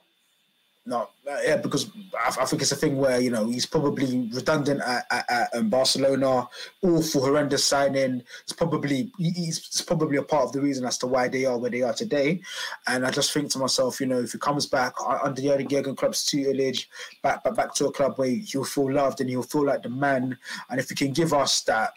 [0.86, 4.28] No, uh, yeah, because I, I think it's a thing where you know he's probably
[4.34, 6.46] redundant at, at, at um, Barcelona.
[6.82, 8.22] Awful, horrendous signing.
[8.42, 11.70] It's probably it's probably a part of the reason as to why they are where
[11.70, 12.42] they are today.
[12.86, 14.92] And I just think to myself, you know, if he comes back
[15.22, 16.90] under Jurgen Jurgen Klopp's tutelage,
[17.22, 19.88] back, back back to a club where he'll feel loved and he'll feel like the
[19.88, 20.36] man,
[20.68, 21.94] and if he can give us that,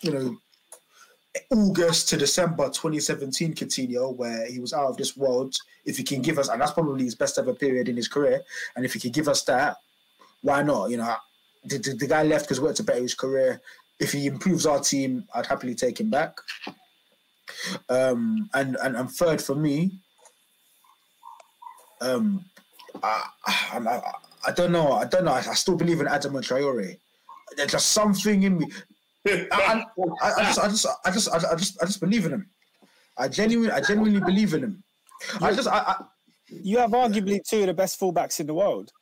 [0.00, 0.36] you know,
[1.50, 5.56] August to December 2017 Coutinho, where he was out of this world.
[5.84, 8.42] If he can give us, and that's probably his best ever period in his career,
[8.76, 9.76] and if he can give us that,
[10.42, 10.90] why not?
[10.90, 11.14] You know,
[11.64, 13.60] the, the, the guy left because wanted to better his career.
[14.00, 16.38] If he improves our team, I'd happily take him back.
[17.88, 19.92] Um, and, and and third for me,
[22.00, 22.44] um,
[23.02, 24.00] I, I,
[24.46, 24.92] I, don't know.
[24.92, 25.32] I don't know.
[25.32, 26.98] I, I still believe in Adama Traore.
[27.56, 28.66] There's just something in me.
[29.52, 29.84] I,
[30.22, 32.50] I, I, just, I just, I just, I just, I just believe in him.
[33.16, 34.84] I genuinely, I genuinely believe in him.
[35.40, 36.04] I just, I, I
[36.48, 38.92] You have arguably two of the best fullbacks in the world.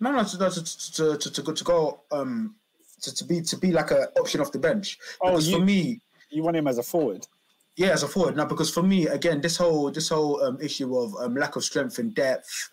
[0.00, 0.50] no, no, to, to,
[0.94, 2.56] to, to, to go, to go, um,
[3.02, 4.98] to, to be, to be like an option off the bench.
[5.22, 7.26] Oh, Because you- for me, You want him as a forward.
[7.76, 10.94] Yeah, as a forward now, because for me, again, this whole this whole um, issue
[10.98, 12.68] of um, lack of strength and depth,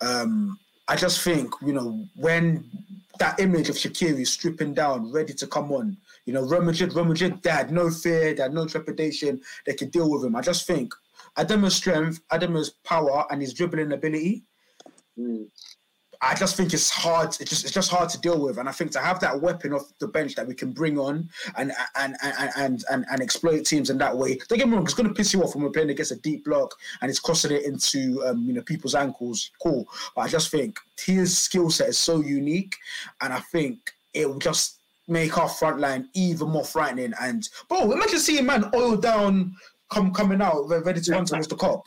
[0.00, 0.56] um,
[0.86, 2.70] I just think you know when
[3.18, 5.96] that image of Shaqiri stripping down, ready to come on,
[6.26, 9.74] you know, Real Madrid, Real Madrid, they had no fear, they had no trepidation, they
[9.74, 10.36] could deal with him.
[10.36, 10.92] I just think
[11.38, 14.44] Adama's strength, Adama's power, and his dribbling ability.
[15.16, 15.44] Hmm.
[16.24, 17.28] I just think it's hard.
[17.40, 19.72] It's just it's just hard to deal with, and I think to have that weapon
[19.72, 23.64] off the bench that we can bring on and and and and and, and exploit
[23.64, 24.38] teams in that way.
[24.48, 26.16] Don't get me wrong; it's going to piss you off when we're playing against a
[26.16, 29.50] deep block and it's crossing it into um, you know people's ankles.
[29.62, 29.86] Cool,
[30.16, 32.74] but I just think his skill set is so unique,
[33.20, 37.12] and I think it will just make our front line even more frightening.
[37.20, 39.54] And bro, imagine seeing man oil down,
[39.90, 41.82] come coming out ready to run towards the Kop.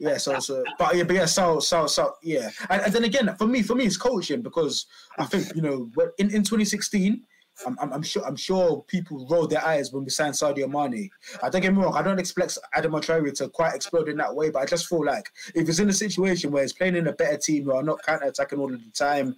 [0.00, 3.36] Yeah, so, so but yeah, but yeah, so so so yeah, and, and then again,
[3.36, 4.86] for me, for me, it's coaching because
[5.18, 7.22] I think you know in, in 2016,
[7.66, 11.10] I'm, I'm, I'm sure I'm sure people rolled their eyes when we signed Sadio Mane.
[11.42, 14.34] I don't get me wrong, I don't expect Adam Traore to quite explode in that
[14.34, 17.06] way, but I just feel like if he's in a situation where he's playing in
[17.06, 19.36] a better team who are not counter attacking all of the time,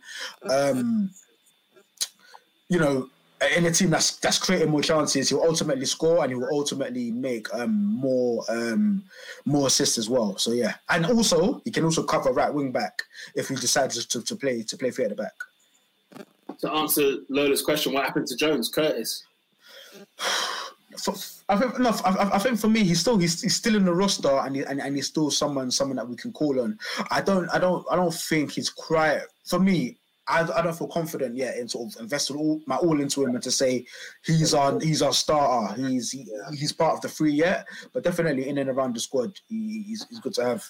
[0.48, 1.10] um,
[2.68, 3.10] you know,
[3.56, 7.10] in a team that's that's creating more chances, he'll ultimately score and he will ultimately
[7.10, 9.02] make um, more um,
[9.44, 10.36] more assists as well.
[10.38, 13.02] So yeah, and also he can also cover right wing back
[13.34, 15.32] if he decides to, to play to play three at the back.
[16.60, 19.24] To answer Lola's question, what happened to Jones, Curtis?
[20.96, 21.14] So,
[21.48, 23.94] I think no, I- I think for me, he's still he's, he's still in the
[23.94, 26.78] roster, and, he, and and he's still someone someone that we can call on.
[27.10, 29.96] I don't I don't I don't think he's quite for me.
[30.28, 33.34] I, I don't feel confident yet in sort of investing all my all into him
[33.34, 33.84] and to say
[34.24, 35.74] he's our he's our starter.
[35.82, 36.26] He's he,
[36.56, 40.06] he's part of the three yet, but definitely in and around the squad, he, he's,
[40.08, 40.64] he's good to have.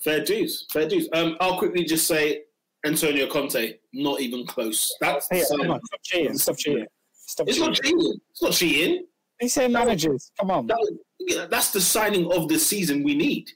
[0.00, 1.08] Fair dues, fair dues.
[1.12, 2.42] Um, I'll quickly just say
[2.86, 4.94] Antonio Conte, not even close.
[5.00, 5.70] That's Hey, the come sign.
[5.70, 6.38] on, stop cheating.
[6.38, 6.86] Stop cheating.
[7.12, 7.98] Stop It's not cheating.
[8.00, 8.20] cheating.
[8.30, 9.06] It's not cheating.
[9.40, 10.30] They say managers.
[10.38, 10.66] Come on.
[10.68, 13.50] That, yeah, that's the signing of the season we need.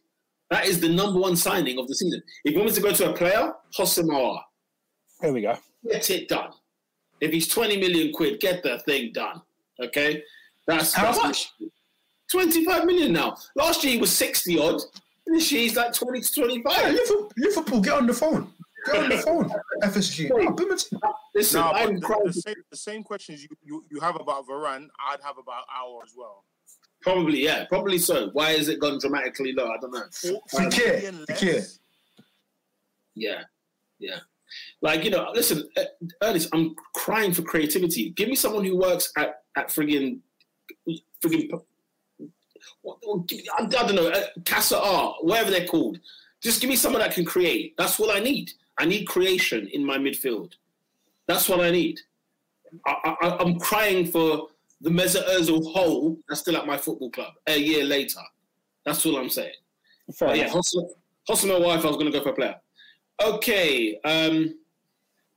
[0.50, 2.20] That is the number one signing of the season.
[2.44, 4.40] If you want me to go to a player, Houssem Aouar,
[5.22, 5.56] Here we go.
[5.88, 6.50] get it done.
[7.20, 9.40] If he's 20 million quid, get the thing done.
[9.80, 10.22] Okay?
[10.66, 11.70] That's How that's- much?
[12.30, 13.36] 25 million now.
[13.56, 14.80] Last year he was 60 odd.
[15.26, 16.92] This year he's like 20 to Hey, 25.
[16.94, 18.52] Liverpool, Liverpool, get on the phone.
[18.86, 19.50] Get on the phone.
[19.82, 20.30] FSG.
[20.34, 20.48] Wait.
[20.48, 24.16] Oh, Listen, No, I'm but the, the same the same questions you, you, you have
[24.16, 26.44] about Varane, I'd have about our as well.
[27.02, 28.30] Probably, yeah, probably so.
[28.32, 29.66] Why has it gone dramatically low?
[29.70, 30.04] I don't know.
[30.12, 31.78] Four Fekir, less.
[33.14, 33.42] Yeah,
[33.98, 34.18] yeah.
[34.80, 35.84] Like you know, listen, uh,
[36.22, 38.10] Ernest, I'm crying for creativity.
[38.10, 40.20] Give me someone who works at at friggin'
[41.22, 41.50] friggin'
[43.58, 45.98] I, don't know, uh, Casa Art, whatever they're called.
[46.42, 47.74] Just give me someone that can create.
[47.76, 48.50] That's what I need.
[48.78, 50.52] I need creation in my midfield.
[51.28, 52.00] That's what I need.
[52.86, 54.48] I, I, I'm crying for
[54.80, 58.20] the Mesut Ozil hole that's still at my football club a year later.
[58.84, 59.54] That's all I'm saying.
[60.16, 60.48] Fair But yeah.
[60.48, 62.56] Hostel, my wife, I was going to go for a player.
[63.24, 63.98] Okay.
[64.04, 64.58] Um,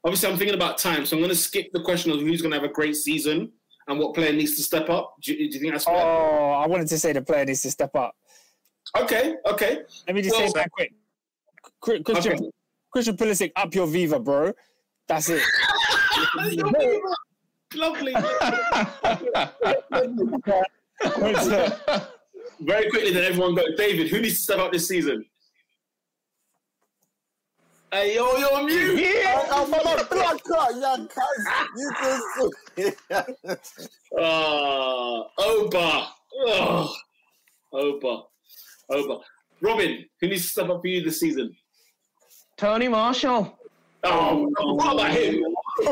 [0.03, 2.51] obviously, I'm thinking about time, so I'm going to skip the question of who's going
[2.51, 3.51] to have a great season
[3.87, 5.15] and what player needs to step up.
[5.21, 5.95] Do you, do you think that's fair?
[5.95, 8.15] Oh, I wanted to say the player needs to step up.
[8.99, 9.79] Okay, okay.
[10.07, 10.93] Let me just Well- say that quick.
[11.81, 12.49] Christian, okay.
[12.91, 14.53] Christian Pulisic, up your Viva, bro.
[15.07, 15.41] That's it.
[17.75, 18.13] Lovely.
[22.61, 23.63] Very quickly, then everyone go.
[23.75, 25.25] David, who needs to step up this season?
[27.95, 28.99] Hey, yo, you're mute.
[28.99, 29.47] Yeah.
[29.53, 31.45] I'm a black card, young guys.
[31.77, 31.91] You
[32.75, 33.47] just
[34.19, 36.07] Ah, Oba.
[36.33, 36.93] Oh,
[37.71, 38.23] Oba.
[38.89, 39.19] Oba.
[39.61, 41.55] Robin, who needs to step up for you this season?
[42.57, 43.57] Tony Marshall.
[44.03, 45.41] Oh, what about him?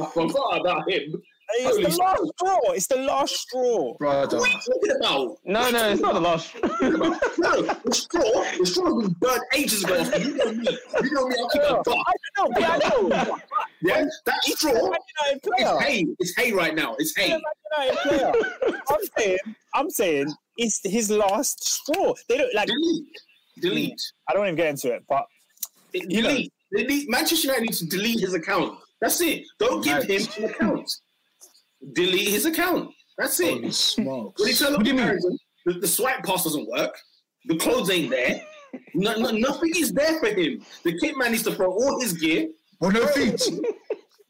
[0.00, 1.20] I forgot about him.
[1.50, 2.60] Hey, Holy it's the last straw.
[2.72, 3.94] It's the last straw.
[3.98, 4.38] Brother.
[4.38, 5.38] What are you talking about?
[5.44, 6.48] No, no, it's not the last.
[6.48, 6.60] Straw.
[7.38, 9.96] no, the straw, the straw was burned ages ago.
[9.96, 10.78] You know me.
[11.02, 11.36] You know me.
[11.38, 11.98] I'll keep it a buck.
[12.06, 12.50] I know.
[12.58, 13.38] Yeah, I know.
[13.82, 15.74] Yeah, that straw Man United player.
[15.74, 16.06] is hay.
[16.18, 16.96] It's hay right now.
[16.98, 17.30] It's hay.
[17.30, 17.40] Man
[17.78, 18.32] United player.
[18.88, 19.38] I'm saying,
[19.74, 22.14] I'm saying, it's his last straw.
[22.28, 22.68] They don't like.
[22.68, 23.20] Delete.
[23.60, 23.90] Delete.
[23.90, 24.30] Hmm.
[24.30, 25.26] I don't even get into it, but
[25.92, 26.38] you know,
[26.76, 27.08] Delete.
[27.08, 28.78] Manchester United needs to delete his account.
[29.00, 29.44] That's it.
[29.58, 30.90] Don't give him an account.
[31.92, 32.90] Delete his account.
[33.18, 33.52] That's it.
[33.54, 34.40] Holy smokes.
[34.40, 35.18] When you turn What do you mean?
[35.66, 36.96] the, the swipe pass doesn't work.
[37.46, 38.42] The clothes ain't there.
[38.94, 40.64] No, no, nothing is there for him.
[40.82, 42.48] The kid man needs to throw all his gear,
[42.80, 43.40] Well, no food.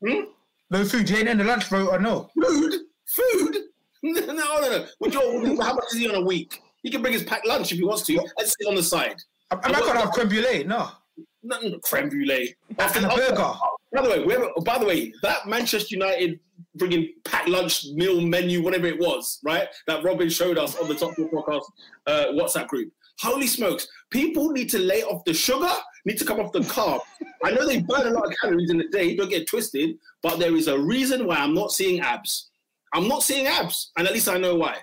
[0.06, 0.24] Hmm?
[0.70, 1.08] No food.
[1.08, 2.30] You ain't in the lunch vote, I know.
[2.40, 2.74] food,
[3.06, 3.56] food.
[4.06, 4.60] No, no, no.
[4.60, 4.86] no.
[5.00, 6.60] Would you, how much is he on a week?
[6.82, 9.16] He can bring his packed lunch if he wants to and sit on the side.
[9.50, 10.62] I'm I'm not gonna have creme brulee.
[10.64, 10.90] No.
[11.42, 12.54] Nothing creme brulee.
[12.78, 13.54] And a burger.
[13.94, 16.40] By the way, we have, by the way, that Manchester United
[16.74, 19.68] bringing packed lunch meal menu, whatever it was, right?
[19.86, 21.62] That Robin showed us on the Top Four Podcast
[22.08, 22.92] uh, WhatsApp group.
[23.20, 23.86] Holy smokes!
[24.10, 25.70] People need to lay off the sugar.
[26.04, 27.00] Need to come off the carb.
[27.44, 29.14] I know they burn a lot of calories in the day.
[29.14, 32.50] Don't get twisted, but there is a reason why I'm not seeing abs.
[32.92, 34.78] I'm not seeing abs, and at least I know why.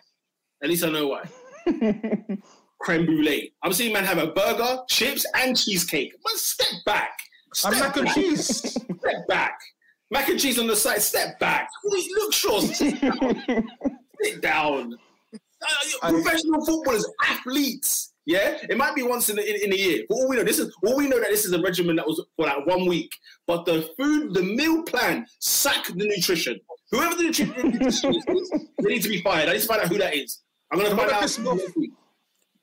[0.63, 1.23] At least I know why.
[2.79, 3.51] Creme brulee.
[3.61, 6.13] I'm seeing man have a burger, chips, and cheesecake.
[6.25, 7.11] Man, step back.
[7.65, 8.47] I'm Step mac and cheese.
[8.47, 9.59] Step back.
[10.09, 11.01] Mac and cheese on the side.
[11.01, 11.69] Step back.
[11.83, 12.59] Wait, Look, Shaw.
[12.61, 13.43] Sit down.
[14.21, 14.97] Sit down.
[16.01, 18.13] Uh, professional footballers, athletes.
[18.25, 20.03] Yeah, it might be once in a, in, in a year.
[20.07, 22.05] But all we know, this is all we know that this is a regimen that
[22.07, 23.11] was for like one week.
[23.47, 26.59] But the food, the meal plan, sack the nutrition.
[26.91, 29.49] Whoever the nutri- nutritionist is, they need to be fired.
[29.49, 30.41] I need to find out who that is.
[30.71, 31.21] I'm gonna find out.
[31.21, 31.39] this?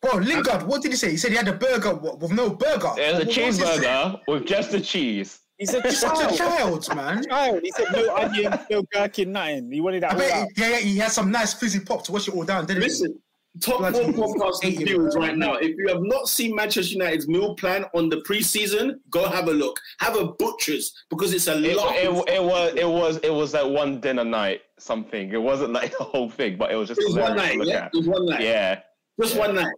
[0.00, 1.10] Bro, Lingard, what did he say?
[1.10, 2.90] He said he had a burger with no burger.
[2.94, 3.80] There's a What was he saying?
[3.80, 5.40] cheeseburger with just the cheese.
[5.58, 6.84] He's a Such a child.
[6.84, 7.24] child, man.
[7.28, 7.60] child.
[7.64, 9.72] He said no onion, no gherkin, nothing.
[9.72, 10.48] He wanted that I all bet out.
[10.54, 12.82] he, yeah, yeah, he had some nice fizzy pop to wash it all down, didn't
[12.82, 12.88] he?
[12.88, 13.20] Listen,
[13.60, 15.54] top Bloody four podcast hate him, viewers right now.
[15.54, 19.52] If you have not seen Manchester United's meal plan on the preseason, go have a
[19.52, 19.80] look.
[19.98, 21.96] Have a butcher's because it's a It, lot.
[21.96, 22.04] it,
[22.34, 25.32] it was it was it was like one dinner night something.
[25.32, 27.58] It wasn't like the whole thing, but it was just it was one night.
[27.64, 27.90] Yeah, at.
[27.94, 28.42] it was one night.
[28.42, 28.80] Yeah,
[29.20, 29.40] just yeah.
[29.40, 29.74] one night.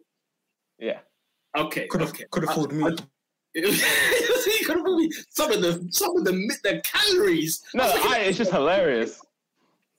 [0.80, 0.98] Yeah.
[1.56, 2.24] Okay, Could have okay.
[2.30, 2.84] could have fooled me.
[3.54, 3.62] you
[4.64, 6.32] could have probably some of the some of the
[6.62, 7.60] the calories.
[7.74, 9.20] No, I was I, it's just hilarious.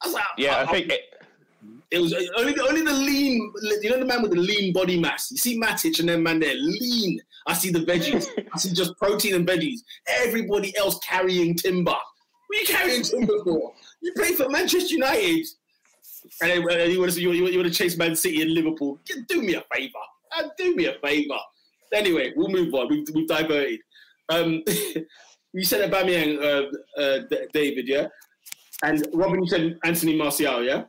[0.01, 1.01] I like, Yeah, I- I think it,
[1.91, 3.51] It was only the, only the lean.
[3.81, 5.29] You know the man with the lean body mass.
[5.31, 7.19] You see Matic and then man there lean.
[7.47, 8.27] I see the veggies.
[8.53, 9.79] I see just protein and veggies.
[10.07, 11.91] Everybody else carrying timber.
[12.47, 13.73] What are you carrying timber for?
[14.01, 15.45] You play for Manchester United,
[16.41, 18.53] and then, uh, you want to you, want- you want to chase Man City and
[18.53, 18.99] Liverpool.
[19.27, 19.93] Do me a favor.
[20.37, 21.37] Uh, do me a favor.
[21.93, 22.87] Anyway, we'll move on.
[22.89, 23.79] We've, we've diverted.
[24.29, 24.63] Um,
[25.53, 28.07] you said Aubameyang, uh, uh, D- David, yeah,
[28.83, 29.41] and Robin.
[29.43, 30.83] You said Anthony Martial, yeah.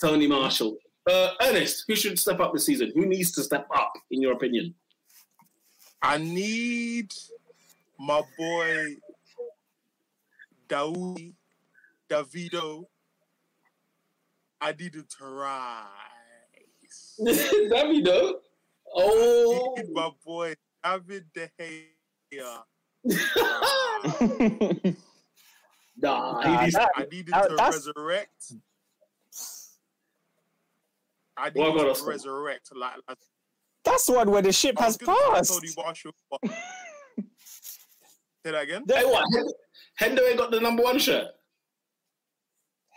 [0.00, 0.76] Tony Marshall.
[1.08, 2.92] Uh, Ernest, who should step up this season?
[2.94, 4.74] Who needs to step up, in your opinion?
[6.02, 7.12] I need
[7.98, 8.96] my boy
[10.68, 11.34] Daoudi,
[12.08, 12.84] Davido.
[14.60, 15.86] I need him to rise.
[17.20, 18.34] Davido.
[18.96, 19.76] I Oh.
[19.92, 20.54] my boy
[20.84, 21.48] David De
[22.32, 22.62] Gea.
[25.96, 28.52] nah, I needed, that- I need him that- to that's- resurrect.
[31.36, 32.68] I need Well, him to resurrect.
[32.74, 33.18] Like, like
[33.84, 35.52] That's one where the ship I has gonna say passed.
[35.54, 36.12] Tony Marshall.
[38.44, 38.84] Say that again.
[38.86, 39.24] Hey, what?
[39.98, 41.28] Hendo ain't got the number one shirt.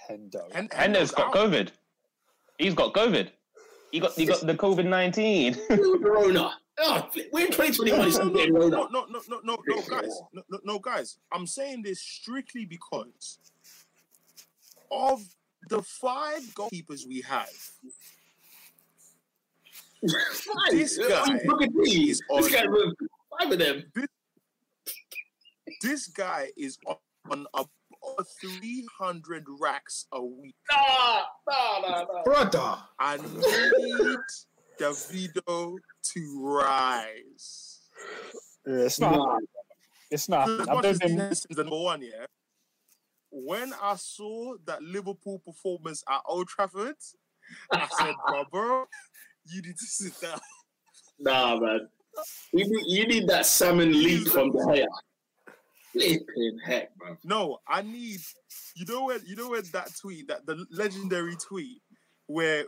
[0.09, 0.51] Hendo.
[0.53, 1.33] Hen- Hender's got out.
[1.33, 1.69] COVID.
[2.57, 3.29] He's got COVID.
[3.93, 5.55] He got he got the COVID nineteen.
[5.69, 6.55] Rona.
[6.79, 8.05] Oh, ah, we're in 2021.
[8.05, 10.19] He's No, no, no, no, no, no, no, no, no, guys.
[10.33, 11.19] No, no, no, guys.
[11.31, 13.37] I'm saying this strictly because
[14.91, 15.21] of
[15.69, 17.51] the five goalkeepers we have.
[20.71, 22.19] This guy Look at these.
[22.19, 22.95] This on- guy with
[23.39, 23.83] five of them.
[25.83, 26.95] This guy is on,
[27.29, 27.65] on a,
[28.17, 30.55] a 300 racks a week.
[30.71, 32.23] Nah, nah, nah, nah.
[32.23, 32.77] Brother.
[32.99, 34.17] I need
[34.79, 37.79] Davido to rise.
[38.65, 39.15] Yeah, it's not.
[39.15, 39.37] Nah.
[40.11, 40.49] It's not.
[40.49, 41.19] As much as Dean think.
[41.19, 42.25] Henderson's the number one, yeah.
[43.31, 46.95] When I saw that Liverpool performance at Old Trafford,
[47.71, 48.85] I said, "My bro,
[49.47, 50.39] you need to sit down."
[51.19, 51.87] Nah, man.
[52.51, 54.87] You need, you need that salmon leak from the hair.
[55.93, 57.15] Flipping heck, bro.
[57.23, 58.19] No, I need.
[58.75, 61.81] You know when you know when that tweet, that the legendary tweet,
[62.27, 62.65] where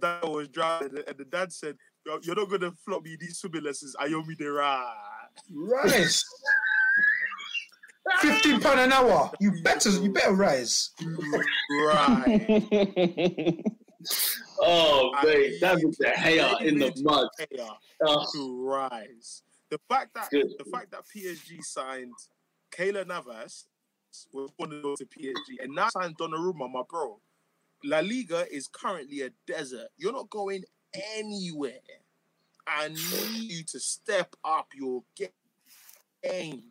[0.00, 1.76] that was driving, and the dad said,
[2.06, 3.96] "You're, you're not gonna flop me these swimming lessons.
[3.98, 4.94] I owe me the ride."
[5.52, 6.22] Rise.
[8.20, 9.30] Fifteen pound an hour.
[9.40, 10.90] You better you better rise.
[11.86, 13.56] Right.
[14.62, 17.28] Oh, I mate, need that was the hair in the mud.
[17.38, 17.68] Gea
[18.02, 19.42] Oh, to rise.
[19.70, 20.48] The fact that Good.
[20.58, 22.14] the fact that PSG signed
[22.70, 23.66] Keylor Navas
[24.32, 27.20] was going to go to PSG, and now signed Donnarumma, my bro.
[27.84, 29.88] La Liga is currently a desert.
[29.96, 30.64] You're not going
[31.16, 31.80] anywhere.
[32.66, 35.32] I need you to step up your ga-
[36.22, 36.64] game.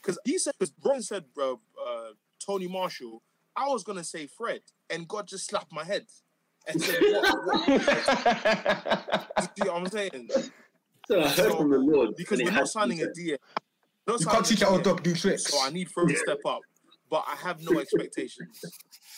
[0.00, 2.12] because he said because Ron said bro uh,
[2.44, 3.22] Tony Marshall.
[3.56, 6.06] I was gonna say Fred, and God just slapped my head
[6.66, 7.68] and said, "What?" what?
[7.68, 7.82] you
[9.64, 10.28] see what I'm saying?
[11.06, 13.38] So I heard from the Lord Because we're not signing a said.
[14.08, 14.20] DM.
[14.20, 14.82] You can't teach a our DM.
[14.84, 15.44] dog new tricks.
[15.44, 16.60] So I need for Fro to step up,
[17.10, 18.60] but I have no expectations.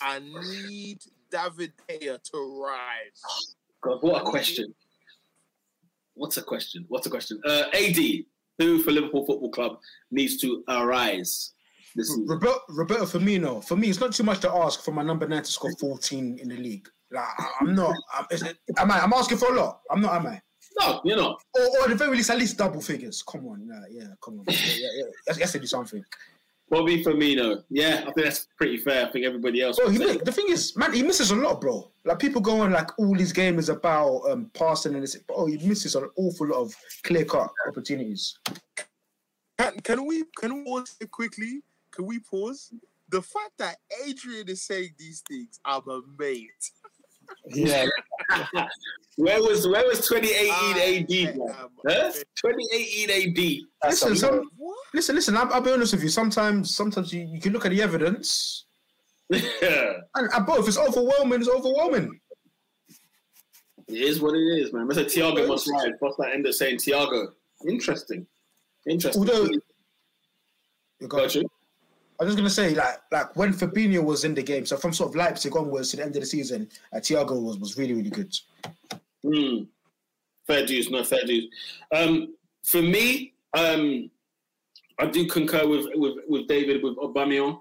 [0.01, 0.99] I need
[1.31, 3.57] David Gea to rise.
[3.83, 4.75] God, what a question.
[6.15, 6.85] What's a question?
[6.89, 7.41] What's a question?
[7.47, 7.97] Uh, AD,
[8.59, 9.79] who for Liverpool Football Club
[10.11, 11.53] needs to arise
[11.97, 12.27] this season?
[12.29, 13.65] Roberto, Roberto Firmino.
[13.65, 16.39] For me, it's not too much to ask for my number nine to score 14
[16.41, 16.87] in the league.
[17.11, 17.95] Like, I- I'm not.
[18.15, 19.01] I'm, is it, am I?
[19.01, 19.81] I'm asking for a lot.
[19.91, 20.15] I'm not.
[20.15, 20.43] Am I?
[20.79, 21.43] No, you're not.
[21.55, 23.23] Or, or at the very least, at least double figures.
[23.23, 24.45] Come on, yeah, yeah come on.
[24.49, 25.05] Yeah, yeah, yeah.
[25.27, 26.05] Let's, let's do something.
[26.71, 27.65] Bobby Firmino.
[27.69, 29.07] Yeah, I think that's pretty fair.
[29.07, 29.77] I think everybody else.
[29.77, 30.13] Bro, would he, say.
[30.15, 31.91] mi- the thing is, man, he misses a lot, bro.
[32.05, 35.47] Like people go on like all his game is about um, passing and it's, oh,
[35.47, 38.39] he misses an awful lot of clear cut opportunities.
[39.59, 41.63] Can, can we can we pause quickly?
[41.91, 42.73] Can we pause?
[43.09, 43.77] The fact that
[44.07, 46.73] Adrian is saying these things, I'm amazed.
[47.47, 47.87] Yeah,
[49.17, 51.37] where was where was 2018 AD?
[51.37, 51.49] man?
[51.49, 51.67] Huh?
[51.85, 52.25] amazed.
[52.37, 54.51] 2018 That's Listen, some,
[54.95, 55.37] listen, listen.
[55.37, 56.09] I'll, I'll be honest with you.
[56.09, 58.67] Sometimes, sometimes you, you can look at the evidence,
[59.31, 59.41] Yeah.
[60.15, 62.19] and, and if it's overwhelming, it's overwhelming.
[63.89, 64.87] it is what it is, man.
[64.89, 65.05] Mr.
[65.05, 65.93] Thiago must ride.
[66.01, 66.77] What's that end up saying?
[66.79, 67.29] Thiago.
[67.69, 68.27] Interesting.
[68.89, 69.21] Interesting.
[69.21, 69.49] Although,
[71.09, 71.49] Got you.
[72.21, 74.93] I was just gonna say, like, like when Fabinho was in the game, so from
[74.93, 77.95] sort of Leipzig onwards to the end of the season, uh, Thiago was was really,
[77.95, 78.37] really good.
[79.25, 79.65] Hmm.
[80.47, 81.49] Fair dues, no fair dues.
[81.95, 84.11] Um, for me, um,
[84.99, 87.61] I do concur with, with, with David with Aubameyang,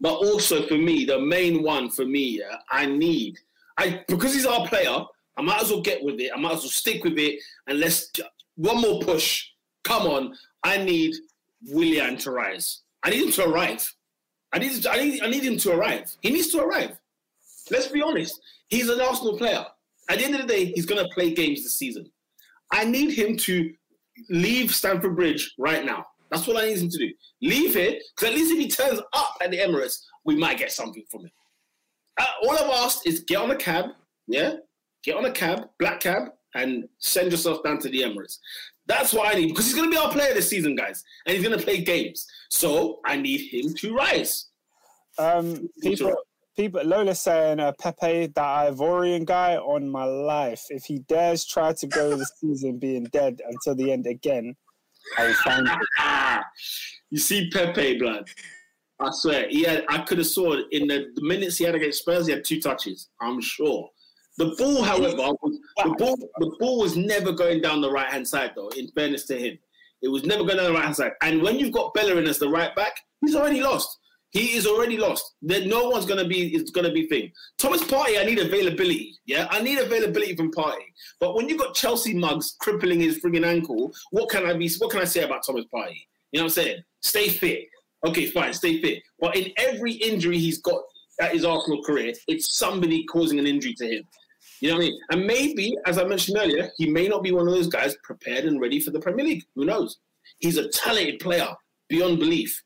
[0.00, 3.38] but also for me, the main one for me, yeah, I need,
[3.76, 5.00] I because he's our player,
[5.36, 6.30] I might as well get with it.
[6.34, 8.10] I might as well stick with it, and let's
[8.56, 9.48] one more push.
[9.84, 11.14] Come on, I need
[11.68, 12.80] Willian to rise.
[13.02, 13.94] I need him to arrive.
[14.52, 16.10] I need, I need, I need him to arrive.
[16.20, 16.98] He needs to arrive.
[17.70, 18.40] Let's be honest.
[18.68, 19.64] He's an Arsenal player.
[20.08, 22.10] At the end of the day, he's going to play games this season.
[22.72, 23.72] I need him to
[24.30, 26.06] leave Stamford Bridge right now.
[26.30, 27.12] That's what I need him to do.
[27.42, 30.72] Leave it, because at least if he turns up at the Emirates, we might get
[30.72, 31.30] something from him.
[32.20, 33.86] Uh, all I've asked is get on a cab,
[34.26, 34.54] yeah?
[35.04, 38.38] Get on a cab, black cab, and send yourself down to the Emirates.
[38.88, 41.36] That's what I need, because he's going to be our player this season, guys, and
[41.36, 42.26] he's going to play games.
[42.48, 44.46] So I need him to rise.
[45.18, 46.14] um, people,
[46.56, 46.82] people.
[46.84, 50.64] Lola's saying uh, Pepe, that Ivorian guy, on my life.
[50.70, 54.56] If he dares try to go the season being dead until the end again,
[55.18, 55.78] I will find him.
[57.10, 58.26] you see Pepe, blood.
[59.00, 61.74] I swear, he had, I could have saw it in the, the minutes he had
[61.74, 62.26] against Spurs.
[62.26, 63.10] He had two touches.
[63.20, 63.90] I'm sure.
[64.38, 68.26] The ball, however, was, the ball the ball was never going down the right hand
[68.26, 68.52] side.
[68.54, 69.58] Though, in fairness to him,
[70.00, 71.12] it was never going down the right hand side.
[71.22, 73.98] And when you've got Bellerin as the right back, he's already lost.
[74.30, 75.34] He is already lost.
[75.42, 76.54] There, no one's going to be.
[76.54, 77.32] It's going to be thing.
[77.58, 79.16] Thomas Partey, I need availability.
[79.26, 80.86] Yeah, I need availability from Partey.
[81.18, 84.70] But when you've got Chelsea mugs crippling his frigging ankle, what can I be?
[84.78, 85.96] What can I say about Thomas Partey?
[86.30, 86.82] You know what I'm saying?
[87.00, 87.68] Stay fit.
[88.06, 89.02] Okay, fine, stay fit.
[89.18, 90.80] But in every injury he's got
[91.20, 94.04] at his Arsenal career, it's somebody causing an injury to him.
[94.60, 95.00] You know what I mean?
[95.10, 98.44] And maybe, as I mentioned earlier, he may not be one of those guys prepared
[98.44, 99.44] and ready for the Premier League.
[99.54, 99.98] Who knows?
[100.38, 101.48] He's a talented player
[101.88, 102.62] beyond belief.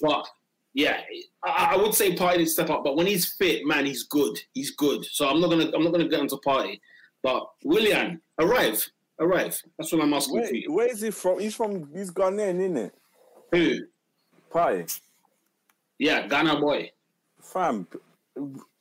[0.00, 0.26] But
[0.74, 1.00] yeah,
[1.44, 2.82] I, I would say Partey to step up.
[2.84, 4.38] But when he's fit, man, he's good.
[4.52, 5.04] He's good.
[5.04, 6.80] So I'm not gonna I'm not gonna get onto Partey.
[7.22, 8.86] But Willian, arrive,
[9.18, 9.60] arrive.
[9.78, 10.72] That's what I'm asking Where, for you.
[10.72, 11.38] where is he from?
[11.40, 11.88] He's from.
[11.92, 12.94] He's Ghanaian, isn't it?
[13.52, 13.78] Who?
[14.50, 14.86] Pie,
[15.98, 16.90] Yeah, Ghana boy.
[17.42, 17.86] fam.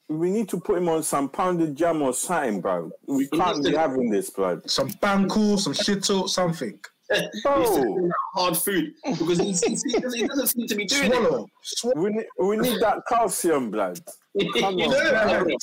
[0.09, 2.91] We need to put him on some pounded yam or something, bro.
[3.07, 4.69] We can't be having this, blood.
[4.69, 6.79] Some banku, some shito, something.
[7.43, 11.47] Bro, hard food because he, he, he doesn't, he doesn't seem to be doing Swallow.
[11.63, 12.01] Swallow.
[12.01, 13.97] we need, we need that calcium, blood.
[14.59, 14.91] Come You on.
[14.91, 15.57] know,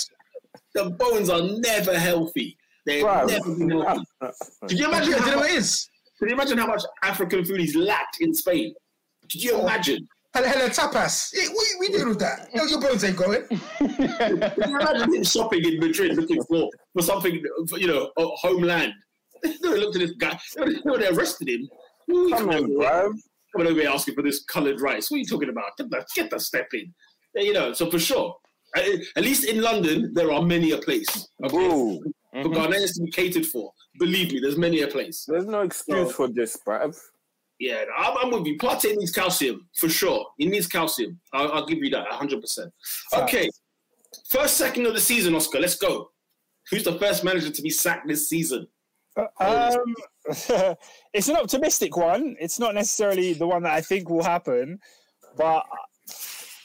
[0.74, 2.56] the bones are never healthy.
[2.86, 3.26] They've Bro.
[3.26, 4.04] never been healthy.
[4.68, 5.10] Could you imagine?
[5.12, 5.88] Yeah, do you know How, what it is?
[6.18, 8.74] could you imagine how much African food he's lacked in Spain?
[9.30, 10.08] Could you imagine?
[10.34, 11.32] Hello, hello, tapas.
[11.34, 12.48] Eh, we, we deal with that.
[12.52, 13.44] Yo, your bones ain't going.
[13.80, 18.92] Imagine him shopping in Madrid looking for, for something, for, you know, a homeland?
[19.44, 20.36] They looked at this guy.
[20.56, 21.68] They arrested him.
[22.10, 23.12] Ooh, Come coming on, over here- bro.
[23.54, 25.08] coming over here asking for this coloured rice.
[25.08, 25.76] What are you talking about?
[25.78, 26.92] Get the, get the step in.
[27.36, 28.34] You know, so for sure.
[28.76, 28.86] At
[29.16, 31.28] at least in London, there are many a place.
[31.44, 31.56] Okay?
[31.56, 32.00] Bro,
[32.32, 32.52] For mm-hmm.
[32.52, 33.70] Ghanaians to be catered for.
[34.00, 35.24] Believe me, there's many a place.
[35.28, 36.08] there's no excuse No.
[36.08, 36.90] for this, bro.
[37.60, 38.58] Yeah, I'm, I'm with you.
[38.58, 40.26] Partey needs calcium for sure.
[40.38, 41.20] He needs calcium.
[41.32, 42.70] I'll, I'll give you that 100%.
[43.14, 43.48] Okay,
[44.28, 45.60] first second of the season, Oscar.
[45.60, 46.10] Let's go.
[46.70, 48.66] Who's the first manager to be sacked this season?
[49.16, 49.94] Um,
[51.12, 52.36] it's an optimistic one.
[52.40, 54.80] It's not necessarily the one that I think will happen,
[55.36, 55.64] but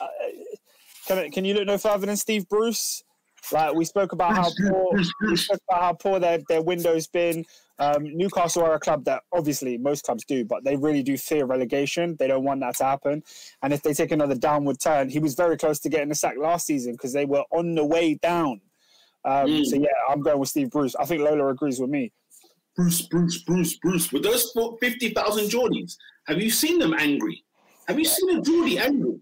[0.02, 0.08] uh,
[1.08, 3.04] can can you look no further than Steve Bruce?
[3.52, 7.46] Like we spoke about how poor, we spoke about how poor their their window's been.
[7.80, 11.46] Um, Newcastle are a club that obviously most clubs do, but they really do fear
[11.46, 12.16] relegation.
[12.20, 13.24] They don't want that to happen.
[13.64, 16.36] And if they take another downward turn, he was very close to getting the sack
[16.38, 18.62] last season because they were on the way down.
[19.26, 19.66] Um, Mm.
[19.66, 20.96] So yeah, I'm going with Steve Bruce.
[20.96, 22.12] I think Lola agrees with me.
[22.76, 24.12] Bruce, Bruce, Bruce, Bruce.
[24.12, 25.96] With those 50,000 Geordies,
[26.28, 27.44] have you seen them angry?
[27.88, 29.20] Have you seen a Geordie angry?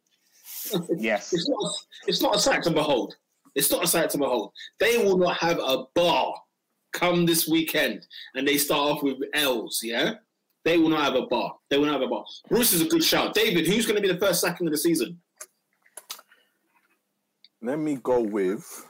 [0.98, 1.32] Yes.
[1.32, 1.74] It's not,
[2.08, 3.16] it's not a sight to behold.
[3.56, 4.52] It's not a sight to behold.
[4.82, 6.34] They will not have a bar
[6.98, 8.06] come this weekend
[8.36, 10.16] and they start off with L's, yeah?
[10.66, 11.56] They will not have a bar.
[11.70, 12.26] They will not have a bar.
[12.50, 13.34] Bruce is a good shout.
[13.34, 15.20] David, who's going to be the first sacking of the season?
[17.62, 18.86] Let me go with.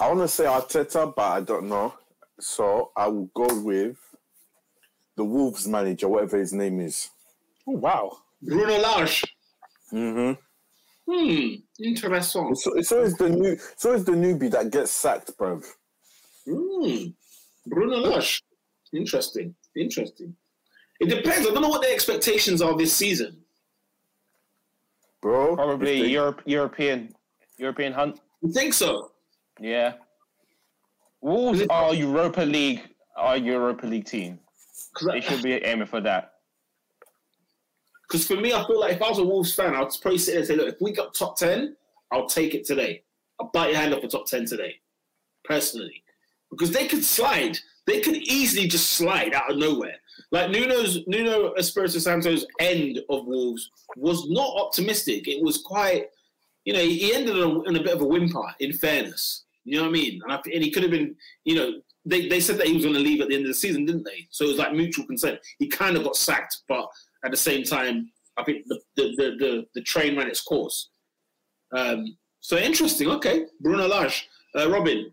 [0.00, 1.94] I want to say Arteta, but I don't know.
[2.40, 3.96] So I will go with
[5.16, 7.10] the Wolves manager, whatever his name is.
[7.66, 8.18] Oh wow.
[8.42, 9.24] Bruno Lage.
[9.92, 10.40] Mm-hmm.
[11.08, 12.48] Hmm, interesting.
[12.50, 13.56] It's, it's always the new.
[13.56, 15.64] So it's always the newbie that gets sacked, bruv.
[16.48, 17.08] Hmm,
[17.66, 18.42] Bruno Lage.
[18.92, 19.54] Interesting.
[19.76, 20.34] Interesting.
[21.00, 21.46] It depends.
[21.46, 23.38] I don't know what their expectations are this season.
[25.22, 27.14] Bro, Probably they- Europe, European,
[27.58, 28.20] European hunt.
[28.42, 29.12] You think so?
[29.60, 29.94] Yeah.
[31.20, 32.82] Wolves are Europa League,
[33.16, 34.38] are Europa League team.
[35.12, 36.32] They should be aiming for that.
[38.08, 40.32] Because for me, I feel like if I was a Wolves fan, I'd probably sit
[40.32, 41.76] there and say, look, if we got top 10,
[42.12, 43.02] I'll take it today.
[43.40, 44.76] I'll bite your hand off for top 10 today,
[45.44, 46.02] personally.
[46.50, 47.58] Because they could slide.
[47.86, 49.96] They could easily just slide out of nowhere.
[50.30, 55.28] Like Nuno's, Nuno Espirito Santo's end of Wolves was not optimistic.
[55.28, 56.06] It was quite,
[56.64, 59.44] you know, he ended on a bit of a whimper, in fairness.
[59.64, 60.20] You know what I mean?
[60.22, 61.72] And, I, and he could have been, you know,
[62.04, 63.84] they, they said that he was going to leave at the end of the season,
[63.84, 64.26] didn't they?
[64.30, 65.40] So it was like mutual consent.
[65.58, 66.88] He kind of got sacked, but
[67.26, 70.90] at the same time, I think the the, the, the, the train ran its course.
[71.76, 73.08] Um, so interesting.
[73.08, 75.10] Okay, Bruno Lage, uh, Robin,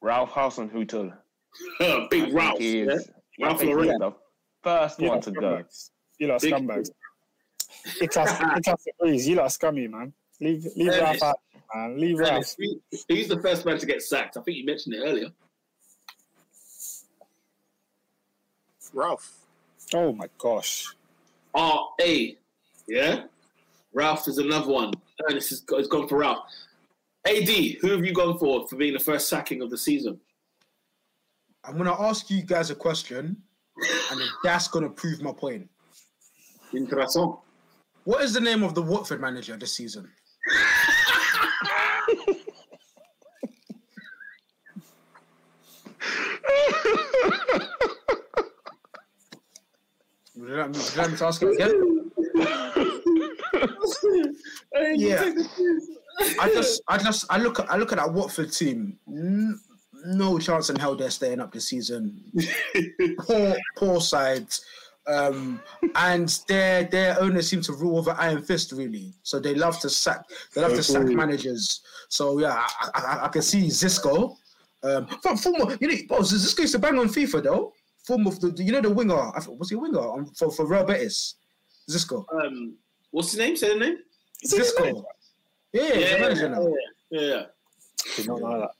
[0.00, 1.12] Ralph Hasenhüttl.
[2.10, 2.96] Big Ralph, yeah?
[3.40, 3.98] Ralph Lauren.
[3.98, 4.14] the
[4.62, 5.64] first You one to go.
[6.18, 6.90] You lot Big- scumbags.
[8.00, 9.26] It's us, it's us agrees.
[9.28, 10.12] You lot scummy, man.
[10.40, 11.20] Leave leave Dennis.
[11.20, 11.40] Ralph out,
[11.74, 12.00] man.
[12.00, 12.54] Leave Ralph.
[12.58, 14.36] He- He's the first man to get sacked.
[14.36, 15.28] I think you mentioned it earlier.
[18.92, 19.32] Ralph.
[19.94, 20.86] Oh my gosh.
[21.54, 22.36] R A,
[22.86, 23.24] yeah.
[23.92, 24.92] Ralph is another one.
[25.28, 26.44] Ernest has got, has gone for Ralph.
[27.26, 27.48] AD,
[27.80, 30.20] who have you gone for for being the first sacking of the season?
[31.64, 33.36] I'm gonna ask you guys a question,
[34.10, 35.68] and that's gonna prove my point.
[36.72, 37.36] Interesting.
[38.04, 40.08] What is the name of the Watford manager this season?
[50.48, 52.10] Would you like me, would you like me ask it again?
[54.96, 55.32] Yeah.
[56.40, 58.98] I just, I just, I look at, I look at that Watford team.
[59.08, 59.60] N-
[60.06, 62.22] no chance in hell they're staying up this season.
[63.18, 64.64] poor, poor sides,
[65.06, 65.60] um,
[65.96, 69.12] and their their owners seem to rule with an iron fist, really.
[69.24, 71.80] So they love to sack, they love to sack managers.
[72.08, 74.36] So yeah, I, I, I can see Xisco.
[74.84, 77.72] Um, from former, you know, oh, Xisco used to bang on FIFA though.
[78.08, 79.20] Former, of the, you know, the winger.
[79.36, 81.34] I thought- Was he a winger um, for for Real Betis?
[81.90, 82.24] Xisco.
[82.32, 82.74] Um,
[83.10, 83.54] what's his name?
[83.54, 83.98] Say the name.
[84.46, 85.04] Xisco.
[85.72, 86.66] Yeah, yeah, he's manager now.
[87.10, 87.42] yeah, yeah.
[88.16, 88.70] Did not know that.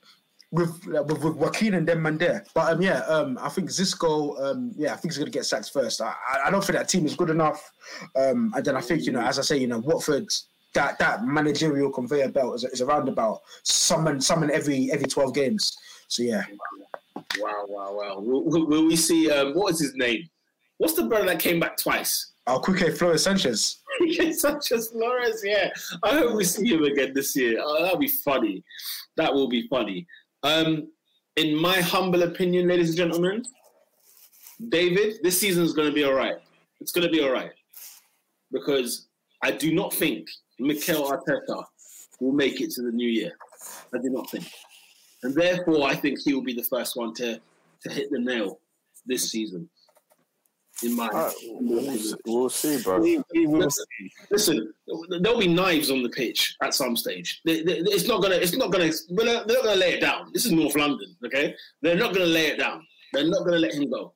[0.51, 2.43] with, like, with with Joaquin and then man there.
[2.55, 5.69] But um, yeah, um, I think Xisco, um, yeah, I think he's gonna get sacked
[5.71, 6.01] first.
[6.01, 7.61] I, I- I don't think that team is good enough.
[8.15, 10.27] Um, and then I think you know, as I say, you know, Watford.
[10.75, 13.41] That, that managerial conveyor belt is, is a roundabout.
[13.63, 15.75] Summon summon every every twelve games.
[16.07, 16.43] So yeah,
[17.37, 18.19] Wow, wow, wow.
[18.19, 19.29] Will, will, will we see?
[19.29, 20.27] Um, what is his name?
[20.77, 22.31] What's the brother that came back twice?
[22.47, 23.81] I'll Quique Flores Sanchez.
[24.19, 25.69] As Flores, yeah.
[26.03, 27.59] I hope we see him again this year.
[27.61, 28.63] Oh, that'll be funny.
[29.17, 30.07] That will be funny.
[30.43, 30.87] Um,
[31.35, 33.43] in my humble opinion, ladies and gentlemen,
[34.69, 36.37] David, this season is going to be all right.
[36.81, 37.51] It's going to be all right
[38.51, 39.07] because
[39.43, 40.27] I do not think
[40.59, 41.63] Mikel Arteta
[42.19, 43.33] will make it to the new year.
[43.93, 44.51] I do not think,
[45.23, 47.39] and therefore, I think he will be the first one to
[47.83, 48.59] to hit the nail
[49.05, 49.69] this season.
[50.83, 52.99] In my Uh, we'll, see, we'll see, bro.
[52.99, 54.11] We, we will see.
[54.31, 54.73] Listen,
[55.21, 57.41] there'll be knives on the pitch at some stage.
[57.45, 58.35] They- they- It's not gonna.
[58.35, 58.89] It's not gonna.
[59.09, 60.31] They're not gonna lay it down.
[60.33, 61.53] This is North London, okay?
[61.81, 62.85] They're not gonna lay it down.
[63.11, 64.13] They're not gonna let him go.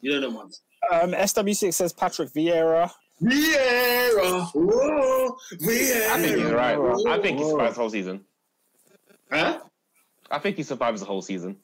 [0.00, 0.62] You don't know once.
[0.92, 2.90] Um, SW6 says Patrick Vieira.
[3.22, 6.08] Vieira, whoa, Vieira.
[6.10, 6.78] I think he's right.
[7.08, 8.24] I think he's Spurs whole season.
[9.30, 9.60] Huh?
[10.30, 11.56] I think he survives the whole season.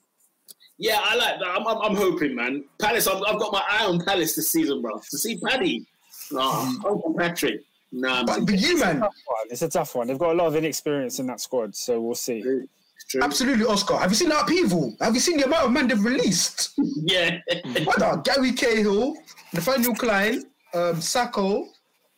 [0.79, 1.49] Yeah, I like that.
[1.49, 2.65] I'm, I'm, I'm hoping, man.
[2.79, 4.99] Palace, I've, I've got my eye on Palace this season, bro.
[4.99, 5.87] To see Paddy.
[6.33, 7.63] Nah, Uncle Patrick.
[7.93, 8.45] Nah, But, man.
[8.47, 9.15] but you, man, Tough.
[9.49, 10.09] It's a tough one.
[10.09, 12.43] They've got a lot of inexperience in that squad, so we'll see.
[13.09, 13.23] True.
[13.23, 13.97] absolutely, Oscar.
[13.97, 14.97] Have you seen the upheaval?
[15.01, 16.73] Have you seen the amount of men they've released?
[17.05, 17.39] Yeah.
[17.85, 18.21] What the?
[18.25, 19.15] Gary Cahill,
[19.55, 20.43] Nathaniel Clyne,
[20.75, 21.69] um, Sakho,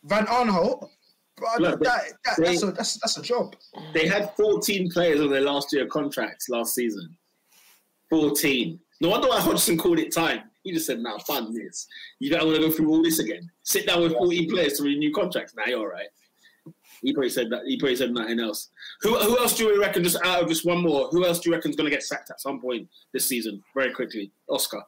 [0.05, 0.89] Van Aanholt.
[1.39, 3.55] Bro, Look, that, that, they- that's, a, that's, that's a job.
[3.94, 7.16] they had 14 players on their last year contracts last season.
[8.10, 8.78] 14.
[9.01, 10.43] No wonder why Hodgson called it time.
[10.65, 11.86] He just said, "Now, fun this.
[12.19, 13.48] You don't want to go through all this again.
[13.62, 15.55] Sit down with 14 players to renew contracts.
[15.56, 16.09] Now you're all right."
[17.02, 17.62] He probably said that.
[17.65, 18.70] He probably said nothing else.
[19.02, 20.02] Who, who else do you reckon?
[20.02, 21.09] Just out of just one more.
[21.10, 23.62] Who else do you reckon is going to get sacked at some point this season?
[23.74, 24.82] Very quickly, Oscar.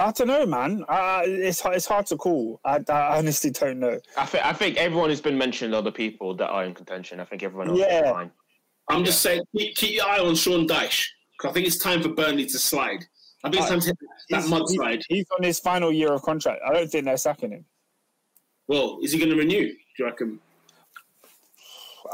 [0.00, 0.84] I don't know, man.
[0.88, 2.58] Uh, it's it's hard to call.
[2.64, 4.00] I, I honestly don't know.
[4.16, 7.20] I think I think everyone who's been mentioned other people that are in contention.
[7.20, 8.04] I think everyone else Yeah.
[8.06, 8.30] is fine.
[8.88, 11.06] I'm just saying, keep, keep your eye on Sean Dyche
[11.38, 13.04] because I think it's time for Burnley to slide.
[13.44, 13.98] I think it's time to hit
[14.30, 15.02] that He's- mudslide.
[15.08, 16.60] He's on his final year of contract.
[16.66, 17.64] I don't think they're sacking him.
[18.68, 19.68] Well, is he going to renew?
[19.68, 20.40] Do you reckon?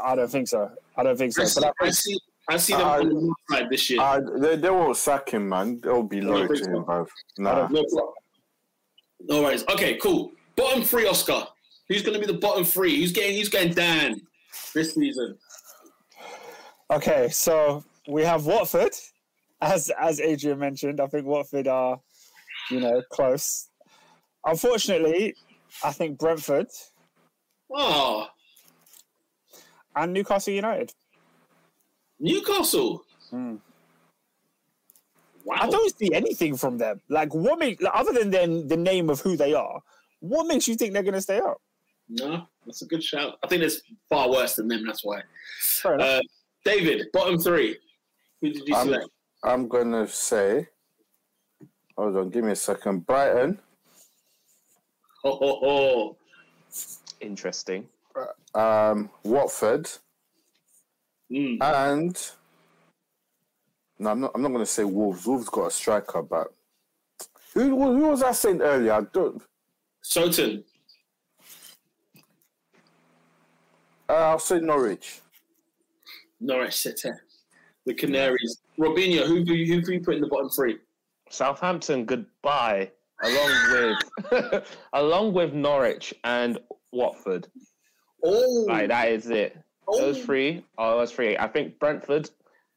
[0.03, 0.69] I don't think so.
[0.95, 1.41] I don't think so.
[1.43, 2.19] I see, But I I see,
[2.49, 3.99] I see them Uh, on the side this year.
[4.01, 5.81] Uh, they, they won't sack him, man.
[5.81, 6.65] They'll be loyal to so.
[6.71, 7.07] him, bruv.
[7.37, 7.67] Nah.
[7.67, 8.13] don't- no,
[9.21, 9.65] no worries.
[9.69, 10.31] Okay, cool.
[10.55, 11.45] Bottom three, Oscar.
[11.89, 12.95] Who's going to be the bottom three?
[12.99, 13.35] Who's getting?
[13.37, 14.21] Who's getting Dan
[14.73, 15.37] this season?
[16.91, 18.91] Okay, so we have Watford,
[19.61, 20.99] as as Adrian mentioned.
[21.01, 21.99] I think Watford are,
[22.71, 23.69] you know, close.
[24.45, 25.35] Unfortunately,
[25.83, 26.67] I think Brentford
[27.69, 28.27] Oh,
[29.95, 30.93] and Newcastle United.
[32.19, 33.03] Newcastle.
[33.29, 33.55] Hmm.
[35.43, 35.55] Wow.
[35.59, 36.99] I don't see anything from them.
[37.09, 39.81] Like, what makes like, other than then the name of who they are?
[40.19, 41.61] What makes you think they're going to stay up?
[42.09, 43.37] No, that's a good shout.
[43.43, 44.85] I think there's far worse than them.
[44.85, 45.21] That's why.
[45.61, 45.99] Fair.
[45.99, 46.21] Uh,
[46.65, 47.77] David, bottom three.
[48.41, 49.09] Who did you I'm, select?
[49.43, 50.67] I'm gonna say.
[51.97, 53.05] Hold on, give me a second.
[53.05, 53.59] Brighton,
[55.23, 56.17] Ho, ho, ho.
[57.19, 57.87] Interesting.
[58.53, 59.89] um, Watford,
[61.31, 61.57] Mm.
[61.61, 62.31] and
[63.99, 64.31] no, I'm not.
[64.35, 65.25] I'm not gonna say Wolves.
[65.25, 66.53] Wolves got a striker, but
[67.53, 68.93] who who was I saying earlier?
[68.93, 69.41] I don't.
[70.03, 70.63] Soton.
[74.09, 75.21] Uh, I'll say Norwich.
[76.39, 77.09] Norwich City.
[77.85, 78.61] The Canaries.
[78.79, 80.77] Robinho, who do you, who do you put in the bottom three?
[81.29, 82.91] Southampton, goodbye.
[83.23, 83.97] Along
[84.31, 86.59] with along with Norwich and
[86.91, 87.47] Watford.
[88.23, 89.57] Oh, Like that is it.
[89.87, 89.97] Oh.
[89.99, 91.37] Those three are those three.
[91.37, 92.29] I think Brentford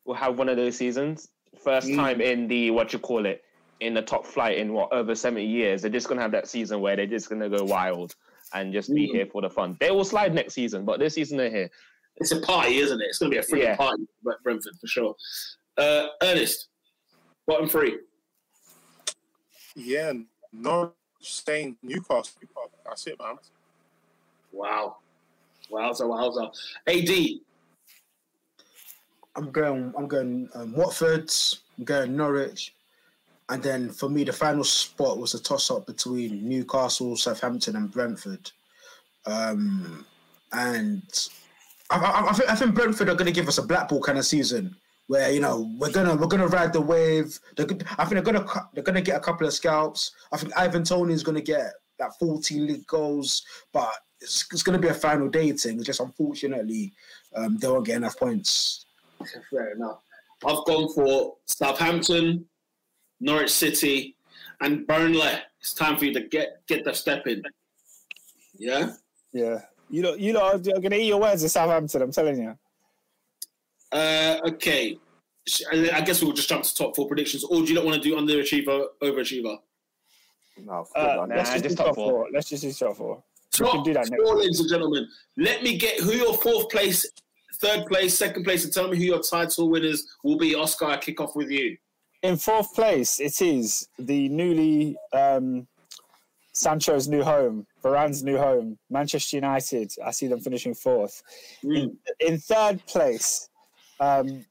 [0.04, 1.28] will have one of those seasons.
[1.62, 1.96] First Mm.
[1.96, 3.44] time in the what you call it
[3.80, 5.82] in the top flight in what over seventy years.
[5.82, 8.14] They're just gonna have that season where they're just gonna go wild
[8.54, 9.12] and just be Mm.
[9.12, 9.76] here for the fun.
[9.80, 11.70] They will slide next season, but this season they're here.
[12.16, 13.04] It's a party, isn't it?
[13.04, 13.76] It's going to be a free Yeah.
[13.76, 14.02] party
[14.42, 15.16] Brentford for sure.
[15.78, 16.68] Uh, Ernest,
[17.46, 17.98] bottom three.
[19.74, 20.12] Yeah,
[20.52, 22.40] Norwich staying Newcastle.
[22.84, 23.38] That's it, man.
[24.52, 24.96] Wow.
[25.70, 26.52] Wowza, wowza.
[26.86, 27.40] AD.
[29.36, 29.92] I'm going.
[29.97, 31.30] I'm going um, Watford.
[31.78, 32.74] I'm going Norwich,
[33.48, 37.90] and then for me, the final spot was a toss up between Newcastle, Southampton, and
[37.90, 38.51] Brentford.
[39.26, 40.05] Um,
[40.52, 41.02] and
[41.90, 44.18] I, I, I, think, I think Brentford are going to give us a Blackpool kind
[44.18, 44.74] of season
[45.10, 47.36] where you know we're gonna we're gonna ride the wave.
[47.56, 47.66] They're,
[47.98, 50.12] I think they're gonna they're gonna get a couple of scalps.
[50.30, 54.78] I think Ivan Toney is gonna get that 14 league goals, but it's, it's gonna
[54.78, 55.76] be a final day thing.
[55.76, 56.92] It's just unfortunately
[57.34, 58.86] um, they won't get enough points.
[59.51, 60.01] Fair enough.
[60.44, 62.47] I've gone for Southampton,
[63.20, 64.16] Norwich City,
[64.60, 65.32] and Burnley.
[65.60, 67.42] It's time for you to get get the step in.
[68.56, 68.94] Yeah.
[69.32, 72.02] Yeah, you know, you know, you're going to eat your words at Southampton.
[72.02, 72.59] I'm telling you.
[73.92, 74.98] Uh, okay.
[75.72, 77.44] I I guess we'll just jump to top four predictions.
[77.44, 79.59] Or do you not want to do underachiever, overachiever?
[80.64, 82.10] No, Uh, Nah, let's just, just do top top four.
[82.10, 82.28] four.
[82.32, 83.22] Let's just do top four.
[83.52, 85.09] Top do that four, ladies and gentlemen.
[85.36, 87.06] Let me get who your fourth place,
[87.60, 90.55] third place, second place, and tell me who your title winners will be.
[90.55, 91.77] Oscar, I kick off with you.
[92.22, 95.66] In fourth place, it is the newly um,
[96.52, 99.93] Sancho's new home, Varane's new home, Manchester United.
[100.05, 101.22] I see them finishing fourth.
[101.62, 103.48] In, in third place,
[104.01, 104.44] um,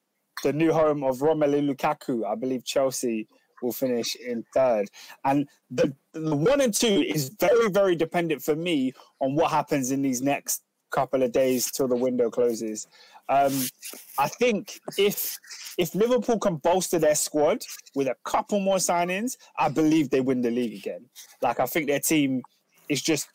[0.43, 2.25] the new home of Romelu Lukaku.
[2.25, 3.27] I believe Chelsea
[3.61, 4.89] will finish in third.
[5.25, 9.91] And the, the one and two is very, very dependent for me on what happens
[9.91, 12.87] in these next couple of days till the window closes.
[13.29, 13.53] Um,
[14.17, 15.37] I think if
[15.77, 17.63] if Liverpool can bolster their squad
[17.93, 21.05] with a couple more signings, I believe they win the league again.
[21.41, 22.41] Like I think their team
[22.89, 23.27] is just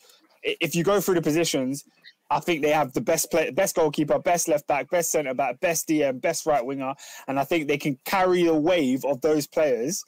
[0.43, 1.85] if you go through the positions,
[2.31, 5.61] I think they have the best play, best goalkeeper, best left back, best centre back,
[5.61, 6.95] best DM, best right winger,
[7.29, 10.03] and I think they can carry a wave of those players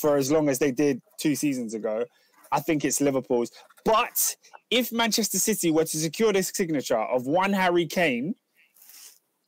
[0.00, 2.04] for as long as they did two seasons ago.
[2.50, 3.50] I think it's Liverpool's.
[3.84, 4.36] But
[4.70, 8.34] if Manchester City were to secure this signature of one Harry Kane,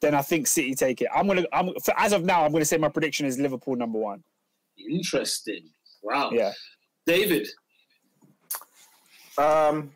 [0.00, 1.08] then I think City take it.
[1.14, 1.44] I'm gonna.
[1.52, 2.44] I'm for, as of now.
[2.44, 4.22] I'm gonna say my prediction is Liverpool number one.
[4.76, 5.68] Interesting.
[6.02, 6.30] Wow.
[6.32, 6.52] Yeah.
[7.06, 7.48] David.
[9.38, 9.92] Um,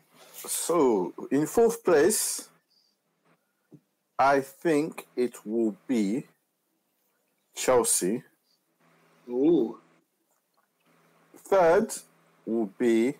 [0.47, 2.49] so in fourth place,
[4.17, 6.25] I think it will be
[7.55, 8.23] Chelsea.
[9.29, 9.79] Ooh.
[11.37, 11.93] Third
[12.45, 13.15] will be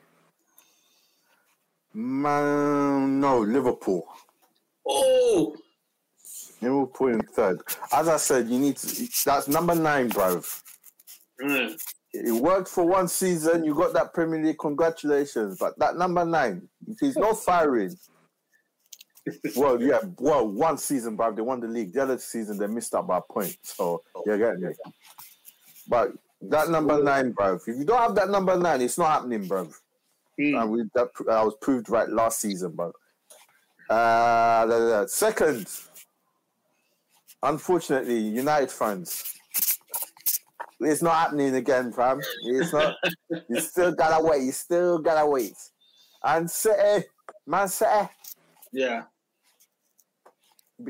[1.93, 3.19] Man.
[3.19, 4.07] No, Liverpool.
[4.87, 5.55] Oh.
[6.61, 7.61] Liverpool in third.
[7.91, 9.07] As I said, you need to.
[9.25, 10.41] That's number nine, bro.
[11.41, 11.81] Mm.
[12.13, 13.63] It worked for one season.
[13.63, 14.57] You got that Premier League.
[14.57, 15.57] Congratulations.
[15.59, 16.67] But that number nine,
[16.99, 17.95] he's not firing.
[19.55, 21.31] well, yeah, well, one season, bro.
[21.33, 21.93] They won the league.
[21.93, 23.57] The other season, they missed out by a point.
[23.61, 24.73] So, you're getting me.
[25.87, 27.55] But that number nine, bro.
[27.55, 29.69] If you don't have that number nine, it's not happening, bro.
[30.39, 30.61] Mm.
[30.61, 32.91] And we, that, I was proved right last season, bro.
[33.89, 35.67] Uh, second,
[37.43, 39.38] unfortunately, United fans.
[40.81, 42.21] It's not happening again, fam.
[42.45, 42.95] It's not.
[43.49, 44.43] you still gotta wait.
[44.43, 45.55] You still gotta wait.
[46.23, 47.05] And City,
[47.45, 48.09] Man City,
[48.71, 49.03] Yeah.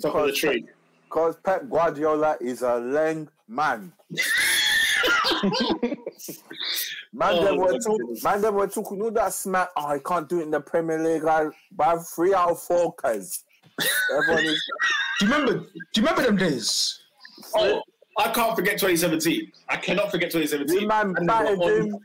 [0.01, 0.65] Top of the because tree.
[1.05, 3.91] because Pep Guardiola is a leng man.
[7.13, 8.17] man, Oh, them were my talking.
[8.23, 8.97] Man, them were talking.
[8.97, 9.69] You know that smack.
[9.75, 11.25] Oh, I can't do it in the Premier League.
[11.25, 13.43] I, but I have three out of four, cuz.
[14.15, 14.63] Everyone is.
[15.19, 15.53] Do you remember?
[15.59, 16.99] Do you remember them days?
[17.55, 17.81] Oh,
[18.19, 19.51] I can't forget 2017.
[19.69, 20.81] I cannot forget 2017.
[20.81, 21.97] The man And they battered on- him.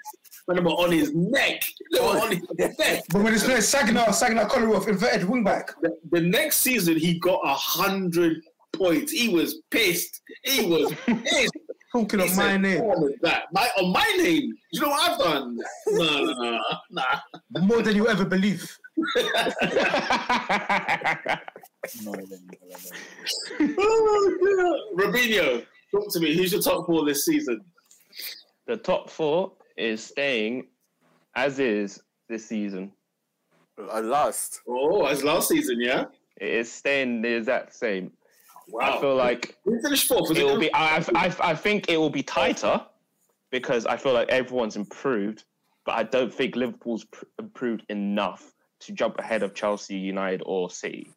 [0.46, 1.64] when they were on his neck.
[1.92, 2.42] They were on his
[2.78, 3.02] neck.
[3.10, 5.70] But when it's playing Saginaw, Saginaw Collywood, inverted wingback.
[5.82, 8.42] The, the next season, he got a hundred
[8.72, 9.12] points.
[9.12, 10.20] He was pissed.
[10.44, 11.52] He was pissed.
[11.92, 12.82] Talking He of my name.
[12.84, 13.44] "What that?
[13.52, 14.52] My, on my name.
[14.72, 15.56] You know what I've done?
[15.86, 16.58] Nah, nah,
[16.90, 17.60] nah.
[17.62, 18.76] More than you ever believe.
[23.78, 25.06] Oh, dear.
[25.06, 26.34] Robinho, talk to me.
[26.34, 27.60] Who's your top four this season?
[28.66, 30.68] the top four is staying
[31.36, 32.92] as is this season.
[33.92, 34.60] At last.
[34.68, 36.04] Oh, as last season, yeah.
[36.40, 38.12] It is staying the exact same.
[38.68, 38.96] Wow.
[38.96, 40.28] I feel like we finished fourth.
[40.28, 40.72] Was it it will be.
[40.72, 42.80] I, I, I think it will be tighter
[43.50, 45.44] because I feel like everyone's improved,
[45.84, 50.70] but I don't think Liverpool's pr- improved enough to jump ahead of Chelsea, United, or
[50.70, 51.10] City.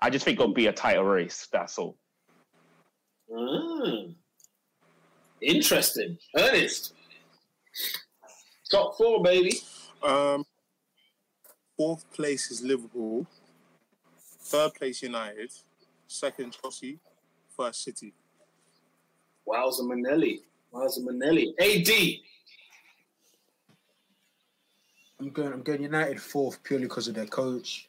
[0.00, 1.46] I just think it'll be a tighter race.
[1.52, 1.96] That's all.
[3.32, 4.14] Mm.
[5.40, 6.18] Interesting.
[6.36, 6.94] Ernest.
[8.70, 9.60] Top four, baby.
[10.02, 10.44] Um,
[11.76, 13.26] fourth place is Liverpool.
[14.42, 15.50] Third place United.
[16.06, 16.98] Second Chelsea.
[17.56, 18.12] First City.
[19.48, 20.40] Wowza Manelli.
[20.72, 21.54] Wowza Manelli.
[21.58, 22.20] AD.
[25.20, 25.52] I'm going.
[25.52, 27.88] I'm going United fourth purely because of their coach.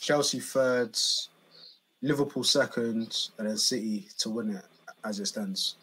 [0.00, 0.96] Chelsea third,
[2.04, 4.64] Liverpool second, and then City to win it
[5.04, 5.76] as it stands.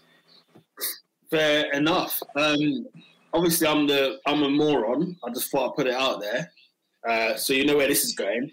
[1.30, 2.22] Fair enough.
[2.36, 2.88] Um,
[3.34, 5.18] obviously, I'm the I'm a moron.
[5.24, 6.52] I just thought I'd put it out there,
[7.10, 8.52] uh, so you know where this is going.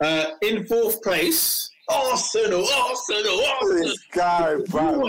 [0.00, 3.82] Uh, in fourth place, Arsenal, Arsenal, Arsenal.
[3.84, 5.08] This guy, bro.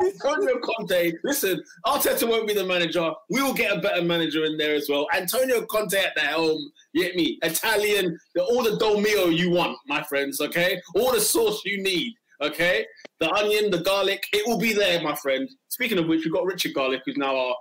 [0.00, 1.12] Antonio Conte.
[1.24, 3.12] Listen, Arteta won't be the manager.
[3.30, 5.06] We will get a better manager in there as well.
[5.14, 6.58] Antonio Conte at the helm.
[6.92, 7.38] You get me?
[7.42, 10.40] Italian, all the dolmio you want, my friends.
[10.40, 12.14] Okay, all the sauce you need.
[12.42, 12.84] Okay,
[13.20, 15.48] the onion, the garlic, it will be there, my friend.
[15.68, 17.56] Speaking of which, we've got Richard Garlick, who's now our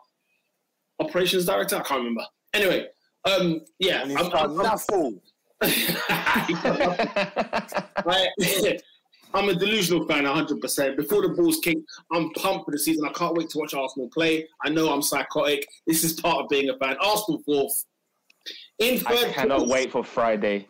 [1.00, 1.76] operations director.
[1.78, 2.26] I can't remember.
[2.54, 2.88] Anyway,
[3.26, 5.22] um, yeah, I'm- I'm- I'm-
[9.36, 10.96] I'm a delusional fan, 100%.
[10.96, 11.82] Before the ball's kicked,
[12.12, 13.04] I'm pumped for the season.
[13.08, 14.48] I can't wait to watch Arsenal play.
[14.64, 15.68] I know I'm psychotic.
[15.88, 16.96] This is part of being a fan.
[17.02, 17.84] Arsenal fourth.
[18.80, 20.68] In third I cannot place- wait for Friday.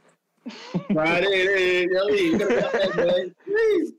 [0.91, 2.31] Friday, you know what I mean?
[2.31, 3.31] You gotta be up there, boy.
[3.47, 3.91] Woo.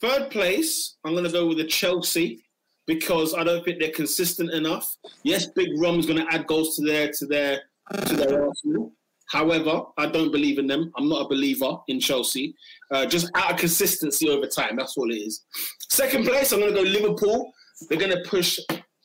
[0.00, 2.44] Third place, I'm going to go with the Chelsea
[2.86, 4.96] because I don't think they're consistent enough.
[5.22, 7.62] Yes, Big Rom's going to add goals to their to their
[8.06, 8.92] to their Arsenal.
[9.26, 10.92] However, I don't believe in them.
[10.96, 12.54] I'm not a believer in Chelsea.
[12.90, 14.76] Uh, just out of consistency over time.
[14.76, 15.44] That's all it is.
[15.88, 17.52] Second place, I'm going to go Liverpool.
[17.88, 18.58] They're going to push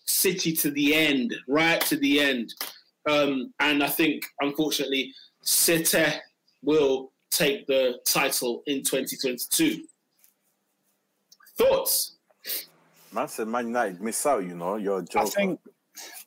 [0.06, 2.54] City to the end, right to the end.
[3.10, 6.06] Um, and I think, unfortunately, City
[6.62, 9.84] will take the title in 2022.
[11.58, 12.18] Thoughts?
[13.12, 14.76] Man said Man United miss out, you know.
[14.76, 15.26] You're a joker.
[15.26, 15.60] I think,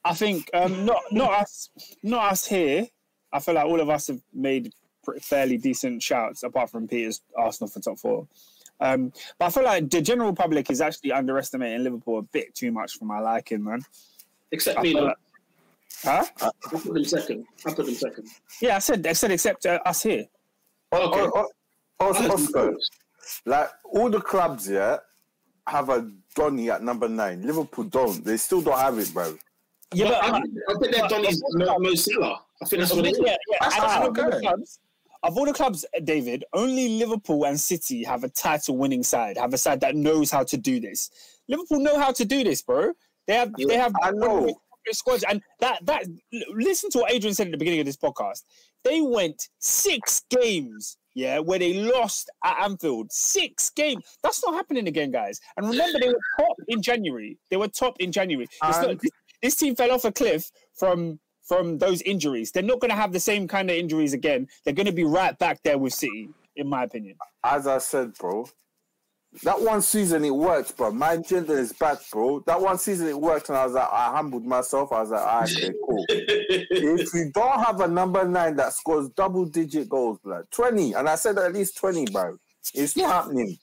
[0.04, 1.70] I think, um, not not us,
[2.02, 2.86] not us here.
[3.32, 4.72] I feel like all of us have made
[5.20, 8.26] fairly decent shouts, apart from Peter's Arsenal for top four.
[8.80, 12.72] Um, but I feel like the general public is actually underestimating Liverpool a bit too
[12.72, 13.82] much for my liking, man.
[14.50, 15.16] Except I me, like-
[16.04, 16.24] huh?
[16.40, 17.46] I put them second.
[17.66, 18.28] I put them second.
[18.60, 20.26] Yeah, I said, I said, except uh, us here.
[20.92, 21.20] Okay.
[21.20, 21.48] Oh, oh,
[22.00, 22.76] oh, Oscar,
[23.46, 24.98] like all the clubs, yeah,
[25.66, 27.42] have a Donny at number nine.
[27.42, 28.24] Liverpool don't.
[28.24, 29.36] They still don't have it, bro.
[29.94, 32.40] Yeah, But but I, think- I think they've done his Mo, Mo Salah.
[32.62, 33.18] I think that's what it is.
[33.18, 33.56] yeah, yeah.
[33.60, 34.40] That's and not out of all the okay.
[34.40, 34.78] clubs,
[35.24, 39.58] of all the clubs, David, only Liverpool and City have a title-winning side, have a
[39.58, 41.10] side that knows how to do this.
[41.48, 42.92] Liverpool know how to do this, bro.
[43.26, 44.28] They have, they have I know.
[44.28, 46.04] one of the strongest squads, and that that
[46.52, 48.42] listen to what Adrian said at the beginning of this podcast.
[48.84, 53.12] They went six games, yeah, where they lost at Anfield.
[53.12, 54.02] Six games.
[54.24, 55.40] That's not happening again, guys.
[55.56, 57.38] And remember, they were top in January.
[57.48, 58.48] They were top in January.
[58.50, 59.10] It's not, this,
[59.42, 62.52] this team fell off a cliff from from those injuries.
[62.52, 64.46] They're not going to have the same kind of injuries again.
[64.64, 67.16] They're going to be right back there with City, in my opinion.
[67.44, 68.46] As I said, bro,
[69.42, 70.92] that one season it worked, bro.
[70.92, 72.44] My gender is back, bro.
[72.46, 74.92] That one season it worked, and I was like, I humbled myself.
[74.92, 76.04] I was like, ah, okay, cool.
[76.08, 81.08] if you don't have a number nine that scores double digit goals, blood, 20, and
[81.08, 82.36] I said at least 20, bro,
[82.74, 83.56] it's not happening.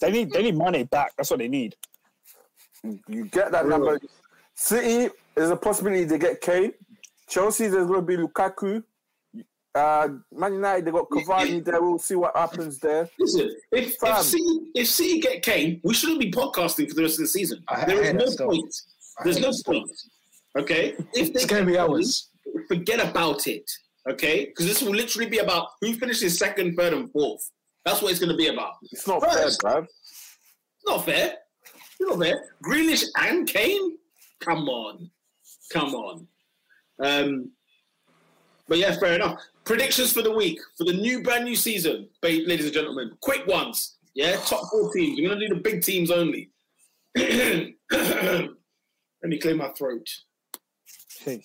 [0.00, 1.12] They need they need money back.
[1.16, 1.74] That's what they need.
[3.08, 3.98] You get that number.
[4.70, 6.72] City, there's a possibility they get Kane.
[7.28, 8.82] Chelsea, there's going to be Lukaku.
[9.74, 11.80] Uh, Man United, they got Cavani there.
[11.80, 13.08] We'll see what happens there.
[13.18, 14.16] Listen, if Fam.
[14.18, 17.28] if City, if City get Kane, we shouldn't be podcasting for the rest of the
[17.28, 17.62] season.
[17.68, 18.46] I- I There is no stuff.
[18.48, 18.74] point.
[19.24, 19.72] There's no stuff.
[19.76, 19.90] point.
[20.58, 22.28] Okay, if they It's gonna be get Kane, hours.
[22.68, 23.70] forget about it.
[24.10, 27.48] Okay, because this will literally be about who finishes second, third, and fourth.
[27.86, 28.74] That's what it's going to be about.
[28.92, 29.62] It's not First.
[29.62, 29.82] fair, bro.
[29.82, 31.36] It's not fair.
[31.64, 32.44] It's not fair.
[32.62, 33.96] Grealish and Kane.
[34.40, 35.10] Come on,
[35.72, 36.26] come on.
[37.02, 37.50] Um,
[38.68, 39.40] but yeah, fair enough.
[39.64, 43.12] Predictions for the week for the new brand new season, ladies and gentlemen.
[43.20, 43.96] Quick ones.
[44.14, 45.18] Yeah, top four teams.
[45.20, 46.50] We're gonna do the big teams only.
[47.16, 47.74] Let
[49.24, 50.08] me clear my throat.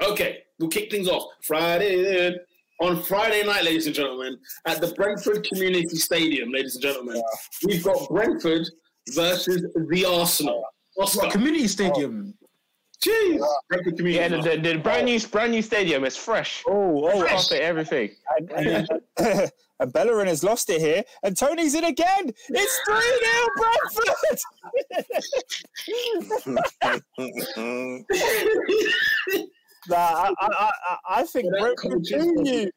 [0.00, 1.24] Okay, we'll kick things off.
[1.42, 2.38] Friday
[2.80, 7.20] on Friday night, ladies and gentlemen, at the Brentford Community Stadium, ladies and gentlemen,
[7.66, 8.68] we've got Brentford
[9.14, 10.62] versus the Arsenal.
[10.98, 12.34] Oscar, What community stadium?
[12.42, 12.46] Oh.
[13.04, 14.34] jeez, Brentford Community.
[14.34, 15.28] Yeah, the, the, the brand new oh.
[15.30, 16.64] brand new stadium is fresh.
[16.66, 17.30] Oh, oh, Fresh.
[17.30, 17.36] Oh.
[17.36, 18.10] Carpet, everything.
[18.56, 18.88] and,
[19.18, 19.50] and,
[19.80, 22.32] and Bellerin has lost it here, and Toney's in again.
[22.48, 24.38] It's 3 0 Brentford.
[29.88, 32.70] nah, I, I, I, I think Well, that Brentford do you.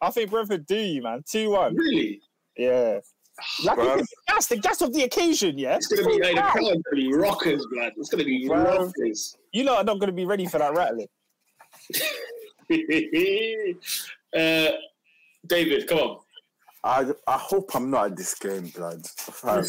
[0.00, 1.22] I think Brentford do you, man.
[1.30, 1.74] 2 1.
[1.76, 2.20] really?
[2.56, 2.98] Yeah.
[3.64, 3.98] Like, Bruv.
[4.00, 5.76] it's the gas, the gas of the occasion, yeah?
[5.76, 6.50] It's gonna be like the Wow.
[6.50, 7.92] crowd's gonna be rockers, blood.
[7.96, 8.78] It's gonna be Bruv.
[8.78, 9.36] rockers.
[9.52, 11.08] You lot are not going to be ready for that rattling.
[14.36, 14.72] uh,
[15.46, 16.18] David, come on.
[16.84, 19.06] I, I hope I'm not at this game, blood.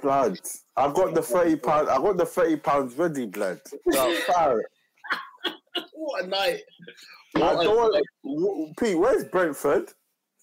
[0.00, 0.38] Blood.
[0.76, 1.88] I got the thirty pound.
[1.88, 3.60] I got the thirty pounds ready, blood.
[3.86, 4.12] Now,
[5.92, 6.62] what a night!
[7.36, 8.02] I What a don't night.
[8.24, 9.92] want, Pete, where's Brentford?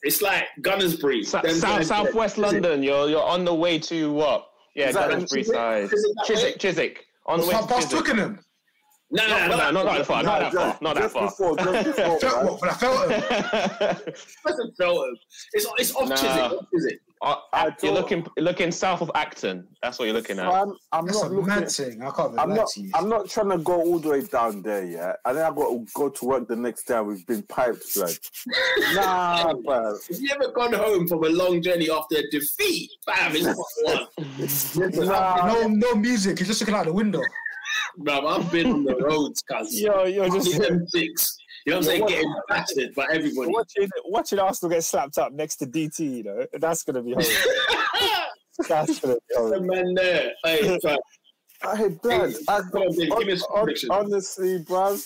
[0.03, 1.25] It's like Gunnersbury.
[1.25, 2.81] Sa- South, guys- Southwest Is London.
[2.83, 4.47] You're you're on the way to what?
[4.75, 5.83] Yeah, Is that- Gunnersbury side.
[5.83, 6.35] is it that way?
[6.35, 7.05] Chiswick, Chiswick.
[7.25, 8.05] On the way Past Chiswick.
[8.05, 8.39] Twickenham.
[9.11, 10.21] No, no, No, no, no, not that far.
[10.23, 10.77] Not that far.
[10.81, 11.25] Not that just far.
[11.29, 12.45] Before, just before, Fel- man.
[12.45, 14.71] what, for the Feltham?
[14.77, 15.15] Feltham.
[15.53, 16.15] It's it's off Nah.
[16.15, 16.51] Chiswick.
[16.59, 16.99] Off Chiswick.
[17.21, 19.67] Uh, I you're looking looking south of Acton.
[19.83, 20.49] That's what you're looking at.
[20.49, 21.47] Fam, I'm That's not a looking.
[21.47, 22.01] mad thing.
[22.01, 22.67] I can't I'm not.
[22.69, 22.91] to you.
[22.95, 25.69] I'm not trying to go all the way down there yet, and then I got
[25.69, 27.01] to go to work the next day.
[27.01, 28.17] We've been piped, blood.
[28.93, 29.97] nah, bro.
[30.09, 32.89] Have you ever gone home from a long journey after a defeat?
[33.05, 34.09] Bam, it's not.
[35.09, 36.39] Nah, no, no music.
[36.39, 37.21] He's just looking out the window.
[37.99, 39.79] Bruv, I've been on the roads, cuz.
[39.81, 41.35] You're, you're just M6.
[41.65, 42.05] You know what I'm saying?
[42.07, 43.51] Getting battered by everybody.
[43.51, 46.45] watching, watching Arsenal get slapped up next to DT, you know?
[46.53, 47.31] That's going to be horrible.
[48.67, 50.31] That's going to be the man there.
[50.43, 50.97] Hey, fam.
[51.75, 52.33] Hey, blood.
[52.47, 55.05] I, Come on, Dave, give me some honestly, bruv.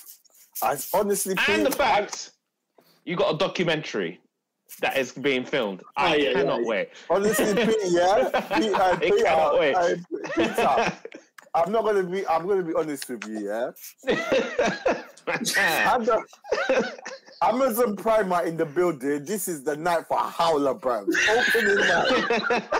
[0.62, 2.32] I honestly And the fact
[3.06, 4.20] you got a documentary
[4.82, 5.82] that is being filmed.
[5.98, 6.68] I Oh, yeah, cannot yeah.
[6.68, 6.90] wait.
[7.10, 8.30] honestly, Pete, yeah.
[8.58, 9.76] Pete, uh, I Pete, cannot uh, wait.
[10.36, 10.94] Peter,
[11.56, 12.26] I'm not gonna be.
[12.28, 13.72] I'm gonna be honest with you,
[14.08, 14.96] yeah.
[15.58, 16.24] I'm the,
[17.42, 19.26] Amazon Prime are in the building.
[19.26, 21.06] This is the night for Howler, bro.
[21.30, 22.64] Opening night.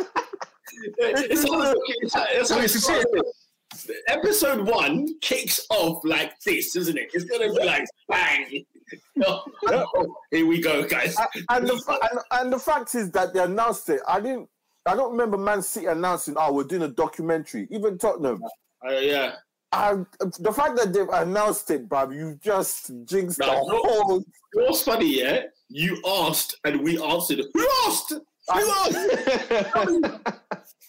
[0.98, 2.14] It's it's hard- it's
[2.50, 3.94] hard It's to.
[4.08, 7.10] Episode one kicks off like this, isn't it?
[7.14, 8.66] It's gonna be like bang.
[9.26, 9.44] Oh,
[10.32, 11.16] here we go, guys.
[11.50, 14.02] and the fa- and, and the fact is that they announced it.
[14.08, 14.50] I didn't.
[14.86, 18.42] I don't remember Man City announcing, "Oh, we're doing a documentary." Even Tottenham.
[18.86, 19.36] Uh, yeah.
[19.74, 19.96] I,
[20.40, 24.24] the fact that they've announced it, Bob, you just jinxed No, the whole.
[24.54, 25.44] What's funny, yeah?
[25.70, 27.42] You asked and we answered.
[27.54, 28.12] Who asked?
[28.12, 28.22] Who
[28.52, 30.34] asked?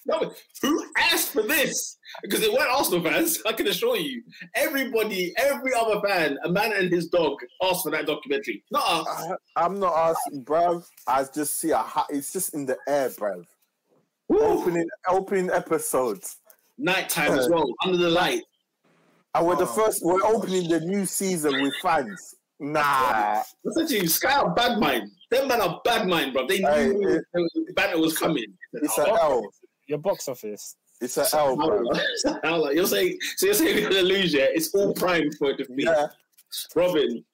[0.07, 1.97] No, who asked for this?
[2.23, 4.23] Because it weren't Arsenal fans, I can assure you.
[4.55, 8.63] Everybody, every other fan, a man and his dog, asked for that documentary.
[8.71, 9.33] Not us.
[9.57, 10.85] I, I'm not asking, bruv.
[11.07, 12.07] I just see a hot.
[12.11, 13.45] It's just in the air, bruv.
[14.31, 16.37] Opening, opening episodes.
[16.77, 18.43] Nighttime as well, under the light.
[19.35, 20.05] And we're the first.
[20.05, 22.35] We're opening the new season with fans.
[22.61, 25.11] Nah, Listen to you, Sky are bad mind.
[25.31, 26.47] Them man are bad mind, bro.
[26.47, 28.47] They knew Hey, it- the banner was coming.
[28.75, 29.43] it's an L.
[29.89, 30.77] Your box office.
[31.01, 32.41] It's an L, bruv.
[32.45, 34.47] How like- You're saying, so you're saying we're gonna lose, yeah?
[34.55, 35.81] It's all primed for a defeat.
[35.85, 36.07] Yeah,
[36.77, 37.25] Robin,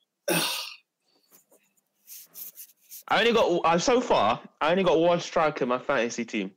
[3.09, 4.41] I only got uh, so far.
[4.61, 6.51] I only got one striker in my fantasy team,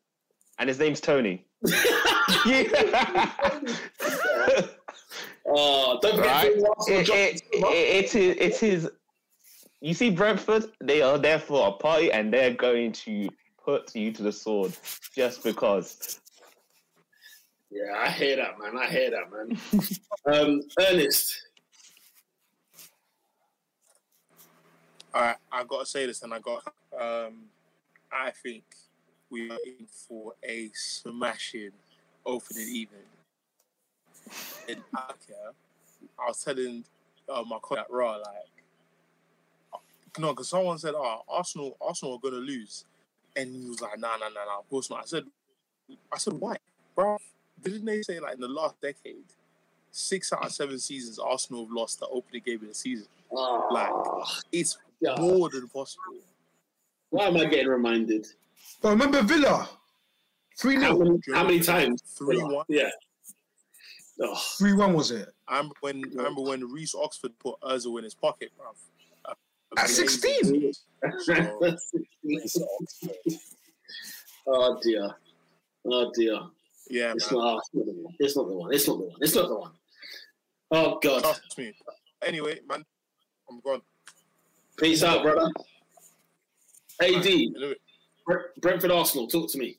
[0.57, 1.45] and his name's Toney.
[2.45, 3.29] yeah.
[5.55, 6.55] oh, don't forget right?
[6.55, 8.61] to Arsenal It, John- it, it, it is.
[8.61, 8.89] It is.
[9.81, 10.65] You see, Brentford.
[10.81, 13.29] They are there for a party, and they're going to
[13.63, 14.73] put you to the sword
[15.15, 16.19] just because.
[17.69, 18.77] Yeah, I hear that, man.
[18.77, 19.59] I hear that, man.
[20.41, 21.47] um, Ernest,
[25.13, 26.63] All right, I gotta say this, and I got.
[26.99, 27.43] Um,
[28.11, 28.63] I think
[29.29, 31.71] we are in for a smashing
[32.25, 33.01] opening evening.
[34.69, 35.13] And I,
[36.19, 36.83] I was telling
[37.29, 39.81] uh, my colleague at Raw like,
[40.19, 42.85] no, because someone said, "Oh, Arsenal, Arsenal are gonna lose,"
[43.35, 45.23] and he was like, "Nah, nah, nah, nah, of course not." I said,
[46.11, 46.57] "I said why,
[46.93, 47.17] bro?
[47.63, 49.25] Didn't they say like in the last decade,
[49.91, 53.07] six out of seven seasons Arsenal have lost the opening game of the season?
[53.31, 53.91] Like,
[54.51, 55.15] it's yeah.
[55.19, 56.17] more than possible."
[57.13, 58.25] why am I getting reminded?
[58.81, 59.69] But remember Villa,
[60.57, 62.01] three How 0 many, how many times?
[62.17, 62.65] Three one.
[62.67, 62.89] Yeah.
[64.21, 65.29] Oh, three one was it?
[65.47, 68.75] I remember when I remember when Reece Oxford put Özil in his pocket, bruv.
[69.75, 70.71] At 16?
[71.17, 71.43] So,
[74.47, 75.09] oh dear.
[75.85, 76.39] Oh dear.
[76.89, 77.41] yeah, It's man.
[77.41, 78.13] not, it's not the one.
[78.19, 78.73] It's not the one.
[78.73, 79.17] It's not the one.
[79.21, 79.71] It's not the one.
[80.71, 81.21] Oh God.
[81.23, 81.73] Trust me.
[82.23, 82.85] Anyway, man,
[83.49, 83.81] I'm gone.
[84.77, 85.51] Peace out, brother.
[87.01, 87.27] AD,
[88.61, 89.77] Brentford Arsenal, talk to me.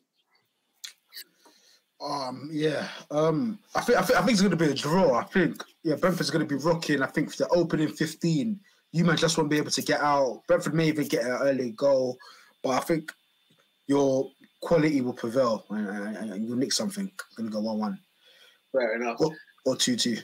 [2.05, 2.87] Um, yeah.
[3.11, 5.15] Um, I think I think I think it's going to be a draw.
[5.15, 7.03] I think yeah, Brentford's going to be rocking.
[7.03, 8.61] I think for the opening fifteen,
[8.93, 10.43] you might just won't be able to get out.
[10.47, 12.19] Brentford may even get an early goal,
[12.63, 13.11] but I think
[13.87, 17.11] your quality will prevail and, and, and you'll nick something.
[17.37, 17.99] Going to go one one
[18.73, 19.17] Fair enough.
[19.21, 19.33] Oh.
[19.65, 20.19] or two two.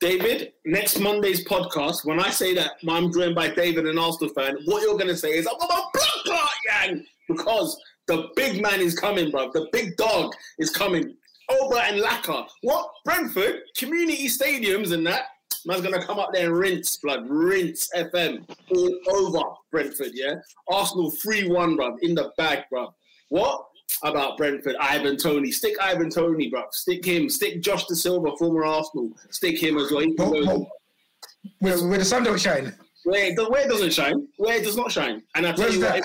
[0.00, 4.56] David, next Monday's podcast, when I say that I'm joined by David, an Arsenal fan,
[4.66, 5.90] what you're going to say is, I'm a blood
[6.26, 9.50] clot, yang, because the big man is coming, bro.
[9.52, 11.16] The big dog is coming.
[11.50, 12.46] Oba and Laka.
[12.62, 12.88] What?
[13.04, 15.24] Brentford, community stadiums and that.
[15.66, 17.24] Man's going to come up there and rinse, blood.
[17.28, 19.40] Rinse FM all over
[19.70, 20.34] Brentford, yeah?
[20.68, 21.96] Arsenal 3 1, bro.
[22.02, 22.92] In the bag, bro.
[23.30, 23.64] What?
[24.02, 25.50] About Brentford, Ivan Toney.
[25.52, 26.64] Stick Ivan Toney, bro.
[26.72, 27.28] Stick him.
[27.30, 29.10] Stick Josh Dasilva, former Arsenal.
[29.30, 30.00] Stick him as well.
[30.00, 30.68] He But, go-
[31.60, 32.74] where, where the sun don't shine.
[33.04, 35.22] Where it, where it doesn't shine, where it does not shine.
[35.34, 36.04] And I tell Where's you what,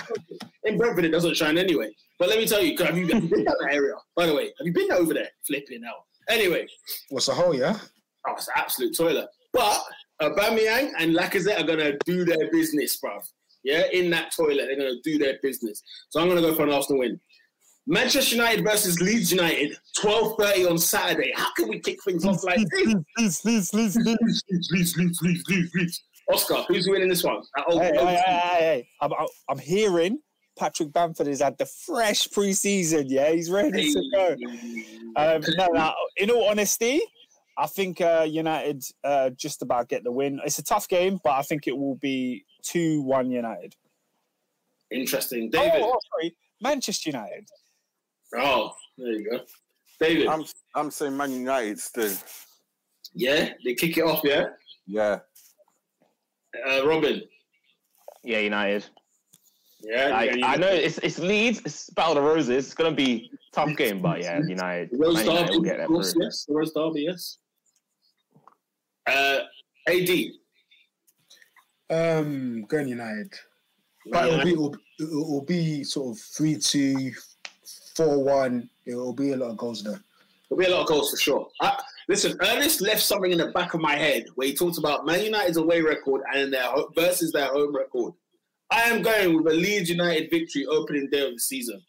[0.66, 1.90] in Brentford it doesn't shine anyway.
[2.18, 3.94] But let me tell you, have you, have you been down that area?
[4.16, 5.30] By the way, have you been over there?
[5.48, 6.04] Flipping out.
[6.28, 6.68] Anyway,
[7.10, 7.56] What's the hole?
[7.56, 7.78] Yeah.
[8.28, 9.28] oh, it's an absolute toilet.
[9.54, 9.82] But
[10.22, 13.24] Aubameyang and Lacazette are gonna do their business, bruv.
[13.64, 15.82] Yeah, in that toilet, they're gonna do their business.
[16.10, 17.20] So I'm gonna go for an Arsenal win.
[17.88, 21.32] Manchester United versus Leeds United, 12:30 on Saturday.
[21.36, 22.70] How can we kick things off like this?
[23.16, 23.96] Please, please, please, please.
[23.98, 26.04] Leeds, Leeds, Leeds, Leeds, Leeds, Leeds.
[26.32, 27.42] Oscar, who's winning this one?
[27.58, 28.90] At Old- Hey, Old- hey, hey, hey, hey.
[29.02, 29.12] I'm,
[29.50, 30.20] I'm hearing
[30.58, 33.08] Patrick Bamford has had the fresh pre-season.
[33.10, 34.36] Yeah, he's ready to go.
[35.16, 37.02] Um, no, no, in all honesty,
[37.58, 40.40] I think uh, United uh, just about get the win.
[40.46, 43.76] It's a tough game, but I think it will be 2 1 United.
[44.92, 45.50] Interesting.
[45.50, 45.82] David.
[45.82, 46.36] Oh, oh, sorry.
[46.62, 47.48] Manchester United.
[48.36, 49.40] Oh, there you go.
[50.00, 50.28] David.
[50.28, 50.46] I'm
[50.76, 52.14] I'm saying Man United still.
[53.14, 54.46] yeah, they kick it off, yeah?
[54.88, 55.20] Yeah.
[56.68, 57.22] Uh, Robin.
[58.24, 58.86] Yeah, United.
[59.82, 62.66] Yeah, Like, yeah, I know it's it's Leeds, it's Battle of the Roses.
[62.66, 64.90] It's gonna be a tough game, but yeah, United.
[64.94, 66.24] Rose United Derby, will get that of course, through.
[66.26, 66.46] yes.
[66.46, 67.38] The Rose Derby, yes.
[69.08, 69.40] Uh,
[69.88, 70.10] AD.
[71.90, 73.34] Um, going United.
[74.12, 77.12] But it'll be it'll, it'll be sort of three two,
[77.96, 78.70] four one.
[78.86, 80.00] It'll be a lot of goals there.
[80.50, 81.48] There'll be a lot of goals for sure.
[81.62, 81.80] I,
[82.10, 85.24] listen, Ernest left something in the back of my head where he talks about Man
[85.24, 88.14] United's away record and their ho- versus their home record.
[88.72, 91.82] I am going with a Leeds United victory opening day of the season.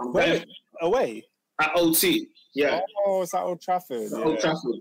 [0.00, 0.44] I'm going
[0.82, 1.24] away.
[1.60, 2.26] at OT.
[2.54, 4.08] Yeah, Oh, it's at Old Trafford.
[4.10, 4.18] Yeah.
[4.24, 4.80] Old Trafford.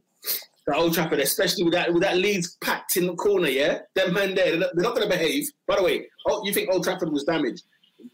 [0.66, 3.48] the Old Trafford, especially with that with that Leeds packed in the corner.
[3.48, 5.46] Yeah, them men there, they're not, they're not going to behave.
[5.68, 7.64] By the way, oh, you think Old Trafford was damaged?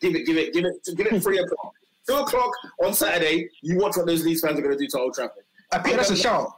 [0.02, 1.72] Give it, give it, give it, give it three o'clock.
[2.08, 2.52] Two o'clock
[2.84, 3.48] on Saturday.
[3.62, 5.45] You watch what those Leeds fans are going to do to Old Trafford.
[5.76, 6.49] I think that's a shout.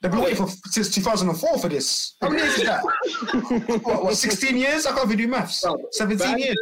[0.00, 2.16] They've been waiting for since 2004 for this.
[2.20, 2.82] How many years is that?
[3.84, 4.84] what, what, 16 years?
[4.84, 5.64] I can't even do maths.
[5.92, 6.56] 17 years.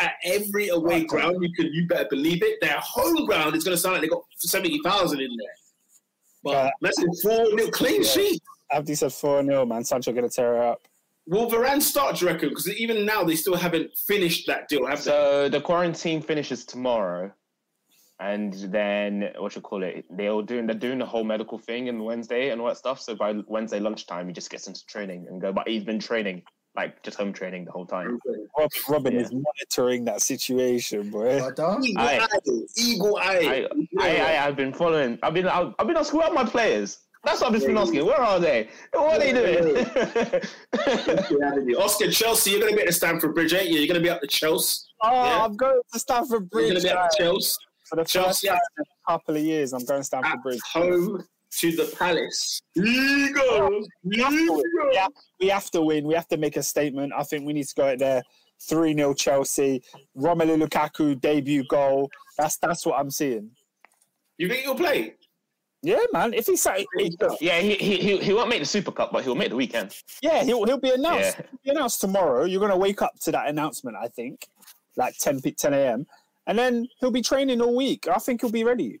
[0.00, 1.36] At every away ground.
[1.42, 2.58] You can, you better believe it.
[2.62, 5.48] Their home ground is going to sound like they got seventy thousand in there.
[6.42, 8.08] But Uh, that's a four nil clean Yeah.
[8.08, 8.42] sheet.
[8.72, 9.84] Abdi said 4 0, man.
[9.84, 10.80] Sancho going to tear it up.
[11.26, 12.16] Will Varane start?
[12.16, 12.48] Do you reckon?
[12.50, 15.10] Because even now they still haven't finished that deal, have they?
[15.10, 17.30] So the quarantine finishes tomorrow,
[18.20, 20.04] and then what you call it?
[20.10, 23.00] They're doing they're doing the whole medical thing on Wednesday and all that stuff.
[23.00, 25.52] So by Wednesday lunchtime, he just gets into training and go.
[25.52, 26.42] But he's been training
[26.76, 28.18] like just home training the whole time.
[28.58, 29.20] Rob, Robin Yeah.
[29.22, 31.48] is monitoring that situation, bro
[31.82, 32.28] Eagle I- eye,
[32.76, 33.66] eagle eye.
[33.98, 35.18] I, I, I I've been following.
[35.22, 36.98] I've been I've, I've been asking where are my players.
[37.24, 38.06] That's what I've just been asking.
[38.06, 38.68] Where are they?
[38.92, 39.84] What are they doing?
[41.76, 43.78] Oscar Chelsea, you're going to be at the Stamford Bridge, ain't you?
[43.78, 44.82] You're going to be up the Chelsea.
[45.02, 45.44] Oh, Yeah.
[45.44, 47.56] I'm going to Stamford You're going Bridge to be uh, at the Chelsea.
[47.88, 49.72] For the first Chelsea time in a couple of years.
[49.72, 50.60] I'm going Stamford Bridge.
[50.72, 52.60] home to the Palace.
[52.76, 53.88] Eagles.
[54.04, 55.10] We have,
[55.40, 56.06] we have to win.
[56.06, 57.12] We have to make a statement.
[57.16, 58.22] I think we need to go out there
[58.68, 59.82] 3 0 Chelsea.
[60.16, 62.10] Romelu Lukaku debut goal.
[62.36, 63.50] That's that's what I'm seeing.
[64.36, 65.14] You think you'll play?
[65.82, 66.34] Yeah, man.
[66.34, 66.66] If he's
[66.96, 69.94] he, yeah, he, he he won't make the Super Cup, but he'll make the weekend.
[70.20, 71.36] yeah, he'll he'll be announced.
[71.38, 71.46] Yeah.
[71.62, 72.44] He'll be announced tomorrow.
[72.44, 74.48] You're gonna wake up to that announcement, I think,
[74.96, 76.06] like 10 p- 10 a.m.
[76.48, 78.08] And then he'll be training all week.
[78.08, 79.00] I think he'll be ready.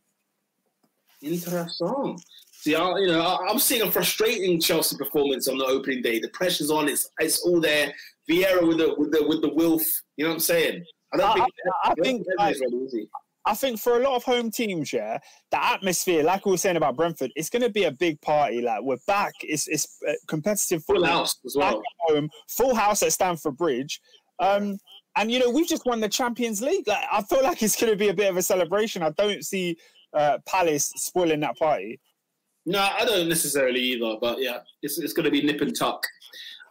[1.22, 2.18] Interesting.
[2.52, 6.18] See, I, you know, I, I'm seeing a frustrating Chelsea performance on the opening day.
[6.20, 6.88] The pressure's on.
[6.88, 7.92] It's it's all there.
[8.30, 9.82] Vieira with the with the with the Wilf.
[10.16, 10.84] You know what I'm saying?
[11.12, 11.46] I don't I- think.
[11.84, 13.08] I- I think, like- ready?
[13.46, 15.16] I think for a lot of home teams, yeah,
[15.50, 18.60] the atmosphere, like we were saying about Brentford, it's going to be a big party.
[18.60, 19.32] Like we're back.
[19.40, 21.18] It's it's uh, competitive full football.
[21.20, 21.78] house as well.
[21.78, 24.02] at home, full house at Stamford Bridge.
[24.38, 24.76] Um,
[25.18, 26.86] and you know we've just won the Champions League.
[26.86, 29.02] Like I feel like it's going to be a bit of a celebration.
[29.02, 29.76] I don't see
[30.14, 32.00] uh, Palace spoiling that party.
[32.64, 34.16] No, I don't necessarily either.
[34.20, 36.06] But yeah, it's it's going to be nip and tuck.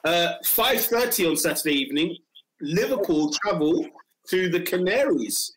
[0.06, 2.18] Uh, Five thirty on Saturday evening.
[2.62, 3.86] Liverpool travel
[4.30, 5.54] to the Canaries.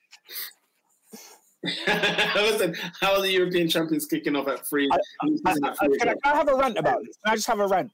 [1.86, 4.88] How are the European champions kicking off at three?
[4.90, 7.16] I, I, can, I, can I have a rant about this?
[7.24, 7.92] Can I just have a rant?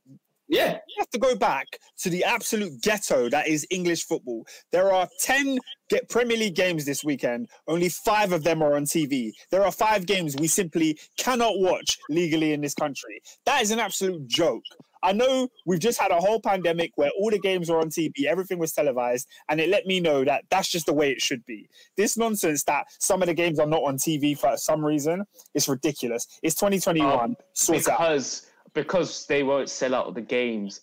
[0.49, 1.67] Yeah, We have to go back
[1.99, 4.47] to the absolute ghetto that is English football.
[4.73, 5.59] There are 10
[5.89, 7.49] get Premier League games this weekend.
[7.69, 9.33] Only five of them are on TV.
[9.51, 13.21] There are five games we simply cannot watch legally in this country.
[13.45, 14.65] That is an absolute joke.
[15.03, 18.25] I know we've just had a whole pandemic where all the games were on TV,
[18.27, 21.45] everything was televised, and it let me know that that's just the way it should
[21.47, 21.69] be.
[21.97, 25.25] This nonsense that some of the games are not on TV for some reason
[25.55, 26.27] is ridiculous.
[26.43, 27.19] It's 2021.
[27.19, 27.99] Um, sort it out.
[27.99, 28.47] because
[28.77, 30.83] because they won't sell out the games.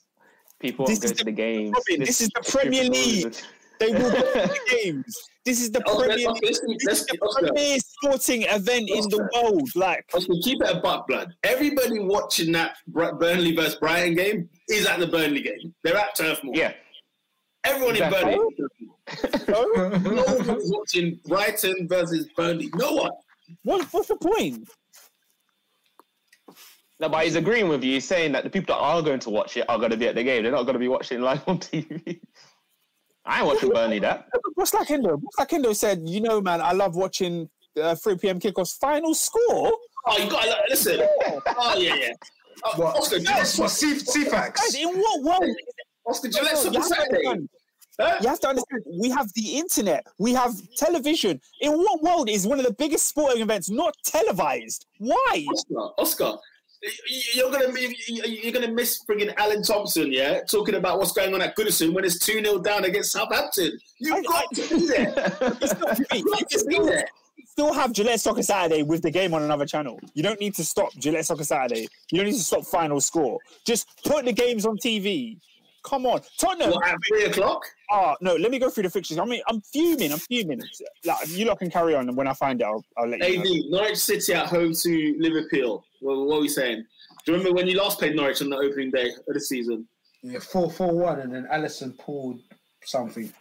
[0.59, 1.71] People This won't go is to the- the games.
[1.89, 3.35] Robin, this is the Premier League.
[3.79, 5.15] They will go to the games.
[5.45, 6.43] This is the Oh, Premier let's, League.
[6.43, 9.69] let's, This let's, is the Oscar, premier sporting event in the world.
[9.75, 11.33] Like, Oscar, keep it a butt blood.
[11.43, 15.73] Everybody watching that Burnley versus Brighton game is at the Burnley game.
[15.83, 16.55] They're at Turf Moor.
[16.55, 16.73] Yeah,
[17.65, 18.33] Everyone Exactly.
[18.33, 19.45] in Burnley.
[19.47, 22.69] No one was watching Brighton versus Burnley.
[22.75, 23.11] No one.
[23.63, 24.69] what, what's the point?
[26.99, 27.93] No, but he's agreeing with you.
[27.93, 30.07] He's saying that the people that are going to watch it are going to be
[30.07, 30.43] at the game.
[30.43, 32.19] They're not going to be watching live on TV.
[33.25, 34.27] I ain't watching Burnley that.
[34.55, 35.15] What's like Indo?
[35.17, 37.49] What's like Indo said, you know, man, I love watching
[37.81, 38.39] uh, 3 p.m.
[38.39, 38.77] kickoffs.
[38.79, 39.71] Final score?
[40.05, 40.99] Oh, you got to listen.
[41.57, 42.09] Oh, yeah, yeah.
[42.65, 42.97] Oh, What?
[42.97, 43.93] Oscar, That's Gillette, what C-
[44.25, 44.75] Guys, CFAX.
[44.75, 45.55] in what world?
[46.05, 47.47] Oscar Gillette You on have, Saturday.
[47.99, 48.17] Huh?
[48.21, 51.39] you have to understand, we have the internet, we have television.
[51.61, 54.85] In what world is one of the biggest sporting events not televised?
[54.97, 55.45] Why?
[55.53, 56.37] Oscar, Oscar, y-
[57.33, 61.41] you're gonna be- you're gonna miss friggin' Alan Thompson, yeah, talking about what's going on
[61.41, 63.77] at Goodison when it's two 0 down against Southampton.
[63.99, 65.13] You've I- got to be there.
[65.61, 66.07] It's not for me.
[66.13, 67.07] You've got to be there.
[67.45, 69.99] still have Gillette Soccer Saturday with the game on another channel.
[70.13, 71.87] You don't need to stop Gillette Soccer Saturday.
[72.11, 73.37] You don't need to stop final score.
[73.65, 75.37] Just put the games on TV.
[75.83, 76.21] Come on.
[76.39, 76.71] Tottenham.
[76.71, 77.61] What, at three o'clock?
[77.91, 79.19] Oh, no, let me go through the fixtures.
[79.19, 80.13] I mean, I'm fuming.
[80.13, 80.61] I'm fuming.
[81.05, 83.39] Like, you lot can carry on, and when I find it, I'll, I'll let you
[83.39, 83.77] AD, know.
[83.79, 85.83] Norwich City at home to Liverpool.
[86.03, 86.85] Well, what are we saying?
[87.25, 89.87] Do you remember when you last played Norwich on the opening day of the season?
[90.21, 92.41] Yeah, 4 4 1, and then Alisson pulled
[92.85, 93.31] something.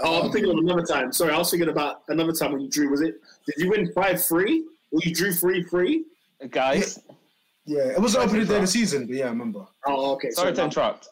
[0.00, 1.12] Oh, I'm thinking of another time.
[1.12, 2.90] Sorry, I was thinking about another time when you drew.
[2.90, 3.20] Was it?
[3.46, 4.64] Did you win five three?
[4.92, 6.04] Or you drew three three?
[6.50, 6.98] Guys,
[7.66, 9.66] Yeah, it was the opening day of the season, but yeah, I remember.
[9.86, 10.30] Oh, okay.
[10.30, 11.08] sorry to so- interrupt.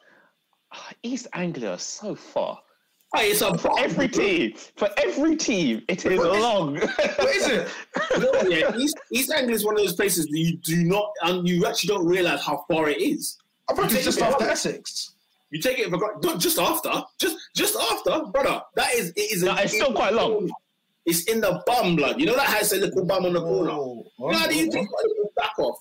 [0.72, 2.58] Ah, East Anglia is so far.
[3.14, 3.78] Hey, it's a For bomb.
[3.78, 6.74] every team, for every team, it is long.
[6.76, 7.68] What is it?
[8.12, 10.85] You know what, yeah, East, East Anglia is one of those places that you do
[10.85, 13.39] not, and you actually don't realize how far it is.
[13.70, 15.12] I thought it's just after Essex.
[15.51, 16.39] You take it for granted.
[16.39, 18.60] Just after, just just after, brother.
[18.74, 19.43] That is it is.
[19.43, 20.51] No, it's still quite long.
[21.06, 22.20] It's in the bum, blood.
[22.20, 23.70] You know that has a little bum on the corner.
[23.70, 24.70] Oh, You know how you oh.
[24.70, 25.78] take a back off.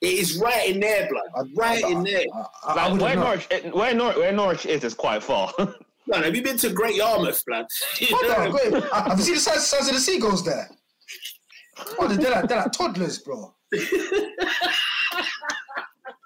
[0.00, 1.48] It is right in there, blood.
[1.56, 2.22] Right in there.
[2.32, 3.22] I, I, I Like, wouldn't where know.
[3.24, 5.52] Norwich, eh, where Norwich, where Norwich is, is quite far.
[6.08, 7.66] Man, have you been to Great Yarmouth, blood?
[8.10, 8.74] Hold on, wait.
[8.92, 10.68] I- Have you seen the size, size of the seagulls there?
[11.98, 13.54] Oh, they're like, they're like toddlers, bro.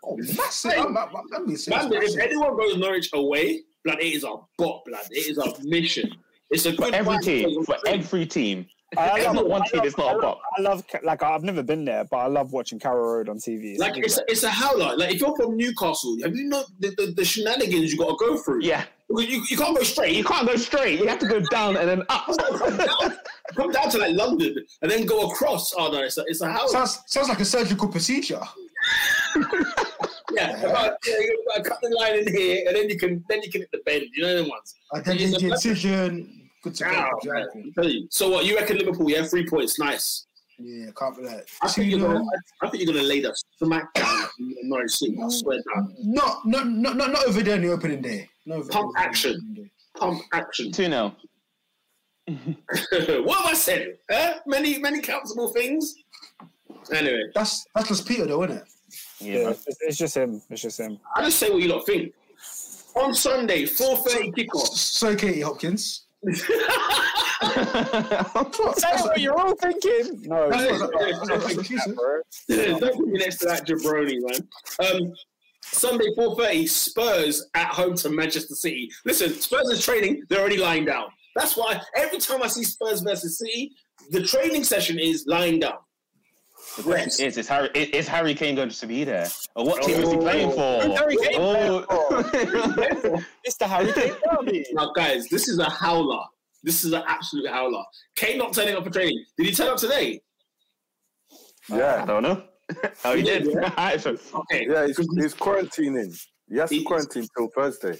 [0.04, 0.72] oh, massive.
[0.78, 1.84] I'm, I'm, I'm being serious.
[1.88, 5.04] Man, if anyone goes Norwich away, blood, it is a bot, blood.
[5.10, 6.10] It is a mission.
[6.50, 8.66] It's a for every team, for every team.
[8.96, 10.40] I love- not one I team love- that's not I a love- bop.
[10.58, 13.78] I love like I've never been there, but I love watching Carrow Road on TV.
[13.78, 14.96] Like it's a, it's a howler.
[14.96, 18.16] Like if you're from Newcastle, have you know the, the, the shenanigans you got to
[18.18, 18.62] go through?
[18.62, 20.16] Yeah, Because you, you can't go straight.
[20.16, 20.98] you can't go straight.
[20.98, 22.26] You have to go down and then up.
[22.26, 23.18] come down,
[23.54, 25.72] come down to like London and then go across.
[25.76, 26.68] Oh no, it's a, it's a howler.
[26.68, 28.40] Sounds, sounds like a surgical procedure.
[30.32, 33.24] yeah, about, yeah, you got to cut the line in here, and then you can
[33.28, 34.06] then you can hit the bend.
[34.14, 34.74] You know the ones.
[34.94, 36.50] Identity incision.
[36.62, 36.90] Good to go.
[36.90, 37.60] Ow, Good to man, go.
[37.60, 38.08] I'm telling you.
[38.10, 38.44] So what?
[38.44, 39.10] You reckon Liverpool?
[39.10, 39.78] Yeah, three points.
[39.78, 40.26] Nice.
[40.58, 41.48] Yeah, can't be like.
[41.60, 42.20] I think you're gonna.
[42.20, 42.28] nil.
[42.62, 45.18] I think you're gonna lay that smack down in Norwich City.
[45.22, 45.94] I swear down.
[46.02, 48.28] Not, not, not, not, not over there in the opening day.
[48.46, 49.70] No Pump over there in the action.
[49.96, 50.72] Pump action.
[50.72, 51.16] 2 0.
[53.24, 53.98] what have I said?
[54.10, 54.34] Huh?
[54.46, 55.94] Many many countable things.
[56.92, 58.64] Anyway, That's that's just Peter though, isn't it?
[59.20, 59.48] yeah, Yeah.
[59.50, 60.40] it's, it's just him.
[60.50, 60.98] It's just him.
[61.16, 62.12] I just say what you lot think.
[62.96, 64.66] On Sunday, four thirty kickoff.
[64.68, 66.04] So Katie Hopkins.
[67.42, 70.22] Say what you're all thinking.
[70.22, 72.78] No, That's it's what- not- that's it's not what- like that, bro.
[72.78, 74.48] Don't put me next to that jabroni, man.
[75.02, 75.14] Um,
[75.72, 78.90] Sunday, 4.30, Spurs at home to Manchester City.
[79.04, 81.06] Listen, Spurs is training, they're already lying down.
[81.34, 83.72] That's why every time I see Spurs versus City,
[84.10, 85.78] the training session is lying down.
[86.84, 87.20] Rest.
[87.20, 89.28] Is, is, Harry, is, is Harry Kane going to be there?
[89.56, 90.80] Or what team is he playing oh.
[90.80, 90.86] for?
[90.86, 93.22] Who's Harry Kane Oh.
[93.44, 94.64] It's the Harry Kane derby.
[94.72, 96.22] Now, guys, this is a howler.
[96.62, 97.82] This is an absolute howler.
[98.16, 99.24] Kane not turning up for training.
[99.36, 100.20] Did he turn up today?
[101.68, 102.42] Yeah, I don't know.
[103.04, 103.48] Oh, he did.
[103.48, 104.66] Alright, so- Okay.
[104.68, 106.16] yeah, he's, he's quarantining.
[106.48, 107.98] He has to quarantine till Thursday.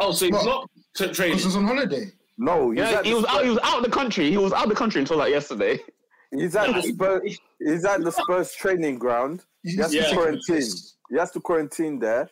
[0.00, 0.44] Oh, so he's What?
[0.44, 1.38] not t- training.
[1.38, 2.10] he was on holiday.
[2.38, 3.44] No, he's, Yeah, at he the was out.
[3.44, 4.30] He was out of the country.
[4.30, 5.78] He was out of the country until like yesterday.
[6.36, 7.38] He's at the he- Spurs.
[7.60, 9.44] He's at the Spurs training ground.
[9.62, 10.08] He has Yeah.
[10.08, 10.62] to quarantine.
[11.10, 12.28] He has to quarantine there,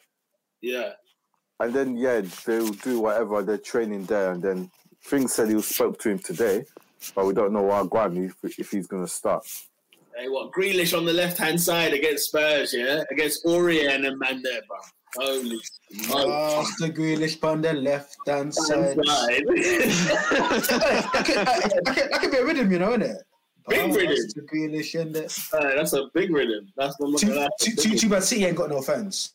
[0.60, 0.94] Yeah.
[1.60, 4.32] and then yeah, they'll do whatever they're training there.
[4.32, 4.70] And then
[5.04, 6.64] things said he spoke to him today,
[7.14, 9.46] but we don't know what Guan if, if he's going to start.
[10.16, 10.52] Hey, what?
[10.52, 13.02] Grealish on the left hand side against Spurs, yeah?
[13.10, 14.76] Against Orient and man there, bro.
[15.16, 15.58] Holy.
[16.10, 18.98] Oh, Master Grealish on the left hand side.
[21.14, 21.48] I could, I,
[21.86, 23.16] I, could, I could be a rhythm, you know, innit?
[23.68, 24.14] Big rhythm.
[24.14, 25.28] Master Grealish in there.
[25.60, 26.72] Hey, that's a big rhythm.
[26.76, 29.34] That's the Too, that's too, too, too bad City ain't got no fans.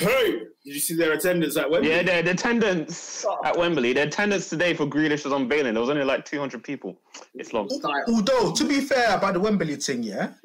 [0.00, 0.30] Hey,
[0.64, 1.90] did you see their attendance at Wembley?
[1.90, 3.92] Yeah, the, the attendance at Wembley.
[3.92, 5.74] The attendance today for Grealish was unveiling.
[5.74, 6.98] There was only like 200 people.
[7.34, 7.68] It's long.
[8.08, 10.30] Although, to be fair about the Wembley thing, yeah,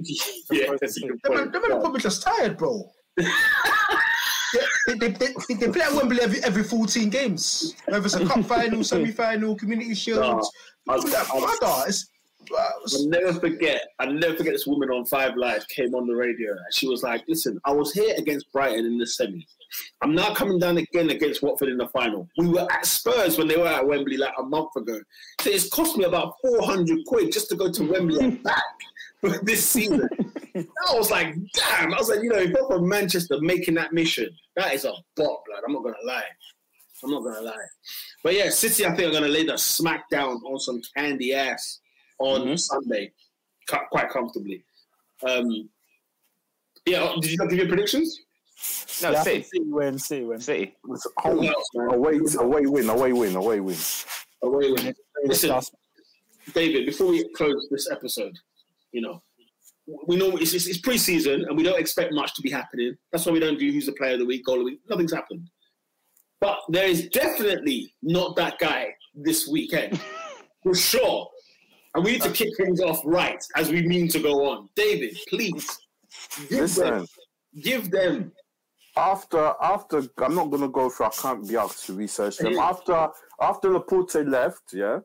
[0.52, 1.54] yeah, that's a good them, point.
[1.54, 2.92] them are probably just tired, bro.
[3.18, 7.76] they, they, they, they, they play at Wembley every, every 14 games.
[7.86, 10.20] Whether it's a cup final, semi final, community shield.
[10.20, 10.52] No, I was-
[10.88, 12.10] I was- it's,
[12.58, 13.82] I'll never forget.
[14.00, 17.04] I'll never forget this woman on Five Live came on the radio and she was
[17.04, 19.46] like, "Listen, I was here against Brighton in the semi.
[20.02, 22.30] I'm now coming down again against Watford in the final.
[22.38, 25.00] We were at Spurs when they were at Wembley like a month ago.
[25.42, 28.64] So it's cost me about 400 quid just to go to Wembley and back
[29.22, 30.08] for this season.
[30.56, 31.94] I was like, damn.
[31.94, 34.94] I was like, you know, if you're from Manchester making that mission, that is a
[35.16, 35.64] bot, blood.
[35.66, 36.24] I'm not gonna lie.
[37.04, 37.66] I'm not gonna lie.
[38.24, 41.80] But yeah, City, I think are gonna lay the smack down on some candy ass
[42.20, 42.60] on Mhm.
[42.60, 43.12] Sunday,
[43.68, 44.64] cu- quite comfortably.
[45.24, 45.70] Um,
[46.86, 48.20] yeah, did you not give your predictions?
[49.02, 49.36] No, Yeah, I City.
[49.42, 50.00] think City win.
[50.00, 50.40] City win.
[50.40, 50.76] City.
[50.90, 51.94] It's home, Who else, man?
[51.94, 53.78] away, away win, away win, away win.
[54.44, 55.74] Away with- Listen, Last-
[56.54, 58.38] David, before we close this episode,
[58.92, 59.22] you know,
[60.08, 62.96] we know it's, it's, it's pre-season and we don't expect much to be happening.
[63.12, 64.80] That's why we don't do who's the player of the week, goal of the week.
[64.90, 65.50] Nothing's happened.
[66.40, 70.00] But there is definitely not that guy this weekend,
[70.64, 71.30] for sure.
[71.96, 74.70] And we need to kick things off right as we mean to go on.
[74.76, 75.66] David, please
[76.38, 77.08] give them, Listen,
[77.64, 78.32] give them.
[78.98, 81.06] after after I'm not gonna go through.
[81.08, 82.58] I can't be asked to research them.
[82.60, 83.08] After
[83.42, 85.00] after Laporta left, yeah.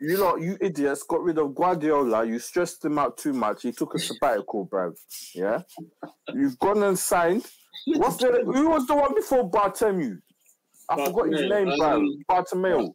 [0.00, 2.24] You lot, you idiots, got rid of Guardiola.
[2.26, 3.62] You stressed him out too much.
[3.62, 4.94] He took a sabbatical, bruv.
[5.34, 5.62] Yeah,
[6.34, 7.46] you've gone and signed.
[7.86, 8.42] What's the?
[8.44, 10.18] Who was the one before Bartomeu?
[10.90, 11.96] I forgot his name, bro.
[11.96, 12.92] um, Bartomeu.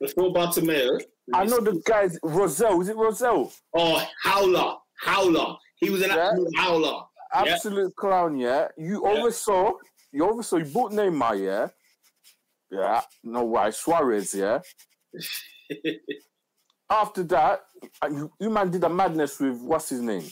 [0.00, 1.00] Before Bartomeu.
[1.32, 2.18] I know the guys.
[2.22, 3.52] Rosell, is it Rosell?
[3.74, 4.74] Oh, Howler.
[5.00, 5.56] Howler.
[5.76, 6.28] He was an Yeah.
[6.28, 7.02] absolute howler.
[7.44, 7.54] Yeah.
[7.54, 8.68] Absolute clown, yeah.
[8.76, 9.12] You Yeah.
[9.20, 9.72] oversaw,
[10.12, 11.68] you oversaw, you bought Neymar, yeah.
[12.70, 14.60] Yeah, no why Suarez, yeah.
[16.90, 17.60] After that,
[18.02, 20.24] uh, you, you man did a madness with what's his name?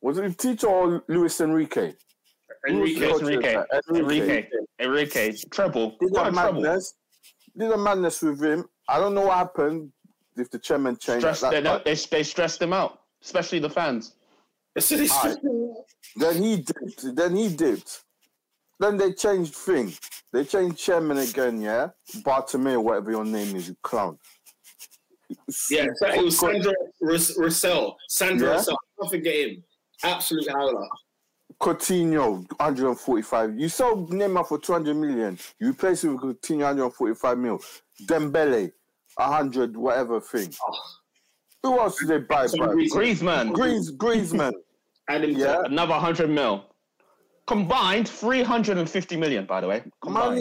[0.00, 1.94] Was it Tito or Luis Enrique?
[2.68, 3.00] Enrique.
[3.00, 3.54] Who was the Enrique.
[3.54, 3.96] coach at that?
[3.96, 4.48] Enrique.
[4.80, 5.32] Enrique.
[5.50, 5.96] Treble.
[6.00, 6.94] Did What a a madness.
[7.58, 8.64] Did a madness with him.
[8.88, 9.92] I don't know what happened
[10.36, 11.22] if the chairman changed.
[11.22, 14.14] Stressed, that, they, but they, they stressed him out, especially the fans.
[14.78, 15.34] So this- Aye.
[16.16, 17.16] then he dipped.
[17.16, 18.04] Then he dipped.
[18.78, 19.92] Then they changed thing.
[20.32, 21.88] They changed chairman again, yeah?
[22.18, 24.18] Bartomeu, whatever your name is, you clown.
[25.68, 27.96] Yeah, it was Sandro Rus- Russell.
[28.08, 28.54] Sandro Yeah.
[28.54, 28.78] Russell.
[29.00, 29.64] Don't forget him.
[30.04, 30.86] Absolute howler.
[31.60, 33.58] Coutinho, 145.
[33.58, 35.38] You sold Neymar for 200 million.
[35.58, 37.60] You replace him with Coutinho, 145 mil.
[38.06, 38.70] Dembele,
[39.16, 40.52] 100, whatever thing.
[41.64, 42.68] Who else did they buy, bro?
[42.76, 43.52] Griezmann.
[43.52, 44.52] Greens, Griezmann.
[45.08, 45.62] Adam Yeah.
[45.64, 46.64] Another 100 mil.
[47.46, 49.82] Combined 350 million, by the way.
[50.02, 50.34] Combined.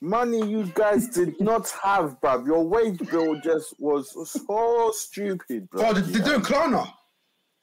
[0.00, 2.46] Money, money you guys did not have, bruv.
[2.46, 4.10] Your wage bill just was
[4.46, 5.84] so stupid, bro.
[5.88, 6.90] Oh, they- they're doing Klarna.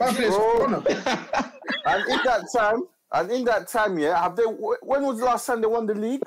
[0.01, 0.83] Bad players Bro.
[1.85, 2.81] And in that time,
[3.13, 4.43] and in that time, yeah, have they?
[4.43, 6.23] When was the last time they won the league?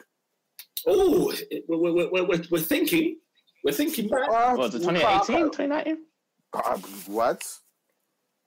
[0.87, 1.33] Oh,
[1.69, 3.17] we're, we're, we're, we're, we're thinking.
[3.65, 4.29] We're thinking back.
[4.29, 5.51] Uh, What was it, 2018?
[5.51, 5.99] 2019?
[6.53, 7.43] Uh, What?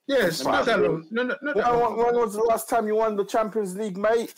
[0.06, 1.06] Yeah, it's not that long.
[1.10, 1.52] No, no, no.
[1.52, 4.34] When, when was the last time you won the Champions League, mate?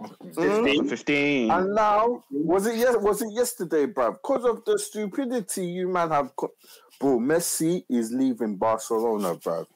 [0.00, 0.88] Mm?
[0.88, 1.50] 15.
[1.50, 2.96] And now, was it yes?
[2.98, 4.12] Was it yesterday, bruv?
[4.22, 6.52] Because of the stupidity you man have, co-
[6.98, 7.18] bro.
[7.18, 9.66] Messi is leaving Barcelona, bruv.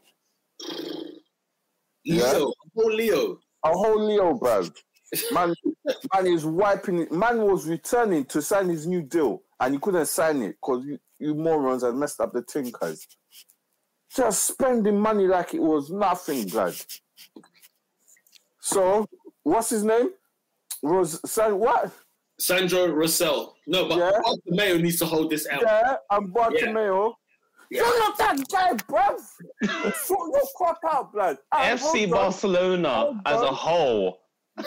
[2.05, 2.33] Yeah.
[2.33, 2.53] Leo.
[2.77, 3.39] Oh, Leo.
[3.65, 4.75] A whole Leo, bruv.
[5.33, 5.55] Man,
[6.15, 7.13] man is wiping it.
[7.13, 10.99] Man was returning to sign his new deal, and he couldn't sign it because you,
[11.19, 13.07] you morons had messed up the tinkers.
[14.15, 16.75] Just spending money like it was nothing, blood.
[18.61, 19.07] So,
[19.43, 20.11] what's his name?
[20.83, 21.91] Rose, San, what?
[22.39, 23.57] Sandro Russell.
[23.67, 24.21] No, but Yeah.
[24.25, 25.63] Bartomeu needs to hold this out.
[25.63, 27.15] Yeah, and Bartomeu.
[27.75, 29.95] You're not that guy, bruv.
[29.95, 31.39] Sort your crap out, blood.
[31.53, 32.11] FC.
[32.11, 34.21] Barcelona as a whole.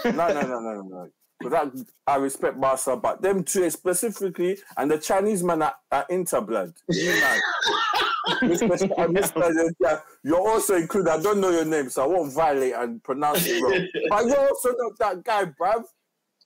[0.06, 1.10] no, no, no, no, no.
[1.40, 6.06] Because I, I respect Barca, but them two specifically, and the Chinese man are, are
[6.10, 6.74] Inter blood.
[6.90, 7.40] You man.
[8.42, 9.70] Respect- I respect them.
[9.80, 11.12] Yeah, You're also included.
[11.12, 13.88] I don't know your name, so I won't violate and pronounce it wrong.
[14.10, 15.84] but you're also not that guy, bruv.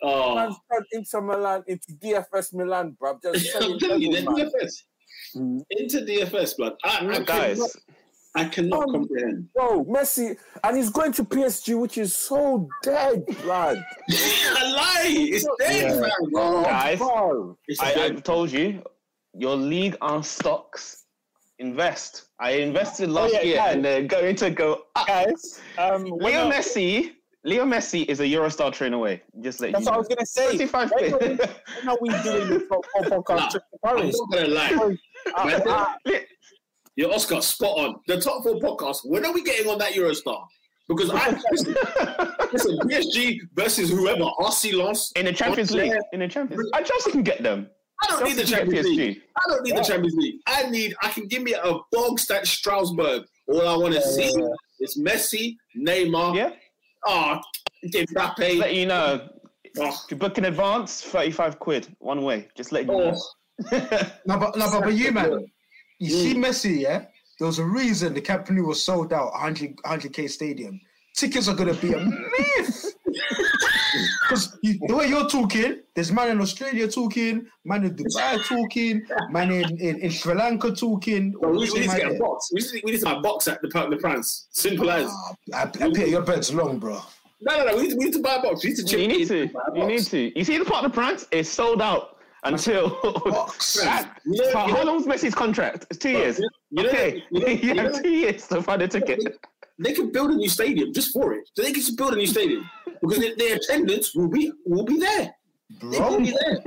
[0.04, 3.22] Oh, Man turned Inter Milan into DFS Milan, bruv.
[3.22, 4.52] Just I'm telling you, devil, they're man.
[4.62, 4.84] DFS.
[5.36, 5.64] Mm.
[5.72, 6.74] Into DFS, blood.
[6.84, 7.70] I, I Guys, cannot,
[8.36, 9.53] I cannot Um, comprehend.
[9.53, 13.84] Bro, Messi, and he's going to PSG, which is so dead, blood.
[14.10, 15.03] I lie.
[15.08, 15.99] It's dead, Yeah.
[16.02, 16.12] man.
[16.36, 17.58] Oh, Guys, bro.
[17.80, 18.12] I, dead.
[18.14, 18.82] I've told you,
[19.34, 20.98] your league on stocks.
[21.60, 22.26] Invest.
[22.40, 23.76] I invested last yeah, year guys.
[23.76, 25.06] and they're going to go up.
[25.08, 27.12] Guys, um, Leo I- Messi,
[27.44, 29.22] Leo Messi is a Eurostar train away.
[29.41, 30.45] Just let that's you what I was gonna say.
[30.58, 31.40] 25 When are we, quid.
[31.40, 34.98] when are we doing the top podcast Nah, I'm not gonna lie.
[35.35, 37.95] Uh, Oscar, spot on.
[38.07, 38.99] The top four podcast.
[39.06, 40.43] When are we getting on that Eurostar?
[40.88, 41.76] Because I listen,
[42.52, 45.11] listen, PSG versus whoever, RC Lens.
[45.15, 45.93] in the Champions League.
[46.11, 46.72] In the Champions League.
[46.73, 47.69] I Chelsea can get them.
[48.03, 49.22] I don't need the Champions League.
[49.38, 50.35] I don't need the Champions League.
[50.48, 50.95] I need.
[51.02, 53.23] I can give me a bog stat Strasbourg.
[53.48, 54.48] All I want to see yeah.
[54.80, 56.35] is Messi, Neymar.
[56.35, 56.52] Yeah.
[57.06, 57.39] Oh,
[57.85, 58.60] Mbappe.
[58.60, 59.30] Let you know.
[59.80, 62.49] Oh, To book in advance, 35 quid one way.
[62.56, 63.11] Just let you oh.
[63.11, 63.22] know.
[63.72, 64.12] Oh.
[64.26, 65.46] No, but, no, but, but you, man,
[66.00, 67.06] you see Messi, yeah?
[67.40, 70.80] There was a reason the Camp Nou was sold out 100, 100k stadium.
[71.16, 72.96] Tickets are going to be a myth.
[74.24, 79.52] Because the way you're talking, there's man in Australia talking, man in Dubai talking, man
[79.52, 81.36] in, in, in Sri Lanka talking.
[81.42, 82.50] We, we need to get a man box.
[82.54, 84.48] We need to, we need to buy a box at the Parc de France.
[84.52, 85.12] Simple as.
[85.54, 87.02] Ah, I, I pay your bed's long, bro.
[87.42, 87.76] No, no, no.
[87.76, 88.64] We need to, we need to buy a box.
[88.64, 89.54] We need to chip You need in to.
[89.54, 90.14] buy a You box.
[90.14, 90.40] need to.
[90.40, 92.90] You see the partner France is sold out until.
[93.26, 93.74] Box.
[93.84, 95.86] That- You know- how, you how know- long's Messi's contract?
[95.90, 96.40] It's two years.
[96.70, 99.20] You know, okay, you know, you you know, have two years to find a ticket.
[99.80, 101.50] they can build a new stadium just for it.
[101.54, 102.70] So they can just build a new stadium
[103.02, 105.34] because their, their attendance will be will be there.
[105.82, 106.58] They will be there.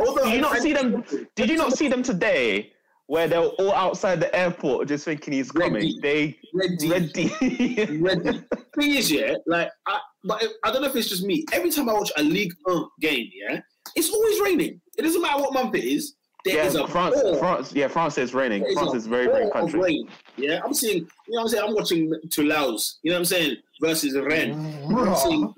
[0.00, 1.04] Although Did you not see them?
[1.36, 2.72] Did you not see them today?
[3.06, 5.72] Where they were all outside the airport, just thinking he's coming.
[5.72, 5.98] Ready.
[6.02, 6.90] They Ready.
[6.90, 7.96] ready.
[8.02, 8.42] ready.
[8.78, 11.46] Thing is, yeah, like, I, but I don't know if it's just me.
[11.52, 13.60] Every time I watch a League One game, yeah,
[13.94, 14.80] it's always raining.
[14.96, 16.14] It doesn't matter what month it is.
[16.44, 17.20] There is yeah, a France.
[17.20, 17.36] ball.
[17.36, 17.72] France.
[17.72, 18.62] Yeah, France is raining.
[18.62, 19.80] There is France a is a very, ball very of country.
[19.80, 20.08] rain.
[20.36, 20.98] Yeah, I'm seeing.
[20.98, 22.98] You know, what I'm saying I'm watching Toulouse.
[23.02, 24.54] You know what I'm saying versus Rennes.
[24.88, 25.54] I'm seeing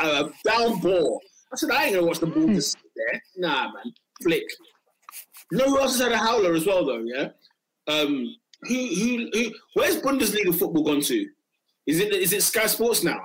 [0.00, 1.20] a downpour,
[1.52, 3.22] I said, I ain't gonna watch the ball just sit there.
[3.36, 3.92] Nah, man.
[4.22, 4.44] Flick.
[5.50, 7.04] You know who else has had a howler as well, though?
[7.04, 7.28] Yeah.
[7.86, 8.34] Um.
[8.62, 8.74] Who?
[8.74, 9.30] Who?
[9.32, 9.52] Who?
[9.74, 11.26] Where's Bundesliga football gone to?
[11.86, 12.14] Is it?
[12.14, 13.20] Is it Sky Sports now?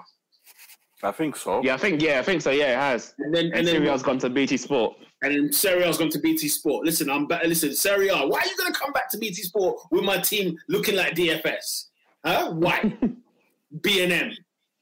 [1.04, 1.62] I think so.
[1.64, 2.50] Yeah, I think yeah, I think so.
[2.52, 3.14] Yeah, it has.
[3.20, 4.98] And then, And, and then, Serie A's gone to BT Sport.
[5.22, 6.86] and then Serie A's gone to BT Sport.
[6.86, 7.48] Listen, I'm better.
[7.48, 8.16] Listen, Serie A.
[8.28, 11.86] Why are you gonna come back to BT Sport with my team looking like DFS?
[12.26, 12.52] Huh?
[12.54, 12.94] Why?
[13.82, 14.32] B and M.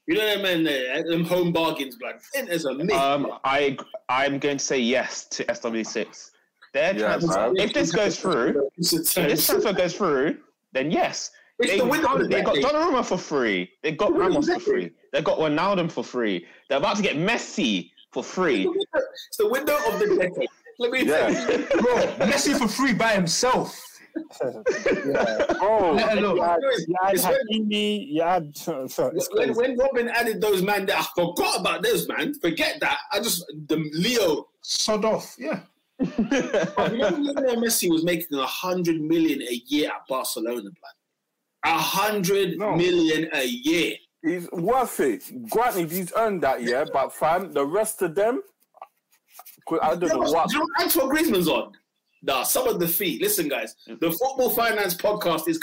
[0.06, 2.14] You know them men there, them home bargains, blood.
[2.32, 2.92] There's a myth.
[2.92, 3.76] Um, I
[4.08, 6.30] I'm going to say yes to SW6.
[6.72, 9.12] Their Yeah, transfer, if this goes through, if this
[9.46, 10.38] transfer goes through,
[10.72, 11.30] then yes.
[11.58, 12.64] It's They, the window they got decade.
[12.70, 13.70] Donnarumma for free.
[13.82, 14.90] They got The Ramos for free.
[15.12, 16.46] They got Ronaldo for free.
[16.68, 18.68] They're about to get Messi for free.
[18.94, 20.48] It's the window of the decade.
[20.78, 21.28] Let me Yeah.
[21.30, 21.66] tell you.
[21.68, 23.80] Bro, Messi for free by himself.
[24.40, 28.54] Bro, Let alone- You had, you had when- Hakimi, you had.
[29.32, 32.34] When, when Robin added those man, that I forgot about those man.
[32.34, 32.98] Forget that.
[33.12, 34.48] I just the Leo.
[34.62, 35.34] Sod off.
[35.38, 35.60] Yeah.
[36.00, 40.72] You know, Lionel Messi was making a hundred million a year at Barcelona, blood.
[41.66, 42.76] A hundred No.
[42.76, 43.96] million a year.
[44.22, 45.22] he's worth it.
[45.50, 48.40] Granted, he's earned that, yeah, but fam, the rest of them,
[49.82, 50.48] I don't know what.
[50.48, 51.72] Do you know what Antoine Griezmann's on?
[52.22, 53.20] Nah, some of the feet.
[53.20, 55.62] Listen, guys, the Football Finance podcast is coming.